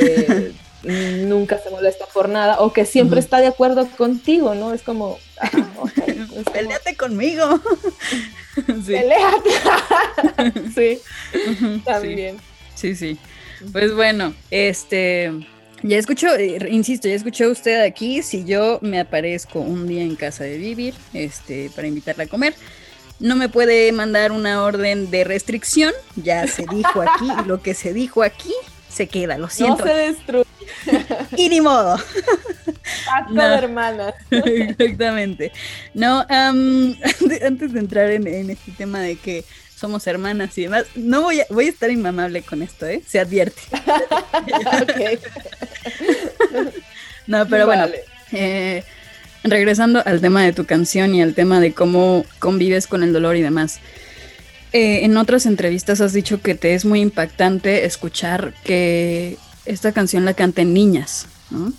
Eh, 0.00 0.52
nunca 0.82 1.58
se 1.58 1.70
molesta 1.70 2.06
por 2.06 2.28
nada 2.28 2.60
o 2.60 2.72
que 2.72 2.84
siempre 2.84 3.20
está 3.20 3.40
de 3.40 3.46
acuerdo 3.46 3.86
contigo, 3.96 4.54
¿no? 4.54 4.72
Es 4.72 4.82
como, 4.82 5.18
ah, 5.40 5.50
peleate 6.52 6.96
conmigo. 6.96 7.60
sí. 8.84 8.92
Peleate. 8.92 9.50
sí, 10.74 11.00
también. 11.84 12.38
Sí, 12.74 12.94
sí. 12.94 13.18
Pues 13.72 13.94
bueno, 13.94 14.34
este, 14.50 15.30
ya 15.82 15.98
escuchó, 15.98 16.34
eh, 16.34 16.58
insisto, 16.70 17.08
ya 17.08 17.14
escuchó 17.14 17.50
usted 17.50 17.82
aquí, 17.82 18.22
si 18.22 18.44
yo 18.44 18.78
me 18.80 19.00
aparezco 19.00 19.60
un 19.60 19.86
día 19.86 20.02
en 20.02 20.16
casa 20.16 20.44
de 20.44 20.56
vivir, 20.56 20.94
este, 21.12 21.70
para 21.74 21.86
invitarla 21.86 22.24
a 22.24 22.26
comer, 22.26 22.54
no 23.18 23.36
me 23.36 23.50
puede 23.50 23.92
mandar 23.92 24.32
una 24.32 24.62
orden 24.62 25.10
de 25.10 25.24
restricción, 25.24 25.92
ya 26.16 26.46
se 26.46 26.64
dijo 26.70 27.02
aquí, 27.02 27.28
y 27.44 27.46
lo 27.46 27.60
que 27.60 27.74
se 27.74 27.92
dijo 27.92 28.22
aquí 28.22 28.52
se 28.88 29.08
queda, 29.08 29.36
lo 29.36 29.50
siento. 29.50 29.84
No 29.84 29.90
se 29.90 29.96
destruye. 29.96 30.49
Y 31.36 31.48
ni 31.48 31.60
modo. 31.60 31.96
Pacto 33.06 33.34
de 33.34 33.54
hermanas. 33.54 34.14
Exactamente. 34.30 35.52
No, 35.94 36.26
antes 36.28 37.72
de 37.72 37.78
entrar 37.78 38.10
en, 38.10 38.50
este 38.50 38.72
tema 38.72 39.00
de 39.00 39.16
que 39.16 39.44
somos 39.76 40.06
hermanas 40.06 40.56
y 40.58 40.62
demás, 40.62 40.84
no 40.94 41.22
voy 41.22 41.40
a, 41.40 41.46
voy 41.50 41.66
a 41.66 41.70
estar 41.70 41.90
inmamable 41.90 42.42
con 42.42 42.62
esto, 42.62 42.86
¿eh? 42.86 43.02
Se 43.06 43.18
advierte. 43.18 43.62
no, 47.26 47.46
pero 47.48 47.66
bueno. 47.66 47.88
Eh, 48.32 48.84
regresando 49.42 50.02
al 50.04 50.20
tema 50.20 50.44
de 50.44 50.52
tu 50.52 50.66
canción 50.66 51.14
y 51.14 51.22
al 51.22 51.34
tema 51.34 51.60
de 51.60 51.72
cómo 51.72 52.24
convives 52.38 52.86
con 52.86 53.02
el 53.02 53.12
dolor 53.12 53.36
y 53.36 53.42
demás. 53.42 53.80
Eh, 54.72 55.04
en 55.04 55.16
otras 55.16 55.46
entrevistas 55.46 56.00
has 56.00 56.12
dicho 56.12 56.40
que 56.40 56.54
te 56.54 56.74
es 56.74 56.84
muy 56.84 57.00
impactante 57.00 57.86
escuchar 57.86 58.54
que 58.62 59.36
esta 59.64 59.92
canción 59.92 60.24
la 60.24 60.34
canten 60.34 60.72
niñas, 60.72 61.26
¿no? 61.50 61.72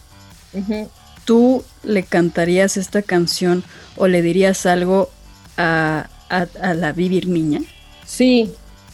¿Tú 1.26 1.64
le 1.84 2.04
cantarías 2.04 2.78
esta 2.78 3.02
canción 3.02 3.64
o 3.96 4.08
le 4.08 4.22
dirías 4.22 4.66
algo 4.66 5.10
a, 5.58 6.08
la 6.30 6.92
vivir 6.94 7.28
niña? 7.28 7.62
Sí, 8.06 8.54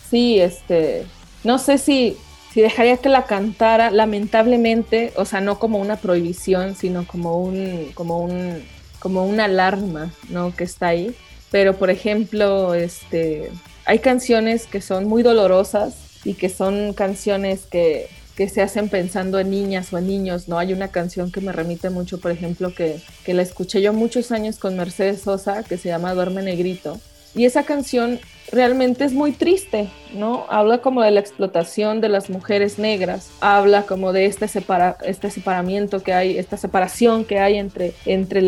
sí, 0.09 0.39
este, 0.39 1.05
no 1.43 1.57
sé 1.57 1.77
si, 1.77 2.17
si 2.53 2.61
dejaría 2.61 2.97
que 2.97 3.09
la 3.09 3.25
cantara, 3.25 3.91
lamentablemente, 3.91 5.13
o 5.15 5.25
sea, 5.25 5.41
no 5.41 5.59
como 5.59 5.79
una 5.79 5.97
prohibición, 5.97 6.75
sino 6.75 7.05
como 7.07 7.39
un, 7.39 7.91
como 7.93 8.19
un, 8.19 8.63
como 8.99 9.25
una 9.25 9.45
alarma, 9.45 10.11
¿no? 10.29 10.55
Que 10.55 10.63
está 10.63 10.87
ahí. 10.87 11.15
Pero, 11.49 11.77
por 11.77 11.89
ejemplo, 11.89 12.73
este, 12.73 13.51
hay 13.85 13.99
canciones 13.99 14.67
que 14.67 14.81
son 14.81 15.05
muy 15.05 15.23
dolorosas 15.23 15.95
y 16.23 16.33
que 16.33 16.49
son 16.49 16.93
canciones 16.93 17.65
que, 17.65 18.09
que 18.37 18.47
se 18.47 18.61
hacen 18.61 18.87
pensando 18.87 19.39
en 19.39 19.49
niñas 19.49 19.91
o 19.91 19.97
en 19.97 20.05
niños, 20.05 20.47
¿no? 20.47 20.59
Hay 20.59 20.71
una 20.71 20.89
canción 20.89 21.31
que 21.31 21.41
me 21.41 21.51
remite 21.51 21.89
mucho, 21.89 22.19
por 22.19 22.29
ejemplo, 22.29 22.71
que, 22.71 23.01
que 23.25 23.33
la 23.33 23.41
escuché 23.41 23.81
yo 23.81 23.93
muchos 23.93 24.31
años 24.31 24.59
con 24.59 24.77
Mercedes 24.77 25.21
Sosa, 25.21 25.63
que 25.63 25.77
se 25.77 25.89
llama 25.89 26.13
Duerme 26.13 26.43
Negrito. 26.43 26.99
Y 27.33 27.45
esa 27.45 27.63
canción 27.63 28.19
realmente 28.51 29.05
es 29.05 29.13
muy 29.13 29.31
triste, 29.31 29.89
¿no? 30.13 30.45
Habla 30.49 30.79
como 30.79 31.01
de 31.01 31.09
la 31.09 31.19
explotación 31.19 31.99
de 31.99 32.09
las 32.09 32.29
mujeres 32.29 32.77
negras, 32.77 33.31
habla 33.41 33.83
como 33.83 34.13
de 34.13 34.25
este, 34.25 34.47
separa, 34.47 34.97
este 35.03 35.31
separamiento 35.31 36.01
que 36.01 36.13
hay, 36.13 36.37
esta 36.37 36.57
separación 36.57 37.25
que 37.25 37.39
hay 37.39 37.57
entre, 37.57 37.93
entre 38.05 38.41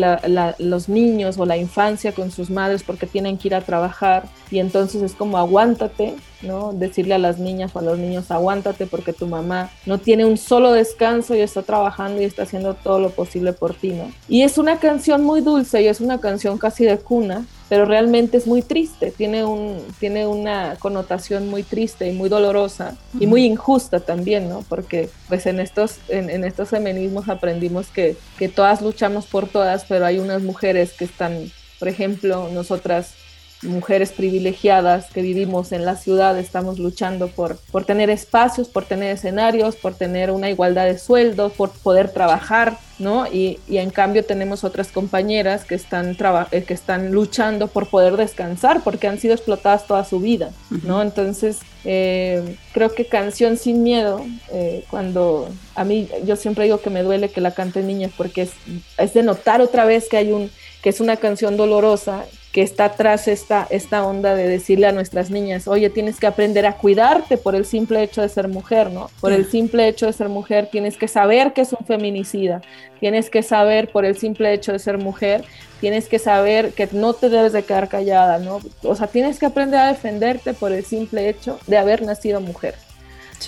los 0.58 0.88
niños 0.88 1.36
o 1.38 1.46
la 1.46 1.56
infancia 1.56 2.12
con 2.12 2.30
sus 2.30 2.48
madres 2.48 2.82
porque 2.82 3.06
tienen 3.06 3.38
que 3.38 3.48
ir 3.48 3.54
a 3.54 3.60
trabajar 3.60 4.24
y 4.50 4.60
entonces 4.60 5.02
es 5.02 5.14
como 5.14 5.36
aguántate, 5.36 6.14
¿no? 6.42 6.72
Decirle 6.72 7.14
a 7.14 7.18
las 7.18 7.38
niñas 7.38 7.72
o 7.74 7.78
a 7.78 7.82
los 7.82 7.98
niños 7.98 8.30
aguántate 8.30 8.86
porque 8.86 9.12
tu 9.12 9.26
mamá 9.26 9.70
no 9.86 9.98
tiene 9.98 10.24
un 10.24 10.36
solo 10.36 10.72
descanso 10.72 11.34
y 11.34 11.40
está 11.40 11.62
trabajando 11.62 12.20
y 12.20 12.24
está 12.24 12.42
haciendo 12.42 12.74
todo 12.74 12.98
lo 12.98 13.10
posible 13.10 13.52
por 13.52 13.74
ti, 13.74 13.90
¿no? 13.90 14.10
Y 14.28 14.42
es 14.42 14.58
una 14.58 14.78
canción 14.78 15.22
muy 15.22 15.40
dulce 15.40 15.82
y 15.82 15.88
es 15.88 16.00
una 16.00 16.20
canción 16.20 16.58
casi 16.58 16.84
de 16.84 16.98
cuna 16.98 17.46
pero 17.70 17.84
realmente 17.84 18.36
es 18.36 18.48
muy 18.48 18.62
triste, 18.62 19.12
tiene, 19.12 19.44
un, 19.44 19.80
tiene 20.00 20.26
una 20.26 20.74
connotación 20.80 21.48
muy 21.48 21.62
triste 21.62 22.08
y 22.08 22.12
muy 22.12 22.28
dolorosa 22.28 22.96
y 23.20 23.28
muy 23.28 23.44
injusta 23.44 24.00
también, 24.00 24.48
¿no? 24.48 24.64
Porque 24.68 25.08
pues 25.28 25.46
en 25.46 25.60
estos, 25.60 25.98
en, 26.08 26.42
estos 26.42 26.70
feminismos 26.70 27.28
aprendimos 27.28 27.86
que, 27.86 28.16
que 28.40 28.48
todas 28.48 28.82
luchamos 28.82 29.26
por 29.26 29.46
todas, 29.46 29.84
pero 29.84 30.04
hay 30.04 30.18
unas 30.18 30.42
mujeres 30.42 30.94
que 30.94 31.04
están, 31.04 31.52
por 31.78 31.86
ejemplo, 31.86 32.48
nosotras 32.52 33.14
mujeres 33.62 34.12
privilegiadas 34.12 35.10
que 35.10 35.22
vivimos 35.22 35.72
en 35.72 35.84
la 35.84 35.96
ciudad 35.96 36.38
estamos 36.38 36.78
luchando 36.78 37.28
por, 37.28 37.58
por 37.70 37.84
tener 37.84 38.08
espacios, 38.08 38.68
por 38.68 38.86
tener 38.86 39.12
escenarios, 39.12 39.76
por 39.76 39.94
tener 39.94 40.30
una 40.30 40.48
igualdad 40.48 40.86
de 40.86 40.98
sueldos, 40.98 41.52
por 41.52 41.70
poder 41.70 42.10
trabajar, 42.10 42.78
¿no? 42.98 43.26
Y, 43.26 43.58
y 43.68 43.78
en 43.78 43.90
cambio 43.90 44.24
tenemos 44.24 44.64
otras 44.64 44.88
compañeras 44.88 45.64
que 45.64 45.74
están, 45.74 46.16
eh, 46.52 46.62
que 46.62 46.74
están 46.74 47.12
luchando 47.12 47.66
por 47.66 47.88
poder 47.88 48.16
descansar 48.16 48.82
porque 48.82 49.08
han 49.08 49.18
sido 49.18 49.34
explotadas 49.34 49.86
toda 49.86 50.04
su 50.04 50.20
vida, 50.20 50.52
¿no? 50.84 51.02
Entonces, 51.02 51.58
eh, 51.84 52.56
creo 52.72 52.94
que 52.94 53.06
Canción 53.06 53.56
Sin 53.56 53.82
Miedo, 53.82 54.24
eh, 54.52 54.84
cuando 54.90 55.48
a 55.74 55.84
mí, 55.84 56.08
yo 56.24 56.36
siempre 56.36 56.64
digo 56.64 56.80
que 56.80 56.90
me 56.90 57.02
duele 57.02 57.30
que 57.30 57.40
la 57.40 57.52
cante 57.52 57.82
niñas 57.82 58.12
porque 58.16 58.42
es, 58.42 58.52
es 58.96 59.12
de 59.14 59.22
notar 59.22 59.60
otra 59.60 59.84
vez 59.84 60.08
que 60.08 60.16
hay 60.16 60.32
un 60.32 60.50
que 60.82 60.88
es 60.88 61.00
una 61.00 61.16
canción 61.16 61.58
dolorosa 61.58 62.24
que 62.52 62.62
está 62.62 62.86
atrás 62.86 63.28
esta, 63.28 63.66
esta 63.70 64.04
onda 64.04 64.34
de 64.34 64.48
decirle 64.48 64.86
a 64.86 64.92
nuestras 64.92 65.30
niñas, 65.30 65.68
oye, 65.68 65.88
tienes 65.88 66.18
que 66.18 66.26
aprender 66.26 66.66
a 66.66 66.76
cuidarte 66.76 67.36
por 67.36 67.54
el 67.54 67.64
simple 67.64 68.02
hecho 68.02 68.22
de 68.22 68.28
ser 68.28 68.48
mujer, 68.48 68.90
¿no? 68.90 69.08
Por 69.20 69.32
el 69.32 69.48
simple 69.48 69.86
hecho 69.86 70.06
de 70.06 70.12
ser 70.12 70.28
mujer, 70.28 70.68
tienes 70.70 70.96
que 70.96 71.06
saber 71.06 71.52
que 71.52 71.60
es 71.60 71.72
un 71.72 71.86
feminicida, 71.86 72.60
tienes 72.98 73.30
que 73.30 73.44
saber 73.44 73.88
por 73.88 74.04
el 74.04 74.16
simple 74.16 74.52
hecho 74.52 74.72
de 74.72 74.80
ser 74.80 74.98
mujer, 74.98 75.44
tienes 75.80 76.08
que 76.08 76.18
saber 76.18 76.72
que 76.72 76.88
no 76.90 77.12
te 77.12 77.28
debes 77.28 77.52
de 77.52 77.62
quedar 77.62 77.88
callada, 77.88 78.38
¿no? 78.38 78.58
O 78.82 78.96
sea, 78.96 79.06
tienes 79.06 79.38
que 79.38 79.46
aprender 79.46 79.78
a 79.78 79.88
defenderte 79.88 80.52
por 80.52 80.72
el 80.72 80.84
simple 80.84 81.28
hecho 81.28 81.60
de 81.68 81.78
haber 81.78 82.02
nacido 82.02 82.40
mujer. 82.40 82.74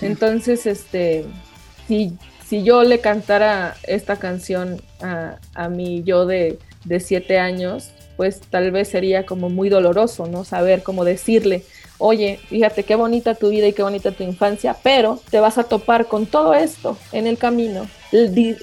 Entonces, 0.01 0.65
este, 0.65 1.27
si, 1.89 2.17
si 2.47 2.63
yo 2.63 2.85
le 2.85 3.01
cantara 3.01 3.75
esta 3.83 4.17
canción 4.17 4.81
a, 5.03 5.39
a 5.55 5.69
mi 5.69 6.05
yo 6.05 6.25
de, 6.25 6.59
de 6.85 7.01
siete 7.01 7.39
años, 7.39 7.91
pues 8.23 8.39
tal 8.39 8.71
vez 8.71 8.87
sería 8.87 9.27
como 9.27 9.51
muy 9.51 9.69
doloroso, 9.69 10.29
¿no? 10.29 10.45
Saber 10.45 10.85
cómo 10.85 11.05
decirle, 11.05 11.65
oye, 11.99 12.39
fíjate 12.51 12.85
qué 12.85 12.95
bonita 12.95 13.35
tu 13.35 13.49
vida 13.49 13.67
y 13.67 13.73
qué 13.73 13.83
bonita 13.83 14.13
tu 14.13 14.23
infancia, 14.23 14.77
pero 14.81 15.21
te 15.33 15.41
vas 15.41 15.59
a 15.59 15.65
topar 15.65 16.07
con 16.07 16.27
todo 16.27 16.55
esto 16.55 16.97
en 17.11 17.27
el 17.27 17.37
camino, 17.37 17.89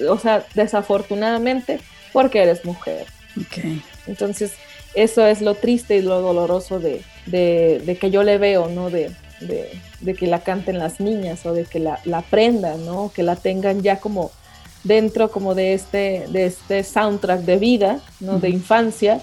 o 0.08 0.18
sea, 0.18 0.46
desafortunadamente, 0.54 1.78
porque 2.14 2.42
eres 2.42 2.64
mujer. 2.64 3.04
Okay. 3.48 3.82
Entonces, 4.06 4.52
eso 4.94 5.26
es 5.26 5.42
lo 5.42 5.54
triste 5.54 5.98
y 5.98 6.00
lo 6.00 6.22
doloroso 6.22 6.80
de, 6.80 7.02
de, 7.26 7.98
que 8.00 8.10
yo 8.10 8.22
le 8.22 8.38
veo, 8.38 8.68
¿no? 8.68 8.88
De, 8.88 9.10
de, 9.42 10.14
que 10.14 10.26
la 10.26 10.38
canten 10.38 10.78
las 10.78 11.00
niñas 11.00 11.44
o 11.44 11.52
de 11.52 11.66
que 11.66 11.80
la, 11.80 12.00
la 12.06 12.20
aprendan, 12.20 12.86
¿no? 12.86 13.12
Que 13.14 13.24
la 13.24 13.36
tengan 13.36 13.82
ya 13.82 14.00
como 14.00 14.30
dentro 14.84 15.30
como 15.30 15.54
de 15.54 15.74
este, 15.74 16.26
de 16.30 16.46
este 16.46 16.84
soundtrack 16.84 17.40
de 17.40 17.56
vida, 17.58 18.00
¿no? 18.20 18.38
De 18.38 18.48
infancia, 18.48 19.20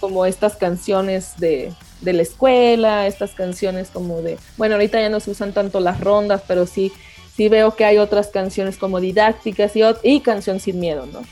como 0.00 0.26
estas 0.26 0.56
canciones 0.56 1.34
de, 1.38 1.72
de 2.00 2.12
la 2.12 2.22
escuela, 2.22 3.06
estas 3.06 3.32
canciones 3.32 3.88
como 3.92 4.22
de, 4.22 4.38
bueno, 4.56 4.74
ahorita 4.74 5.00
ya 5.00 5.10
no 5.10 5.20
se 5.20 5.30
usan 5.30 5.52
tanto 5.52 5.80
las 5.80 6.00
rondas, 6.00 6.42
pero 6.46 6.66
sí, 6.66 6.92
sí 7.36 7.48
veo 7.48 7.76
que 7.76 7.84
hay 7.84 7.98
otras 7.98 8.28
canciones 8.28 8.78
como 8.78 9.00
didácticas 9.00 9.76
y, 9.76 9.82
y 10.02 10.20
canción 10.20 10.60
sin 10.60 10.80
miedo, 10.80 11.06
¿no? 11.06 11.22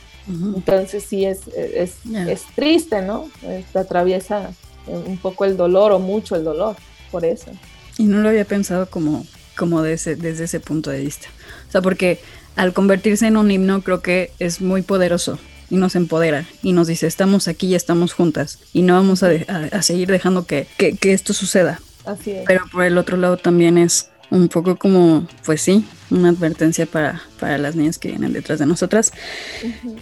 Entonces 0.55 1.05
sí 1.05 1.25
es, 1.25 1.49
es, 1.57 1.97
es 2.05 2.43
triste, 2.55 3.01
¿no? 3.01 3.31
Te 3.73 3.79
atraviesa 3.79 4.51
un 4.87 5.17
poco 5.17 5.47
el 5.47 5.57
dolor 5.57 5.93
o 5.93 5.99
mucho 5.99 6.37
el 6.37 6.45
dolor 6.45 6.77
por 7.11 7.25
eso. 7.25 7.51
Y 7.97 8.05
no 8.05 8.19
lo 8.19 8.29
había 8.29 8.45
pensado 8.45 8.91
como, 8.91 9.25
como 9.57 9.81
de 9.81 9.95
ese, 9.95 10.17
desde 10.17 10.45
ese 10.45 10.61
punto 10.61 10.91
de 10.91 11.01
vista. 11.01 11.29
O 11.67 11.73
sea, 11.73 11.81
porque 11.81 12.21
al 12.57 12.75
convertirse 12.75 13.27
en 13.27 13.39
un 13.39 13.51
himno 13.51 13.81
creo 13.83 14.03
que 14.03 14.33
es 14.39 14.61
muy 14.61 14.83
poderoso 14.83 15.39
y 15.71 15.77
nos 15.77 15.95
empodera 15.97 16.47
y 16.63 16.73
nos 16.73 16.87
dice, 16.87 17.07
estamos 17.07 17.49
aquí 17.49 17.69
y 17.69 17.75
estamos 17.75 18.13
juntas 18.13 18.59
y 18.73 18.83
no 18.83 18.95
vamos 18.95 19.23
a, 19.23 19.83
seguir 19.83 20.09
dejando 20.09 20.47
que, 20.47 20.67
que, 20.77 21.13
esto 21.13 21.33
suceda. 21.33 21.81
Así 22.05 22.33
es. 22.33 22.45
Pero 22.47 22.65
por 22.73 22.85
el 22.85 22.99
otro 22.99 23.17
lado 23.17 23.37
también 23.37 23.79
es 23.79 24.11
un 24.31 24.49
poco 24.49 24.77
como, 24.77 25.27
pues 25.45 25.63
sí, 25.63 25.87
una 26.11 26.31
advertencia 26.31 26.87
para, 26.87 27.23
para 27.41 27.59
las 27.59 27.77
niñas 27.77 27.99
que 27.99 28.09
vienen 28.09 28.33
detrás 28.33 28.59
de 28.59 28.67
nosotras. 28.67 29.13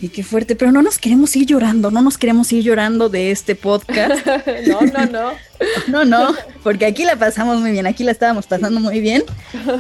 Y 0.01 0.09
qué 0.09 0.23
fuerte, 0.23 0.57
pero 0.57 0.73
no 0.73 0.83
nos 0.83 0.99
queremos 0.99 1.35
ir 1.37 1.47
llorando, 1.47 1.91
no 1.91 2.03
nos 2.03 2.19
queremos 2.19 2.53
ir 2.53 2.63
llorando 2.65 3.09
de 3.09 3.31
este 3.31 3.55
podcast. 3.55 4.27
no, 4.67 4.81
no, 4.81 5.07
no. 5.07 5.33
no, 5.89 6.05
no, 6.05 6.35
porque 6.63 6.87
aquí 6.87 7.05
la 7.05 7.17
pasamos 7.17 7.61
muy 7.61 7.71
bien, 7.71 7.87
aquí 7.87 8.05
la 8.05 8.13
estábamos 8.13 8.47
pasando 8.47 8.79
muy 8.79 9.01
bien, 9.01 9.25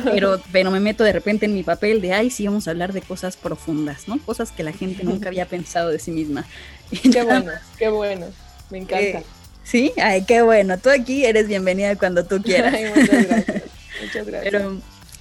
pero, 0.04 0.40
pero 0.50 0.70
me 0.70 0.80
meto 0.80 1.04
de 1.04 1.12
repente 1.12 1.46
en 1.46 1.54
mi 1.54 1.62
papel 1.62 2.00
de, 2.00 2.12
ay, 2.12 2.30
sí, 2.30 2.46
vamos 2.46 2.66
a 2.66 2.70
hablar 2.70 2.92
de 2.92 3.02
cosas 3.02 3.36
profundas, 3.36 4.08
¿no? 4.08 4.18
Cosas 4.20 4.52
que 4.52 4.62
la 4.62 4.72
gente 4.72 5.04
nunca 5.04 5.28
había 5.28 5.46
pensado 5.46 5.90
de 5.90 5.98
sí 5.98 6.12
misma. 6.12 6.46
qué 7.12 7.22
bueno, 7.22 7.52
qué 7.78 7.88
bueno, 7.88 8.26
me 8.70 8.78
encanta. 8.78 9.22
sí, 9.64 9.92
ay, 9.98 10.24
qué 10.24 10.40
bueno, 10.42 10.78
tú 10.78 10.88
aquí 10.88 11.26
eres 11.26 11.46
bienvenida 11.46 11.94
cuando 11.96 12.24
tú 12.24 12.42
quieras. 12.42 12.74
muchas 12.96 13.26
gracias. 13.26 13.55
Muchas 14.02 14.26
gracias. 14.26 14.52
Pero 14.52 14.76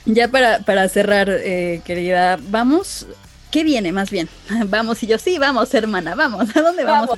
ya 0.06 0.28
para, 0.28 0.60
para 0.60 0.88
cerrar, 0.90 1.30
eh, 1.30 1.82
querida, 1.84 2.38
vamos. 2.50 3.08
¿Qué 3.52 3.64
viene 3.64 3.92
más 3.92 4.12
bien? 4.12 4.28
Vamos 4.68 5.02
y 5.02 5.08
yo, 5.08 5.18
sí, 5.18 5.38
vamos, 5.38 5.74
hermana, 5.74 6.14
vamos. 6.14 6.54
¿A 6.58 6.62
dónde 6.62 6.84
vamos? 6.84 7.18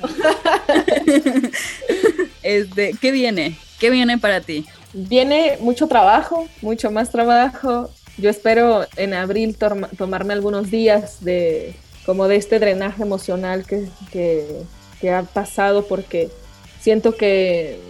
este, 2.44 2.94
¿Qué 3.00 3.10
viene? 3.10 3.58
¿Qué 3.80 3.90
viene 3.90 4.18
para 4.18 4.40
ti? 4.40 4.64
Viene 4.92 5.58
mucho 5.60 5.88
trabajo, 5.88 6.48
mucho 6.62 6.92
más 6.92 7.10
trabajo. 7.10 7.90
Yo 8.18 8.30
espero 8.30 8.86
en 8.96 9.14
abril 9.14 9.56
tomarme 9.56 10.32
algunos 10.32 10.70
días 10.70 11.24
de 11.24 11.74
como 12.06 12.26
de 12.26 12.36
este 12.36 12.58
drenaje 12.58 13.02
emocional 13.02 13.66
que, 13.66 13.86
que, 14.10 14.46
que 15.00 15.10
ha 15.10 15.24
pasado 15.24 15.86
porque 15.86 16.30
siento 16.80 17.16
que 17.16 17.80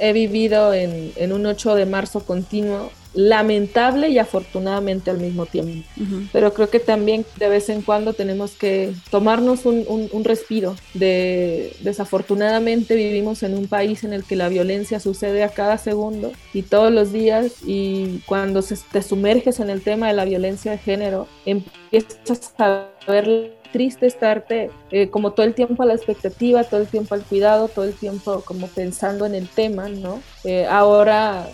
he 0.00 0.12
vivido 0.12 0.74
en, 0.74 1.12
en, 1.16 1.32
un 1.32 1.46
8 1.46 1.74
de 1.74 1.86
marzo 1.86 2.20
continuo 2.20 2.90
lamentable 3.14 4.10
y 4.10 4.18
afortunadamente 4.18 5.10
al 5.10 5.18
mismo 5.18 5.46
tiempo. 5.46 5.86
Pero 6.32 6.52
creo 6.52 6.70
que 6.70 6.80
también 6.80 7.24
de 7.36 7.48
vez 7.48 7.68
en 7.68 7.82
cuando 7.82 8.12
tenemos 8.12 8.52
que 8.52 8.92
tomarnos 9.10 9.66
un, 9.66 9.84
un, 9.88 10.24
respiro. 10.24 10.76
De, 10.94 11.72
desafortunadamente 11.80 12.94
vivimos 12.94 13.42
en 13.42 13.54
un 13.54 13.66
país 13.66 14.04
en 14.04 14.12
el 14.12 14.24
que 14.24 14.36
la 14.36 14.48
violencia 14.48 15.00
sucede 15.00 15.42
a 15.42 15.48
cada 15.48 15.78
segundo 15.78 16.32
y 16.52 16.62
todos 16.62 16.92
los 16.92 17.12
días 17.12 17.52
y 17.66 18.20
cuando 18.26 18.62
se, 18.62 18.76
te 18.92 19.02
sumerges 19.02 19.60
en 19.60 19.70
el 19.70 19.82
tema 19.82 20.08
de 20.08 20.14
la 20.14 20.24
violencia 20.24 20.72
de 20.72 20.78
género, 20.78 21.28
empiezas 21.44 22.52
a 22.58 22.88
ver 23.06 23.58
triste 23.72 24.06
estarte 24.06 24.70
eh, 24.90 25.10
como 25.10 25.32
todo 25.32 25.46
el 25.46 25.54
tiempo 25.54 25.82
a 25.82 25.86
la 25.86 25.94
expectativa, 25.94 26.64
todo 26.64 26.80
el 26.80 26.86
tiempo 26.86 27.14
al 27.14 27.22
cuidado, 27.22 27.68
todo 27.68 27.84
el 27.84 27.94
tiempo 27.94 28.42
como 28.44 28.66
pensando 28.68 29.26
en 29.26 29.34
el 29.34 29.48
tema, 29.48 29.88
¿no? 29.88 30.20
Eh, 30.44 30.66
ahora 30.66 31.48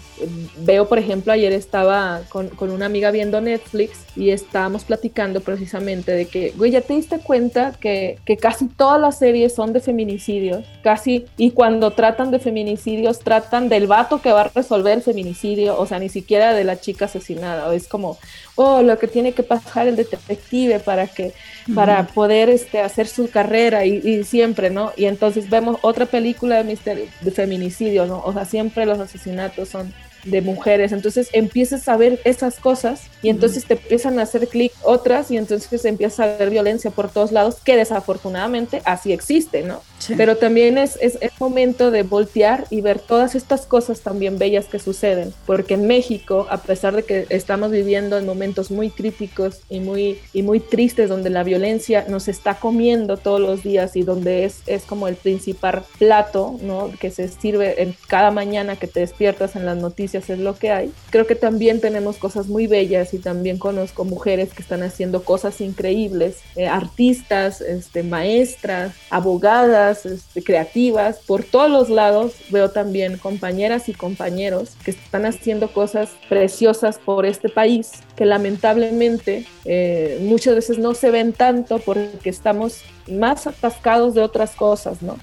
veo, 0.58 0.88
por 0.88 0.98
ejemplo, 0.98 1.32
ayer 1.32 1.52
estaba 1.52 2.22
con, 2.28 2.48
con, 2.48 2.70
una 2.70 2.86
amiga 2.86 3.10
viendo 3.10 3.40
Netflix 3.40 4.04
y 4.14 4.30
estábamos 4.30 4.84
platicando 4.84 5.40
precisamente 5.40 6.12
de 6.12 6.26
que, 6.26 6.52
güey, 6.56 6.70
ya 6.70 6.80
te 6.80 6.94
diste 6.94 7.18
cuenta 7.18 7.72
que, 7.80 8.18
que 8.24 8.36
casi 8.36 8.66
todas 8.66 9.00
las 9.00 9.18
series 9.18 9.54
son 9.54 9.72
de 9.72 9.80
feminicidios, 9.80 10.64
casi, 10.82 11.26
y 11.36 11.50
cuando 11.50 11.90
tratan 11.92 12.30
de 12.30 12.38
feminicidios, 12.38 13.20
tratan 13.20 13.68
del 13.68 13.86
vato 13.86 14.20
que 14.20 14.32
va 14.32 14.42
a 14.42 14.50
resolver 14.54 14.98
el 14.98 15.02
feminicidio, 15.02 15.78
o 15.78 15.86
sea, 15.86 15.98
ni 15.98 16.08
siquiera 16.08 16.54
de 16.54 16.64
la 16.64 16.80
chica 16.80 17.06
asesinada, 17.06 17.68
o 17.68 17.72
es 17.72 17.88
como, 17.88 18.18
oh, 18.56 18.82
lo 18.82 18.98
que 18.98 19.08
tiene 19.08 19.32
que 19.32 19.42
pasar 19.42 19.88
el 19.88 19.96
detective 19.96 20.78
para 20.78 21.06
que, 21.06 21.32
para 21.74 22.06
poder 22.06 22.50
este, 22.50 22.80
hacer 22.80 23.08
su 23.08 23.30
carrera 23.30 23.84
y, 23.84 24.22
siempre, 24.24 24.70
¿no? 24.70 24.92
Y 24.96 25.06
entonces 25.06 25.50
vemos 25.50 25.78
otra 25.82 26.06
película 26.06 26.56
de 26.56 26.64
misterio, 26.64 27.06
de 27.20 27.30
feminicidio, 27.30 28.06
¿no? 28.06 28.22
O 28.24 28.32
sea, 28.32 28.44
siempre 28.44 28.73
los 28.76 28.98
asesinatos 28.98 29.68
son 29.68 29.92
de 30.24 30.40
mujeres. 30.40 30.92
Entonces 30.92 31.28
empiezas 31.32 31.88
a 31.88 31.96
ver 31.96 32.20
esas 32.24 32.58
cosas 32.58 33.02
y 33.22 33.28
entonces 33.28 33.64
te 33.64 33.74
empiezan 33.74 34.18
a 34.18 34.22
hacer 34.22 34.48
clic 34.48 34.72
otras 34.82 35.30
y 35.30 35.36
entonces 35.36 35.84
empieza 35.84 36.24
a 36.24 36.36
ver 36.36 36.50
violencia 36.50 36.90
por 36.90 37.10
todos 37.10 37.32
lados, 37.32 37.56
que 37.64 37.76
desafortunadamente 37.76 38.82
así 38.84 39.12
existe, 39.12 39.62
¿no? 39.62 39.82
Pero 40.16 40.36
también 40.36 40.78
es, 40.78 40.98
es, 41.00 41.18
momento 41.40 41.90
de 41.90 42.02
voltear 42.02 42.64
y 42.70 42.80
ver 42.80 42.98
todas 42.98 43.34
estas 43.34 43.66
cosas 43.66 44.00
también 44.00 44.38
bellas 44.38 44.66
que 44.66 44.78
suceden, 44.78 45.34
porque 45.46 45.74
en 45.74 45.86
México, 45.86 46.46
a 46.48 46.58
pesar 46.58 46.94
de 46.94 47.02
que 47.02 47.26
estamos 47.28 47.70
viviendo 47.70 48.16
en 48.16 48.24
momentos 48.24 48.70
muy 48.70 48.90
críticos 48.90 49.60
y 49.68 49.80
muy, 49.80 50.18
y 50.32 50.42
muy 50.42 50.60
tristes, 50.60 51.08
donde 51.08 51.30
la 51.30 51.42
violencia 51.42 52.06
nos 52.08 52.28
está 52.28 52.54
comiendo 52.54 53.16
todos 53.16 53.40
los 53.40 53.62
días 53.62 53.96
y 53.96 54.02
donde 54.02 54.44
es, 54.44 54.62
es 54.66 54.84
como 54.84 55.08
el 55.08 55.16
principal 55.16 55.82
plato, 55.98 56.58
¿no? 56.62 56.90
Que 57.00 57.10
se 57.10 57.28
sirve 57.28 57.82
en 57.82 57.94
cada 58.08 58.30
mañana 58.30 58.76
que 58.76 58.86
te 58.86 59.00
despiertas 59.00 59.56
en 59.56 59.66
las 59.66 59.76
noticias 59.76 60.30
es 60.30 60.38
lo 60.38 60.56
que 60.56 60.70
hay. 60.70 60.92
Creo 61.10 61.26
que 61.26 61.34
también 61.34 61.80
tenemos 61.80 62.16
cosas 62.16 62.46
muy 62.46 62.66
bellas 62.66 63.14
y 63.14 63.18
también 63.18 63.58
conozco 63.58 64.04
mujeres 64.04 64.52
que 64.52 64.62
están 64.62 64.82
haciendo 64.82 65.24
cosas 65.24 65.60
increíbles, 65.60 66.38
eh, 66.56 66.66
artistas, 66.66 67.60
este, 67.60 68.02
maestras, 68.02 68.92
abogadas, 69.10 69.93
este, 70.06 70.42
creativas. 70.42 71.18
Por 71.26 71.44
todos 71.44 71.70
los 71.70 71.90
lados 71.90 72.34
veo 72.50 72.70
también 72.70 73.18
compañeras 73.18 73.88
y 73.88 73.94
compañeros 73.94 74.72
que 74.84 74.90
están 74.90 75.26
haciendo 75.26 75.72
cosas 75.72 76.10
preciosas 76.28 76.98
por 76.98 77.26
este 77.26 77.48
país, 77.48 77.92
que 78.16 78.24
lamentablemente 78.24 79.46
eh, 79.64 80.18
muchas 80.22 80.54
veces 80.54 80.78
no 80.78 80.94
se 80.94 81.10
ven 81.10 81.32
tanto 81.32 81.78
porque 81.78 82.30
estamos 82.30 82.82
más 83.08 83.46
atascados 83.46 84.14
de 84.14 84.22
otras 84.22 84.52
cosas, 84.52 85.02
¿no? 85.02 85.16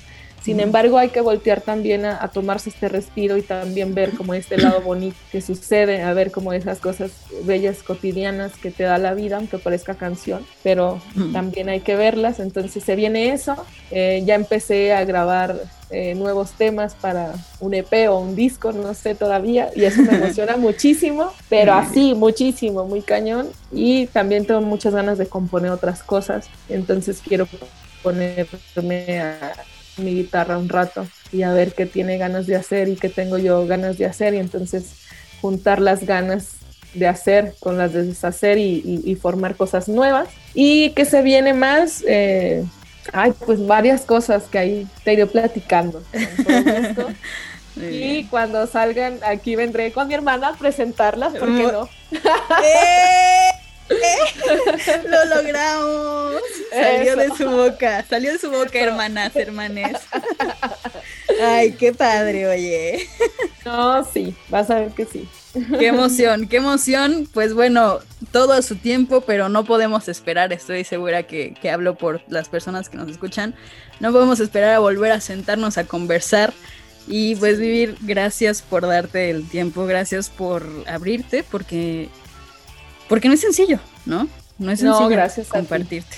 Sin 0.43 0.59
embargo, 0.59 0.97
hay 0.97 1.09
que 1.09 1.21
voltear 1.21 1.61
también 1.61 2.05
a, 2.05 2.27
tomarse 2.29 2.69
este 2.69 2.89
respiro 2.89 3.37
y 3.37 3.43
también 3.43 3.93
ver 3.93 4.11
como 4.11 4.33
este 4.33 4.57
lado 4.57 4.81
bonito 4.85 5.15
que 5.31 5.41
sucede, 5.41 6.01
a 6.01 6.13
ver 6.13 6.31
como 6.31 6.53
esas 6.53 6.79
cosas 6.79 7.11
bellas 7.43 7.83
cotidianas 7.83 8.53
que 8.57 8.71
te 8.71 8.83
da 8.83 8.97
la 8.97 9.13
vida, 9.13 9.37
aunque 9.37 9.59
parezca 9.59 9.95
canción, 9.95 10.45
pero 10.63 10.99
también 11.31 11.69
hay 11.69 11.81
que 11.81 11.95
verlas. 11.95 12.39
Entonces 12.39 12.83
se 12.83 12.95
viene 12.95 13.33
eso. 13.33 13.55
Eh, 13.91 14.23
ya 14.25 14.35
empecé 14.35 14.93
a 14.93 15.05
grabar 15.05 15.61
eh, 15.91 16.15
nuevos 16.15 16.53
temas 16.53 16.95
para 16.95 17.33
un 17.59 17.73
EP 17.73 18.09
o 18.09 18.17
un 18.19 18.33
disco, 18.35 18.71
no 18.71 18.93
sé 18.93 19.13
todavía, 19.13 19.69
y 19.75 19.83
eso 19.83 20.01
me 20.01 20.15
emociona 20.15 20.55
muchísimo, 20.55 21.33
pero 21.49 21.73
así, 21.73 22.15
muchísimo, 22.15 22.85
muy 22.85 23.01
cañón. 23.01 23.49
Y 23.71 24.07
también 24.07 24.45
tengo 24.45 24.61
muchas 24.61 24.93
ganas 24.93 25.17
de 25.17 25.27
componer 25.27 25.69
otras 25.69 26.01
cosas, 26.01 26.49
entonces 26.69 27.21
quiero 27.21 27.45
ponerme 28.01 29.19
a 29.19 29.53
mi 30.01 30.13
guitarra 30.13 30.57
un 30.57 30.69
rato 30.69 31.07
y 31.31 31.43
a 31.43 31.53
ver 31.53 31.73
qué 31.73 31.85
tiene 31.85 32.17
ganas 32.17 32.47
de 32.47 32.55
hacer 32.55 32.89
y 32.89 32.95
qué 32.95 33.09
tengo 33.09 33.37
yo 33.37 33.65
ganas 33.65 33.97
de 33.97 34.05
hacer 34.05 34.33
y 34.33 34.37
entonces 34.37 34.95
juntar 35.41 35.79
las 35.79 36.05
ganas 36.05 36.55
de 36.93 37.07
hacer 37.07 37.55
con 37.59 37.77
las 37.77 37.93
de 37.93 38.03
deshacer 38.03 38.57
y, 38.57 39.17
formar 39.21 39.55
cosas 39.55 39.87
nuevas. 39.87 40.29
¿Y 40.53 40.89
que 40.91 41.05
se 41.05 41.21
viene 41.21 41.53
más? 41.53 42.03
Eh, 42.07 42.65
ay, 43.13 43.33
pues 43.45 43.65
varias 43.65 44.01
cosas 44.01 44.43
que 44.43 44.57
ahí 44.57 44.87
te 45.03 45.13
iré 45.13 45.25
platicando. 45.25 46.03
y 47.77 48.25
cuando 48.25 48.67
salgan 48.67 49.19
aquí 49.25 49.55
vendré 49.55 49.91
con 49.91 50.07
mi 50.07 50.13
hermana 50.13 50.49
a 50.49 50.53
presentarlas, 50.53 51.33
¿por 51.33 51.47
qué 51.55 51.71
no? 51.71 51.89
¡Eh! 52.11 53.60
Lo 55.07 55.25
logramos. 55.35 56.41
Salió 56.71 57.15
de 57.15 57.29
su 57.35 57.49
boca, 57.49 58.05
salió 58.09 58.31
de 58.33 58.39
su 58.39 58.49
boca, 58.49 58.79
hermanas, 58.79 59.35
hermanes. 59.35 59.97
Ay, 61.41 61.73
qué 61.73 61.93
padre, 61.93 62.47
oye. 62.47 63.07
No, 63.65 64.03
sí, 64.05 64.35
vas 64.49 64.69
a 64.69 64.79
ver 64.79 64.91
que 64.91 65.05
sí. 65.05 65.27
Qué 65.53 65.87
emoción, 65.87 66.47
qué 66.47 66.57
emoción. 66.57 67.27
Pues 67.33 67.53
bueno, 67.53 67.99
todo 68.31 68.53
a 68.53 68.61
su 68.61 68.75
tiempo, 68.75 69.21
pero 69.21 69.49
no 69.49 69.65
podemos 69.65 70.07
esperar. 70.07 70.53
Estoy 70.53 70.83
segura 70.83 71.23
que, 71.23 71.53
que 71.61 71.69
hablo 71.69 71.95
por 71.95 72.21
las 72.27 72.49
personas 72.49 72.89
que 72.89 72.97
nos 72.97 73.09
escuchan. 73.09 73.53
No 73.99 74.11
podemos 74.11 74.39
esperar 74.39 74.75
a 74.75 74.79
volver 74.79 75.11
a 75.11 75.21
sentarnos 75.21 75.77
a 75.77 75.85
conversar. 75.85 76.53
Y 77.07 77.35
pues 77.35 77.59
vivir, 77.59 77.97
gracias 78.01 78.61
por 78.61 78.87
darte 78.87 79.31
el 79.31 79.47
tiempo, 79.49 79.85
gracias 79.85 80.29
por 80.29 80.65
abrirte, 80.87 81.43
porque 81.43 82.09
porque 83.11 83.27
no 83.27 83.33
es 83.33 83.41
sencillo, 83.41 83.77
¿no? 84.05 84.29
No 84.57 84.71
es 84.71 84.79
sencillo 84.79 85.09
gracias 85.09 85.49
compartirte. 85.49 86.15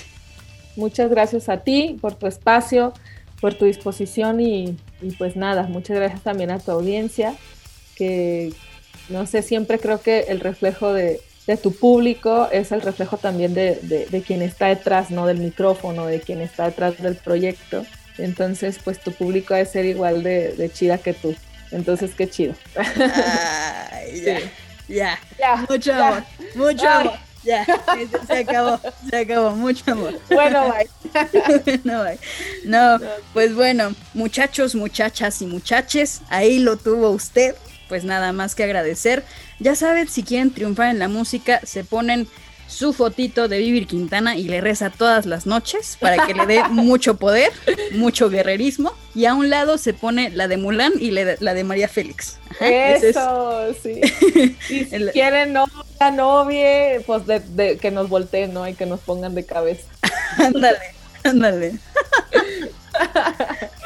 Muchas 0.76 1.10
gracias 1.10 1.48
a 1.48 1.56
ti 1.56 1.98
por 2.00 2.14
tu 2.14 2.28
espacio, 2.28 2.92
por 3.40 3.54
tu 3.54 3.64
disposición 3.64 4.40
y, 4.40 4.76
pues 5.18 5.34
nada, 5.34 5.64
muchas 5.64 5.96
gracias 5.96 6.22
también 6.22 6.52
a 6.52 6.60
tu 6.60 6.70
audiencia, 6.70 7.34
que 7.96 8.52
no 9.08 9.26
sé, 9.26 9.42
siempre 9.42 9.80
creo 9.80 10.00
que 10.02 10.26
el 10.28 10.38
reflejo 10.38 10.92
de, 10.92 11.20
tu 11.60 11.74
público 11.74 12.48
es 12.52 12.70
el 12.70 12.80
reflejo 12.80 13.16
también 13.16 13.54
de, 13.54 14.22
quien 14.24 14.40
está 14.40 14.68
detrás, 14.68 15.10
¿no? 15.10 15.26
Del 15.26 15.38
micrófono, 15.38 16.06
de 16.06 16.20
quien 16.20 16.40
está 16.40 16.66
detrás 16.66 17.02
del 17.02 17.16
proyecto. 17.16 17.84
Entonces, 18.18 18.78
pues 18.84 19.00
tu 19.00 19.10
público 19.10 19.54
debe 19.54 19.66
ser 19.66 19.84
igual 19.84 20.22
de, 20.22 20.70
chida 20.72 20.98
que 20.98 21.12
tú. 21.12 21.34
Entonces, 21.72 22.12
qué 22.14 22.30
chido. 22.30 22.54
ya. 24.24 24.38
Ya, 24.88 25.18
ya, 25.38 25.64
mucho 25.68 25.94
amor, 25.94 26.24
mucho 26.54 26.88
amor. 26.88 27.12
Ya, 27.42 27.66
se 28.26 28.38
acabó, 28.38 28.80
se 29.10 29.16
acabó, 29.16 29.50
mucho 29.50 29.92
amor. 29.92 30.18
Bueno, 30.30 30.72
bye. 30.72 31.80
no, 31.84 32.02
bye. 32.02 32.18
No, 32.64 32.98
pues 33.34 33.54
bueno, 33.54 33.94
muchachos, 34.14 34.74
muchachas 34.74 35.42
y 35.42 35.46
muchaches, 35.46 36.22
ahí 36.30 36.58
lo 36.58 36.76
tuvo 36.76 37.10
usted. 37.10 37.54
Pues 37.88 38.04
nada 38.04 38.32
más 38.32 38.54
que 38.54 38.64
agradecer. 38.64 39.24
Ya 39.58 39.74
saben, 39.74 40.08
si 40.08 40.22
quieren 40.22 40.52
triunfar 40.52 40.88
en 40.88 40.98
la 40.98 41.08
música, 41.08 41.60
se 41.64 41.84
ponen 41.84 42.26
su 42.66 42.92
fotito 42.92 43.48
de 43.48 43.58
Vivir 43.58 43.86
Quintana 43.86 44.36
y 44.36 44.44
le 44.44 44.60
reza 44.60 44.90
todas 44.90 45.26
las 45.26 45.46
noches 45.46 45.96
para 46.00 46.26
que 46.26 46.34
le 46.34 46.46
dé 46.46 46.64
mucho 46.70 47.16
poder, 47.16 47.52
mucho 47.92 48.30
guerrerismo. 48.30 48.92
Y 49.14 49.26
a 49.26 49.34
un 49.34 49.48
lado 49.48 49.78
se 49.78 49.94
pone 49.94 50.30
la 50.30 50.48
de 50.48 50.56
Mulan 50.56 50.92
y 50.98 51.10
la 51.12 51.54
de 51.54 51.64
María 51.64 51.88
Félix. 51.88 52.38
Eso, 52.60 53.74
sí. 53.82 54.00
Y 54.68 54.84
si 54.84 55.06
quieren 55.12 55.52
novia, 55.52 56.10
novia, 56.12 57.00
pues 57.06 57.22
de, 57.26 57.78
que 57.80 57.90
nos 57.90 58.08
volteen, 58.08 58.52
¿no? 58.52 58.66
Y 58.68 58.74
que 58.74 58.86
nos 58.86 59.00
pongan 59.00 59.34
de 59.34 59.44
cabeza. 59.44 59.84
ándale, 60.38 60.78
ándale. 61.22 61.78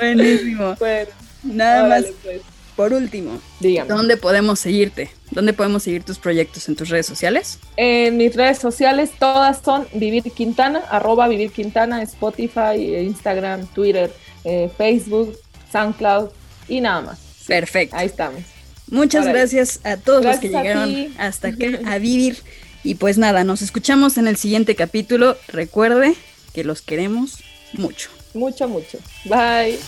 Buenísimo. 0.01 0.75
Bueno, 0.79 1.11
Nada 1.43 1.89
más. 1.89 2.05
Pues. 2.23 2.43
Por 2.79 2.93
último, 2.93 3.41
Dígame. 3.59 3.89
¿dónde 3.89 4.17
podemos 4.17 4.61
seguirte? 4.61 5.11
¿Dónde 5.33 5.53
podemos 5.53 5.83
seguir 5.83 6.05
tus 6.05 6.21
proyectos? 6.21 6.69
¿En 6.69 6.77
tus 6.77 6.89
redes 6.91 7.07
sociales? 7.07 7.59
En 7.77 8.17
mis 8.17 8.37
redes 8.37 8.59
sociales 8.59 9.11
todas 9.19 9.63
son 9.65 9.89
Vivir 9.95 10.23
Quintana, 10.31 10.85
arroba 10.89 11.27
Vivir 11.27 11.51
Quintana, 11.51 12.01
Spotify, 12.03 12.77
Instagram, 13.05 13.67
Twitter, 13.75 14.13
eh, 14.45 14.71
Facebook, 14.79 15.37
SoundCloud 15.73 16.29
y 16.69 16.81
nada 16.81 17.01
más. 17.01 17.19
Perfecto. 17.49 17.97
Ahí 17.97 18.07
estamos. 18.07 18.43
Muchas 18.89 19.27
gracias 19.27 19.81
a 19.83 19.97
todos 19.97 20.25
los 20.25 20.39
que 20.39 20.47
llegaron 20.47 21.13
hasta 21.19 21.49
acá 21.49 21.67
a 21.85 21.99
vivir. 21.99 22.37
Y 22.85 22.95
pues 22.95 23.19
nada, 23.19 23.43
nos 23.43 23.61
escuchamos 23.61 24.19
en 24.19 24.29
el 24.29 24.37
siguiente 24.37 24.77
capítulo. 24.77 25.37
Recuerde 25.49 26.15
que 26.55 26.63
los 26.63 26.81
queremos 26.83 27.43
mucho. 27.73 28.09
Mucho, 28.35 28.69
mucho. 28.69 28.99
Bye. 29.25 29.81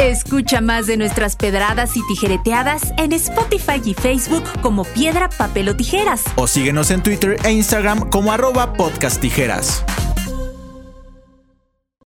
Escucha 0.00 0.60
más 0.60 0.86
de 0.88 0.96
nuestras 0.96 1.36
pedradas 1.36 1.96
y 1.96 2.04
tijereteadas 2.08 2.92
en 2.98 3.12
Spotify 3.12 3.80
y 3.84 3.94
Facebook 3.94 4.42
como 4.60 4.84
Piedra, 4.84 5.28
Papel 5.28 5.68
o 5.68 5.76
Tijeras. 5.76 6.24
O 6.36 6.48
síguenos 6.48 6.90
en 6.90 7.02
Twitter 7.02 7.36
e 7.44 7.52
Instagram 7.52 8.10
como 8.10 8.32
arroba 8.32 8.72
podcast 8.72 9.20
tijeras. 9.20 9.84